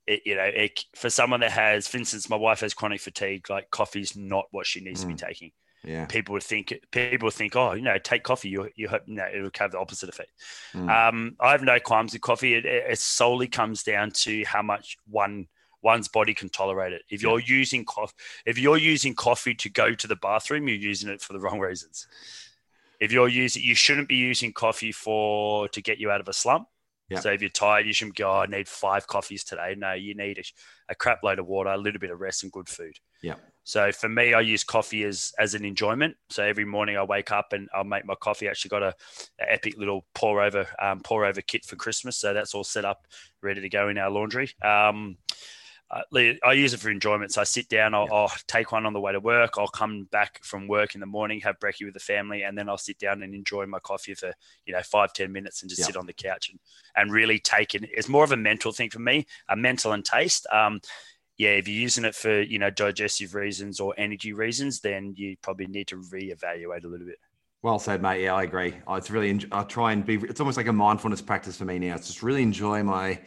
it, 0.06 0.22
you 0.26 0.34
know, 0.34 0.42
it, 0.42 0.84
for 0.94 1.10
someone 1.10 1.40
that 1.40 1.52
has, 1.52 1.88
for 1.88 1.98
instance, 1.98 2.28
my 2.28 2.36
wife 2.36 2.60
has 2.60 2.74
chronic 2.74 3.00
fatigue. 3.00 3.48
Like 3.48 3.70
coffee's 3.70 4.16
not 4.16 4.46
what 4.50 4.66
she 4.66 4.80
needs 4.80 5.00
mm. 5.00 5.02
to 5.02 5.08
be 5.08 5.14
mm. 5.14 5.26
taking. 5.26 5.52
Yeah. 5.84 6.06
People 6.06 6.34
would 6.34 6.44
think, 6.44 6.72
people 6.92 7.30
think, 7.30 7.56
oh, 7.56 7.72
you 7.72 7.82
know, 7.82 7.98
take 7.98 8.22
coffee. 8.22 8.48
You, 8.48 8.68
you 8.76 8.88
hope, 8.88 9.02
no, 9.06 9.26
it'll 9.32 9.50
have 9.58 9.72
the 9.72 9.80
opposite 9.80 10.08
effect. 10.08 10.30
Mm. 10.74 11.08
Um, 11.08 11.36
I 11.40 11.50
have 11.50 11.62
no 11.62 11.80
qualms 11.80 12.12
with 12.12 12.22
coffee. 12.22 12.54
It, 12.54 12.64
it 12.64 12.98
solely 12.98 13.48
comes 13.48 13.82
down 13.82 14.12
to 14.22 14.44
how 14.44 14.62
much 14.62 14.96
one 15.08 15.48
one's 15.82 16.06
body 16.06 16.34
can 16.34 16.48
tolerate 16.48 16.92
it. 16.92 17.02
If 17.10 17.22
you're 17.22 17.40
yeah. 17.40 17.56
using 17.56 17.84
coffee, 17.84 18.14
if 18.46 18.56
you're 18.58 18.78
using 18.78 19.16
coffee 19.16 19.54
to 19.56 19.68
go 19.68 19.92
to 19.94 20.06
the 20.06 20.14
bathroom, 20.14 20.68
you're 20.68 20.76
using 20.76 21.10
it 21.10 21.20
for 21.20 21.32
the 21.32 21.40
wrong 21.40 21.58
reasons. 21.58 22.06
if 23.02 23.10
you're 23.10 23.28
using, 23.28 23.64
you 23.64 23.74
shouldn't 23.74 24.08
be 24.08 24.14
using 24.14 24.52
coffee 24.52 24.92
for 24.92 25.66
to 25.70 25.82
get 25.82 25.98
you 25.98 26.12
out 26.12 26.20
of 26.20 26.28
a 26.28 26.32
slump. 26.32 26.68
So 27.20 27.30
if 27.32 27.40
you're 27.40 27.50
tired, 27.50 27.86
you 27.86 27.92
shouldn't 27.92 28.16
go, 28.16 28.30
oh, 28.30 28.40
I 28.40 28.46
need 28.46 28.68
five 28.68 29.06
coffees 29.06 29.44
today. 29.44 29.74
No, 29.76 29.92
you 29.92 30.14
need 30.14 30.38
a, 30.38 30.42
a 30.90 30.94
crap 30.94 31.22
load 31.22 31.38
of 31.38 31.46
water, 31.46 31.70
a 31.70 31.76
little 31.76 32.00
bit 32.00 32.10
of 32.10 32.20
rest, 32.20 32.42
and 32.42 32.52
good 32.52 32.68
food. 32.68 32.96
Yeah. 33.22 33.34
So 33.64 33.92
for 33.92 34.08
me, 34.08 34.34
I 34.34 34.40
use 34.40 34.64
coffee 34.64 35.04
as 35.04 35.32
as 35.38 35.54
an 35.54 35.64
enjoyment. 35.64 36.16
So 36.30 36.42
every 36.42 36.64
morning 36.64 36.96
I 36.96 37.04
wake 37.04 37.30
up 37.30 37.52
and 37.52 37.68
I'll 37.74 37.84
make 37.84 38.04
my 38.04 38.16
coffee. 38.16 38.48
I 38.48 38.50
actually 38.50 38.70
got 38.70 38.82
a, 38.82 38.94
a 39.40 39.52
epic 39.52 39.76
little 39.76 40.04
pour 40.14 40.42
over 40.42 40.66
um, 40.80 41.00
pour 41.00 41.24
over 41.24 41.40
kit 41.40 41.64
for 41.64 41.76
Christmas, 41.76 42.16
so 42.16 42.34
that's 42.34 42.54
all 42.54 42.64
set 42.64 42.84
up, 42.84 43.06
ready 43.40 43.60
to 43.60 43.68
go 43.68 43.88
in 43.88 43.98
our 43.98 44.10
laundry. 44.10 44.50
Um, 44.62 45.16
I 45.92 46.52
use 46.52 46.72
it 46.72 46.80
for 46.80 46.90
enjoyment. 46.90 47.32
So 47.32 47.42
I 47.42 47.44
sit 47.44 47.68
down, 47.68 47.92
I'll, 47.92 48.06
yeah. 48.06 48.14
I'll, 48.14 48.32
take 48.46 48.72
one 48.72 48.86
on 48.86 48.94
the 48.94 49.00
way 49.00 49.12
to 49.12 49.20
work. 49.20 49.54
I'll 49.58 49.68
come 49.68 50.04
back 50.04 50.42
from 50.42 50.66
work 50.66 50.94
in 50.94 51.00
the 51.00 51.06
morning, 51.06 51.40
have 51.40 51.58
brekkie 51.60 51.84
with 51.84 51.92
the 51.92 52.00
family, 52.00 52.42
and 52.42 52.56
then 52.56 52.68
I'll 52.68 52.78
sit 52.78 52.98
down 52.98 53.22
and 53.22 53.34
enjoy 53.34 53.66
my 53.66 53.78
coffee 53.78 54.14
for 54.14 54.32
you 54.64 54.72
know 54.72 54.80
five 54.82 55.12
ten 55.12 55.32
minutes 55.32 55.60
and 55.60 55.68
just 55.68 55.80
yeah. 55.80 55.86
sit 55.86 55.96
on 55.96 56.06
the 56.06 56.14
couch 56.14 56.48
and 56.48 56.58
and 56.96 57.12
really 57.12 57.38
take 57.38 57.74
it. 57.74 57.84
It's 57.92 58.08
more 58.08 58.24
of 58.24 58.32
a 58.32 58.36
mental 58.36 58.72
thing 58.72 58.88
for 58.88 59.00
me, 59.00 59.26
a 59.48 59.56
mental 59.56 59.92
and 59.92 60.04
taste. 60.04 60.46
Um, 60.50 60.80
yeah, 61.36 61.50
if 61.50 61.68
you're 61.68 61.80
using 61.80 62.04
it 62.04 62.14
for 62.14 62.40
you 62.40 62.58
know 62.58 62.70
digestive 62.70 63.34
reasons 63.34 63.78
or 63.78 63.94
energy 63.98 64.32
reasons, 64.32 64.80
then 64.80 65.12
you 65.16 65.36
probably 65.42 65.66
need 65.66 65.88
to 65.88 65.96
reevaluate 65.96 66.84
a 66.84 66.88
little 66.88 67.06
bit. 67.06 67.18
Well 67.62 67.78
said, 67.78 68.00
mate. 68.00 68.22
Yeah, 68.22 68.34
I 68.34 68.44
agree. 68.44 68.74
It's 68.88 69.10
really 69.10 69.46
I 69.52 69.62
try 69.64 69.92
and 69.92 70.06
be. 70.06 70.14
It's 70.14 70.40
almost 70.40 70.56
like 70.56 70.68
a 70.68 70.72
mindfulness 70.72 71.20
practice 71.20 71.56
for 71.56 71.66
me 71.66 71.78
now. 71.78 71.96
It's 71.96 72.06
just 72.06 72.22
really 72.22 72.42
enjoy 72.42 72.82
my 72.82 73.20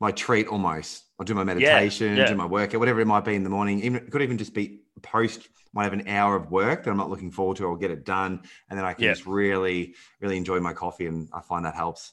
my 0.00 0.10
treat 0.10 0.48
almost. 0.48 1.04
I'll 1.18 1.26
do 1.26 1.34
my 1.34 1.44
meditation, 1.44 2.16
yeah, 2.16 2.22
yeah. 2.22 2.28
do 2.28 2.34
my 2.34 2.46
workout, 2.46 2.80
whatever 2.80 3.00
it 3.00 3.06
might 3.06 3.24
be 3.24 3.34
in 3.34 3.44
the 3.44 3.50
morning. 3.50 3.82
Even 3.82 3.96
it 3.96 4.10
could 4.10 4.22
even 4.22 4.38
just 4.38 4.54
be 4.54 4.80
post 5.02 5.48
might 5.72 5.84
have 5.84 5.92
an 5.92 6.08
hour 6.08 6.34
of 6.36 6.50
work 6.50 6.84
that 6.84 6.90
I'm 6.90 6.96
not 6.96 7.10
looking 7.10 7.30
forward 7.30 7.56
to. 7.58 7.68
I'll 7.68 7.76
get 7.76 7.90
it 7.90 8.04
done, 8.04 8.42
and 8.68 8.78
then 8.78 8.84
I 8.84 8.94
can 8.94 9.04
yeah. 9.04 9.12
just 9.12 9.26
really, 9.26 9.94
really 10.20 10.36
enjoy 10.36 10.60
my 10.60 10.72
coffee, 10.72 11.06
and 11.06 11.28
I 11.32 11.40
find 11.40 11.64
that 11.64 11.74
helps. 11.74 12.12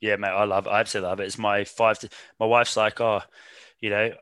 Yeah, 0.00 0.16
mate, 0.16 0.28
I 0.28 0.44
love. 0.44 0.66
It. 0.66 0.70
I 0.70 0.80
absolutely 0.80 1.10
love 1.10 1.20
it. 1.20 1.24
It's 1.24 1.38
my 1.38 1.64
five. 1.64 1.98
To, 1.98 2.08
my 2.38 2.46
wife's 2.46 2.76
like, 2.76 3.00
oh, 3.00 3.20
you 3.80 3.90
know, 3.90 4.12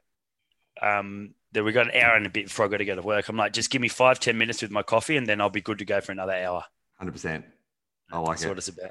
um, 0.83 1.35
that 1.53 1.63
we 1.63 1.73
got 1.73 1.95
an 1.95 2.01
hour 2.01 2.17
and 2.17 2.27
a 2.27 2.31
bit 2.31 2.47
before 2.47 2.67
I 2.67 2.69
got 2.69 2.79
to 2.79 2.85
go 2.85 2.97
to 2.97 3.03
work. 3.03 3.29
I'm 3.29 3.37
like, 3.37 3.53
just 3.53 3.71
give 3.71 3.81
me 3.81 3.89
five, 3.89 4.19
ten 4.19 4.37
minutes 4.37 4.63
with 4.63 4.71
my 4.71 4.83
coffee, 4.83 5.17
and 5.17 5.27
then 5.27 5.41
I'll 5.41 5.51
be 5.51 5.61
good 5.61 5.79
to 5.79 5.85
go 5.85 6.01
for 6.01 6.13
another 6.13 6.35
hour. 6.35 6.65
Hundred 6.99 7.13
percent. 7.13 7.45
I 8.11 8.19
like 8.19 8.27
it. 8.27 8.31
That's 8.31 8.45
it. 8.45 8.49
what 8.49 8.59
it's 8.59 8.69
about. 8.69 8.91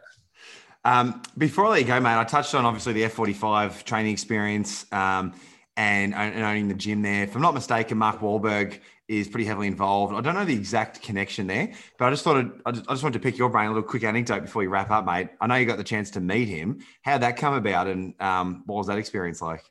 Um, 0.88 1.21
before 1.38 1.65
I 1.65 1.69
let 1.71 1.82
you 1.82 1.86
go, 1.86 2.00
mate, 2.00 2.17
I 2.17 2.23
touched 2.23 2.56
on 2.56 2.63
obviously 2.63 2.93
the 2.93 3.04
F45 3.04 3.84
training 3.84 4.13
experience 4.13 4.86
um, 4.93 5.34
and, 5.76 6.15
and 6.15 6.41
owning 6.41 6.69
the 6.69 6.76
gym 6.76 7.02
there. 7.02 7.23
If 7.23 7.36
I'm 7.36 7.41
not 7.41 7.54
mistaken, 7.54 7.97
Mark 7.97 8.21
Wahlberg 8.21 8.80
is 9.10 9.28
pretty 9.28 9.43
heavily 9.43 9.67
involved. 9.67 10.13
I 10.13 10.21
don't 10.21 10.34
know 10.34 10.45
the 10.45 10.54
exact 10.54 11.02
connection 11.02 11.45
there, 11.45 11.73
but 11.97 12.06
I 12.06 12.10
just 12.12 12.23
thought 12.23 12.38
I'd, 12.38 12.52
I, 12.65 12.71
just, 12.71 12.89
I 12.89 12.93
just 12.93 13.04
wanted 13.04 13.19
to 13.21 13.23
pick 13.23 13.38
your 13.38 13.50
brain 13.50 13.65
a 13.65 13.73
little 13.73 13.84
quick 13.84 14.06
anecdote 14.06 14.43
before 14.43 14.63
you 14.63 14.69
wrap 14.69 14.89
up, 14.89 15.06
mate. 15.06 15.28
I 15.41 15.47
know 15.47 15.56
you 15.56 15.65
got 15.65 15.76
the 15.76 15.84
chance 15.84 16.10
to 16.12 16.21
meet 16.21 16.47
him. 16.47 16.80
How'd 17.02 17.21
that 17.21 17.36
come 17.36 17.54
about, 17.54 17.88
and 17.88 18.13
um, 18.21 18.63
what 18.65 18.78
was 18.78 18.88
that 18.88 18.97
experience 18.97 19.41
like? 19.41 19.65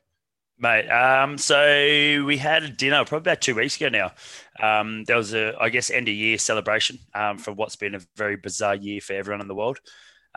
Mate, 0.59 0.87
um, 0.87 1.39
so 1.39 2.23
we 2.25 2.37
had 2.37 2.61
a 2.61 2.69
dinner 2.69 3.03
probably 3.05 3.31
about 3.31 3.41
two 3.41 3.55
weeks 3.55 3.75
ago 3.75 3.89
now. 3.89 4.11
Um, 4.59 5.03
there 5.05 5.17
was 5.17 5.33
a, 5.33 5.55
I 5.59 5.69
guess, 5.69 5.89
end 5.89 6.09
of 6.09 6.13
year 6.13 6.37
celebration 6.37 6.99
um, 7.15 7.39
for 7.39 7.53
what's 7.53 7.75
been 7.75 7.95
a 7.95 8.01
very 8.15 8.35
bizarre 8.35 8.75
year 8.75 9.01
for 9.01 9.13
everyone 9.13 9.41
in 9.41 9.47
the 9.47 9.55
world 9.55 9.79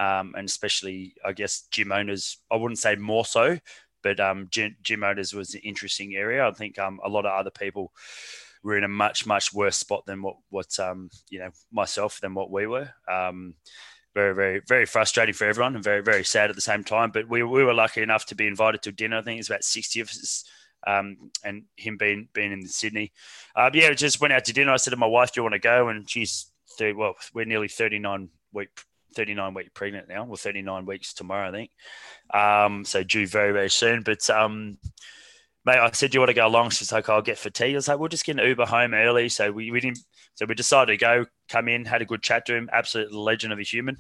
um, 0.01 0.35
and 0.37 0.49
especially 0.49 1.15
I 1.25 1.33
guess 1.33 1.67
gym 1.71 1.93
owners. 1.93 2.39
I 2.51 2.57
wouldn't 2.57 2.79
say 2.79 2.97
more 2.97 3.27
so, 3.27 3.59
but 4.03 4.19
um, 4.19 4.49
gym, 4.51 5.05
owners 5.05 5.35
was 5.35 5.55
an 5.55 5.61
interesting 5.63 6.15
area. 6.17 6.49
I 6.49 6.53
think 6.53 6.79
um, 6.79 7.01
a 7.05 7.09
lot 7.09 7.27
of 7.27 7.39
other 7.39 7.51
people 7.51 7.93
were 8.63 8.79
in 8.79 8.85
a 8.85 8.89
much 8.89 9.27
much 9.27 9.53
worse 9.53 9.77
spot 9.77 10.05
than 10.07 10.23
what 10.23 10.37
what 10.49 10.79
um, 10.81 11.11
you 11.29 11.39
know 11.39 11.51
myself 11.71 12.19
than 12.21 12.35
what 12.35 12.51
we 12.51 12.67
were. 12.67 12.91
Um, 13.09 13.55
very 14.15 14.35
very 14.35 14.63
very 14.67 14.87
frustrating 14.87 15.35
for 15.35 15.47
everyone 15.47 15.75
and 15.75 15.85
very 15.85 16.03
very 16.03 16.25
sad 16.25 16.49
at 16.49 16.57
the 16.57 16.63
same 16.63 16.83
time. 16.83 17.11
But 17.11 17.29
we, 17.29 17.43
we 17.43 17.63
were 17.63 17.75
lucky 17.75 18.01
enough 18.03 18.25
to 18.27 18.35
be 18.35 18.47
invited 18.47 18.83
to 18.83 18.93
dinner. 18.93 19.19
I 19.19 19.23
think 19.23 19.39
it's 19.39 19.51
about 19.51 19.65
sixty 19.65 20.01
of 20.01 20.09
us. 20.09 20.45
Um, 20.87 21.31
and 21.45 21.65
him 21.77 21.99
being 21.99 22.29
being 22.33 22.53
in 22.53 22.67
Sydney, 22.67 23.13
uh, 23.55 23.69
yeah, 23.75 23.93
just 23.93 24.19
went 24.19 24.33
out 24.33 24.47
to 24.47 24.55
dinner. 24.55 24.73
I 24.73 24.79
said 24.79 24.93
to 24.93 24.97
my 24.97 25.07
wife, 25.07 25.31
"Do 25.31 25.41
you 25.41 25.43
want 25.43 25.53
to 25.53 25.59
go?" 25.59 25.89
And 25.89 26.09
she's 26.09 26.51
30, 26.79 26.95
well, 26.95 27.17
we're 27.35 27.45
nearly 27.45 27.69
thirty 27.69 27.99
nine 27.99 28.31
week 28.55 28.71
39 29.15 29.55
week 29.55 29.75
pregnant 29.75 30.09
now, 30.09 30.27
or 30.27 30.37
39 30.37 30.87
weeks 30.87 31.13
tomorrow, 31.13 31.49
I 31.49 31.53
think. 31.53 31.71
Um, 32.33 32.85
so 32.85 33.03
due 33.03 33.27
very, 33.27 33.53
very 33.53 33.71
soon. 33.71 34.03
But 34.03 34.29
um, 34.31 34.79
mate, 35.65 35.79
I 35.79 35.91
said, 35.93 36.15
you 36.15 36.21
want 36.21 36.31
to 36.31 36.35
go 36.35 36.47
along? 36.47 36.71
She's 36.71 36.93
like, 36.93 37.09
I'll 37.09 37.23
get 37.23 37.39
fatigued. 37.39 37.75
I 37.75 37.77
was 37.77 37.89
like, 37.89 37.99
We'll 37.99 38.09
just 38.09 38.25
get 38.25 38.39
an 38.39 38.47
Uber 38.47 38.67
home 38.67 38.95
early. 38.95 39.29
So 39.29 39.53
we, 39.53 39.71
we 39.71 39.81
didn't, 39.81 39.99
so 40.35 40.47
we 40.47 40.55
decided 40.55 40.93
to 40.93 40.97
go, 40.97 41.27
come 41.49 41.69
in, 41.69 41.85
had 41.85 42.03
a 42.03 42.07
good 42.07 42.23
chat 42.23 42.47
to 42.47 42.57
him. 42.57 42.71
Absolute 42.73 43.13
legend 43.13 43.53
of 43.53 43.59
a 43.59 43.63
human. 43.63 43.97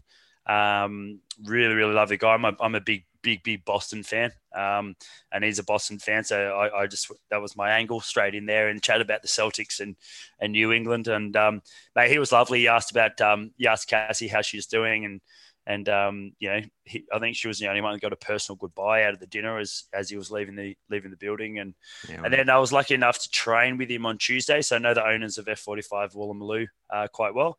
Um, 0.46 1.20
really, 1.44 1.74
really 1.74 1.94
lovely 1.94 2.16
guy. 2.16 2.34
I'm 2.34 2.44
a, 2.44 2.56
I'm 2.60 2.74
a 2.74 2.80
big 2.80 3.04
big, 3.22 3.42
big 3.42 3.64
Boston 3.64 4.02
fan, 4.02 4.33
um, 4.54 4.96
and 5.33 5.44
he's 5.44 5.59
a 5.59 5.64
Boston 5.64 5.98
fan. 5.98 6.24
So 6.24 6.38
I, 6.38 6.83
I, 6.83 6.87
just 6.87 7.11
that 7.30 7.40
was 7.40 7.56
my 7.56 7.70
angle 7.70 8.00
straight 8.00 8.35
in 8.35 8.46
there 8.46 8.68
and 8.68 8.83
chat 8.83 9.00
about 9.00 9.22
the 9.22 9.28
Celtics 9.28 9.80
and 9.80 9.96
and 10.40 10.52
New 10.52 10.72
England. 10.72 11.09
And 11.09 11.37
um, 11.37 11.62
mate, 11.94 12.11
he 12.11 12.18
was 12.18 12.33
lovely. 12.33 12.61
He 12.61 12.68
asked 12.68 12.90
about 12.90 13.20
um, 13.20 13.52
he 13.56 13.66
asked 13.66 13.88
Cassie 13.88 14.28
how 14.28 14.42
she 14.42 14.56
was 14.56 14.66
doing, 14.66 15.04
and 15.04 15.20
and 15.66 15.88
um, 15.88 16.33
you 16.38 16.48
know, 16.48 16.61
he, 16.85 17.04
I 17.12 17.18
think 17.18 17.37
she 17.37 17.48
was 17.48 17.59
the 17.59 17.68
only 17.68 17.80
one 17.80 17.92
that 17.92 18.02
got 18.02 18.12
a 18.12 18.16
personal 18.16 18.56
goodbye 18.56 19.04
out 19.04 19.14
of 19.14 19.20
the 19.20 19.26
dinner 19.26 19.59
as 19.59 19.85
as 19.92 20.11
he 20.11 20.16
was 20.16 20.30
leaving 20.30 20.56
the 20.56 20.76
leaving 20.88 21.11
the 21.11 21.16
building. 21.16 21.59
And 21.59 21.74
yeah, 22.09 22.22
and 22.24 22.33
then 22.33 22.50
I 22.50 22.59
was 22.59 22.72
lucky 22.72 22.94
enough 22.94 23.20
to 23.20 23.30
train 23.30 23.76
with 23.76 23.90
him 23.90 24.06
on 24.06 24.18
Tuesday, 24.18 24.62
so 24.62 24.76
I 24.76 24.78
know 24.80 24.94
the 24.94 25.06
owners 25.06 25.38
of 25.38 25.46
F45 25.46 26.14
Woolloomooloo 26.14 26.66
uh, 26.90 27.09
quite 27.12 27.35
well. 27.35 27.59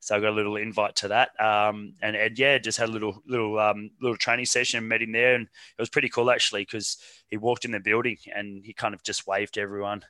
So 0.00 0.14
I 0.14 0.20
got 0.20 0.30
a 0.30 0.36
little 0.36 0.56
invite 0.56 0.94
to 0.96 1.08
that, 1.08 1.30
um, 1.40 1.94
and, 2.00 2.14
Ed, 2.14 2.38
yeah, 2.38 2.58
just 2.58 2.78
had 2.78 2.88
a 2.88 2.92
little 2.92 3.22
little 3.26 3.58
um, 3.58 3.90
little 4.00 4.16
training 4.16 4.46
session 4.46 4.78
and 4.78 4.88
met 4.88 5.02
him 5.02 5.12
there, 5.12 5.34
and 5.34 5.44
it 5.46 5.82
was 5.82 5.88
pretty 5.88 6.08
cool 6.08 6.30
actually 6.30 6.62
because 6.62 6.98
he 7.28 7.36
walked 7.36 7.64
in 7.64 7.72
the 7.72 7.80
building 7.80 8.18
and 8.34 8.64
he 8.64 8.72
kind 8.72 8.94
of 8.94 9.02
just 9.02 9.26
waved 9.26 9.54
to 9.54 9.60
everyone, 9.60 10.04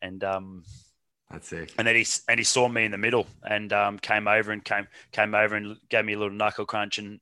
and 0.00 0.24
um, 0.24 0.64
that's 1.30 1.52
it. 1.52 1.72
And 1.76 1.86
then 1.86 1.96
he 1.96 2.06
and 2.28 2.40
he 2.40 2.44
saw 2.44 2.68
me 2.68 2.84
in 2.84 2.92
the 2.92 2.98
middle 2.98 3.26
and 3.42 3.72
um, 3.72 3.98
came 3.98 4.28
over 4.28 4.52
and 4.52 4.64
came 4.64 4.86
came 5.12 5.34
over 5.34 5.56
and 5.56 5.76
gave 5.88 6.04
me 6.04 6.14
a 6.14 6.18
little 6.18 6.34
knuckle 6.34 6.64
crunch, 6.64 6.98
and 6.98 7.20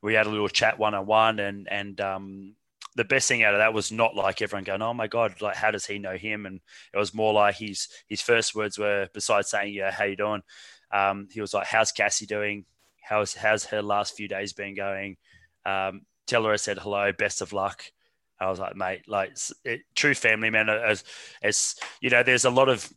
we 0.00 0.14
had 0.14 0.26
a 0.26 0.30
little 0.30 0.48
chat 0.48 0.78
one 0.78 0.94
on 0.94 1.06
one, 1.06 1.38
and 1.38 1.68
and 1.70 2.00
um, 2.00 2.54
the 2.94 3.04
best 3.04 3.28
thing 3.28 3.42
out 3.42 3.54
of 3.54 3.58
that 3.58 3.74
was 3.74 3.92
not 3.92 4.14
like 4.14 4.40
everyone 4.40 4.64
going, 4.64 4.82
"Oh 4.82 4.94
my 4.94 5.06
god, 5.06 5.40
like 5.40 5.56
how 5.56 5.70
does 5.70 5.86
he 5.86 5.98
know 5.98 6.16
him?" 6.16 6.46
And 6.46 6.60
it 6.94 6.98
was 6.98 7.12
more 7.12 7.32
like 7.32 7.56
his 7.56 7.88
his 8.08 8.22
first 8.22 8.54
words 8.54 8.78
were, 8.78 9.08
besides 9.12 9.50
saying, 9.50 9.74
"Yeah, 9.74 9.90
how 9.90 10.04
you 10.04 10.16
doing?" 10.16 10.42
Um, 10.90 11.28
he 11.30 11.40
was 11.40 11.54
like, 11.54 11.66
"How's 11.66 11.92
Cassie 11.92 12.26
doing? 12.26 12.64
How's 13.02 13.34
how's 13.34 13.64
her 13.66 13.82
last 13.82 14.16
few 14.16 14.28
days 14.28 14.52
been 14.52 14.74
going?" 14.74 15.16
Um, 15.64 16.02
tell 16.26 16.44
her 16.44 16.52
I 16.52 16.56
said 16.56 16.78
hello, 16.78 17.12
best 17.12 17.40
of 17.42 17.52
luck. 17.52 17.84
I 18.40 18.48
was 18.48 18.60
like, 18.60 18.76
mate, 18.76 19.08
like 19.08 19.36
it, 19.64 19.80
true 19.94 20.14
family 20.14 20.50
man. 20.50 20.68
As 20.68 21.04
as 21.42 21.76
you 22.00 22.10
know, 22.10 22.22
there's 22.22 22.44
a 22.44 22.50
lot 22.50 22.68
of 22.68 22.92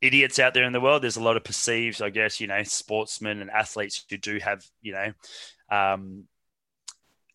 idiots 0.00 0.38
out 0.38 0.54
there 0.54 0.64
in 0.64 0.72
the 0.72 0.80
world. 0.80 1.02
There's 1.02 1.16
a 1.16 1.22
lot 1.22 1.36
of 1.36 1.44
perceived, 1.44 2.02
I 2.02 2.10
guess, 2.10 2.40
you 2.40 2.46
know, 2.46 2.62
sportsmen 2.62 3.40
and 3.40 3.50
athletes 3.50 4.04
who 4.08 4.16
do 4.16 4.38
have, 4.38 4.64
you 4.80 4.92
know, 4.92 5.12
um, 5.70 6.24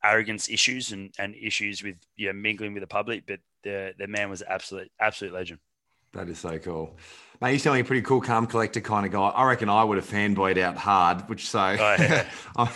arrogance 0.04 0.50
issues 0.50 0.92
and, 0.92 1.14
and 1.18 1.36
issues 1.36 1.82
with 1.82 1.96
you 2.16 2.28
know 2.28 2.34
mingling 2.34 2.74
with 2.74 2.82
the 2.82 2.88
public. 2.88 3.26
But 3.26 3.40
the 3.64 3.94
the 3.98 4.08
man 4.08 4.30
was 4.30 4.42
absolute 4.42 4.92
absolute 5.00 5.34
legend. 5.34 5.60
That 6.14 6.30
is 6.30 6.40
so 6.40 6.58
cool. 6.60 6.98
Mate, 7.42 7.54
you 7.54 7.60
sound 7.60 7.76
like 7.76 7.86
a 7.86 7.88
pretty 7.88 8.04
cool, 8.04 8.22
calm, 8.22 8.46
collector 8.46 8.80
kind 8.80 9.06
of 9.06 9.12
guy. 9.12 9.20
I 9.20 9.46
reckon 9.46 9.68
I 9.68 9.84
would 9.84 9.98
have 9.98 10.08
fanboyed 10.08 10.58
out 10.60 10.78
hard, 10.78 11.28
which 11.28 11.50
so 11.50 11.60
oh, 11.60 11.96
yeah. 12.00 12.28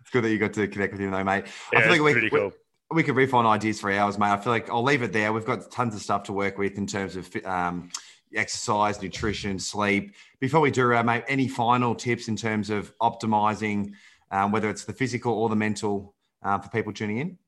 it's 0.00 0.10
good 0.10 0.24
that 0.24 0.30
you 0.30 0.38
got 0.38 0.52
to 0.54 0.66
connect 0.68 0.92
with 0.92 1.00
him 1.00 1.12
though, 1.12 1.24
mate. 1.24 1.44
Yeah, 1.72 1.78
I 1.78 1.82
feel 1.82 1.92
like 1.92 2.02
we, 2.02 2.12
pretty 2.12 2.30
cool. 2.30 2.52
we, 2.90 2.96
we 2.96 3.02
could 3.04 3.16
riff 3.16 3.32
on 3.32 3.46
ideas 3.46 3.80
for 3.80 3.90
hours, 3.92 4.18
mate. 4.18 4.26
I 4.26 4.36
feel 4.38 4.52
like 4.52 4.68
I'll 4.68 4.82
leave 4.82 5.02
it 5.02 5.12
there. 5.12 5.32
We've 5.32 5.44
got 5.44 5.70
tons 5.70 5.94
of 5.94 6.02
stuff 6.02 6.24
to 6.24 6.32
work 6.32 6.58
with 6.58 6.76
in 6.76 6.86
terms 6.86 7.14
of 7.14 7.34
um, 7.46 7.90
exercise, 8.34 9.00
nutrition, 9.00 9.58
sleep. 9.58 10.14
Before 10.40 10.60
we 10.60 10.72
do, 10.72 10.94
uh, 10.94 11.02
mate, 11.02 11.24
any 11.28 11.46
final 11.46 11.94
tips 11.94 12.26
in 12.26 12.36
terms 12.36 12.70
of 12.70 12.92
optimizing, 12.98 13.92
um, 14.32 14.50
whether 14.50 14.68
it's 14.68 14.84
the 14.84 14.92
physical 14.92 15.32
or 15.32 15.48
the 15.48 15.56
mental, 15.56 16.14
uh, 16.42 16.58
for 16.58 16.68
people 16.70 16.92
tuning 16.92 17.18
in? 17.18 17.38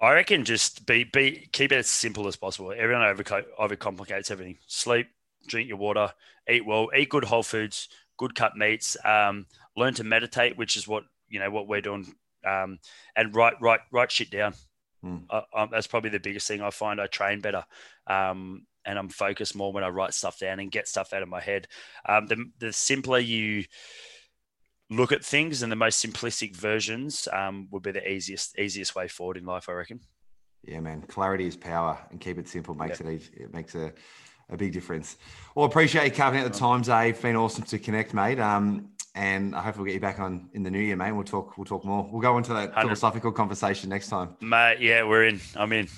I 0.00 0.12
reckon 0.12 0.44
just 0.44 0.86
be 0.86 1.04
be 1.04 1.48
keep 1.52 1.72
it 1.72 1.76
as 1.76 1.86
simple 1.86 2.26
as 2.26 2.36
possible. 2.36 2.72
Everyone 2.76 3.02
over 3.04 3.22
overcomplicates 3.22 4.30
everything. 4.30 4.58
Sleep, 4.66 5.08
drink 5.46 5.68
your 5.68 5.78
water, 5.78 6.12
eat 6.50 6.66
well, 6.66 6.88
eat 6.96 7.08
good 7.08 7.24
whole 7.24 7.42
foods, 7.42 7.88
good 8.18 8.34
cut 8.34 8.56
meats. 8.56 8.96
Um, 9.04 9.46
learn 9.76 9.94
to 9.94 10.04
meditate, 10.04 10.58
which 10.58 10.76
is 10.76 10.86
what 10.86 11.04
you 11.28 11.38
know 11.38 11.50
what 11.50 11.66
we're 11.66 11.80
doing, 11.80 12.14
um, 12.44 12.78
and 13.14 13.34
write 13.34 13.54
write 13.60 13.80
write 13.90 14.12
shit 14.12 14.30
down. 14.30 14.54
Mm. 15.04 15.24
I, 15.30 15.66
that's 15.70 15.86
probably 15.86 16.10
the 16.10 16.20
biggest 16.20 16.46
thing 16.48 16.60
I 16.60 16.70
find. 16.70 17.00
I 17.00 17.06
train 17.06 17.40
better, 17.40 17.64
um, 18.06 18.66
and 18.84 18.98
I'm 18.98 19.08
focused 19.08 19.56
more 19.56 19.72
when 19.72 19.84
I 19.84 19.88
write 19.88 20.14
stuff 20.14 20.38
down 20.38 20.60
and 20.60 20.70
get 20.70 20.88
stuff 20.88 21.14
out 21.14 21.22
of 21.22 21.28
my 21.28 21.40
head. 21.40 21.68
Um, 22.06 22.26
the 22.26 22.44
the 22.58 22.72
simpler 22.72 23.18
you 23.18 23.64
look 24.90 25.12
at 25.12 25.24
things 25.24 25.62
and 25.62 25.70
the 25.70 25.76
most 25.76 26.04
simplistic 26.04 26.54
versions 26.54 27.28
um, 27.32 27.68
would 27.70 27.82
be 27.82 27.92
the 27.92 28.08
easiest 28.08 28.58
easiest 28.58 28.94
way 28.94 29.08
forward 29.08 29.36
in 29.36 29.44
life, 29.44 29.68
I 29.68 29.72
reckon. 29.72 30.00
Yeah, 30.64 30.80
man. 30.80 31.02
Clarity 31.02 31.46
is 31.46 31.56
power, 31.56 31.98
and 32.10 32.20
keep 32.20 32.38
it 32.38 32.48
simple 32.48 32.74
makes 32.74 33.00
it 33.00 33.06
easy. 33.06 33.30
It 33.36 33.54
makes 33.54 33.74
a 33.74 33.92
a 34.48 34.56
big 34.56 34.72
difference. 34.72 35.16
Well, 35.54 35.66
appreciate 35.66 36.04
you 36.04 36.10
covering 36.12 36.44
at 36.44 36.52
the 36.52 36.58
times, 36.58 36.86
Dave. 36.86 37.20
Been 37.20 37.36
awesome 37.36 37.64
to 37.64 37.78
connect, 37.78 38.14
mate. 38.14 38.38
Um, 38.38 38.90
and 39.14 39.54
I 39.56 39.62
hope 39.62 39.76
we'll 39.76 39.86
get 39.86 39.94
you 39.94 40.00
back 40.00 40.20
on 40.20 40.50
in 40.52 40.62
the 40.62 40.70
new 40.70 40.78
year, 40.78 40.96
mate. 40.96 41.12
We'll 41.12 41.24
talk. 41.24 41.56
We'll 41.56 41.64
talk 41.64 41.84
more. 41.84 42.08
We'll 42.10 42.20
go 42.20 42.36
into 42.36 42.52
that 42.52 42.68
100. 42.68 42.82
philosophical 42.82 43.32
conversation 43.32 43.88
next 43.90 44.08
time. 44.08 44.36
Mate, 44.40 44.78
yeah, 44.80 45.04
we're 45.04 45.24
in. 45.24 45.40
I'm 45.56 45.72
in. 45.72 45.88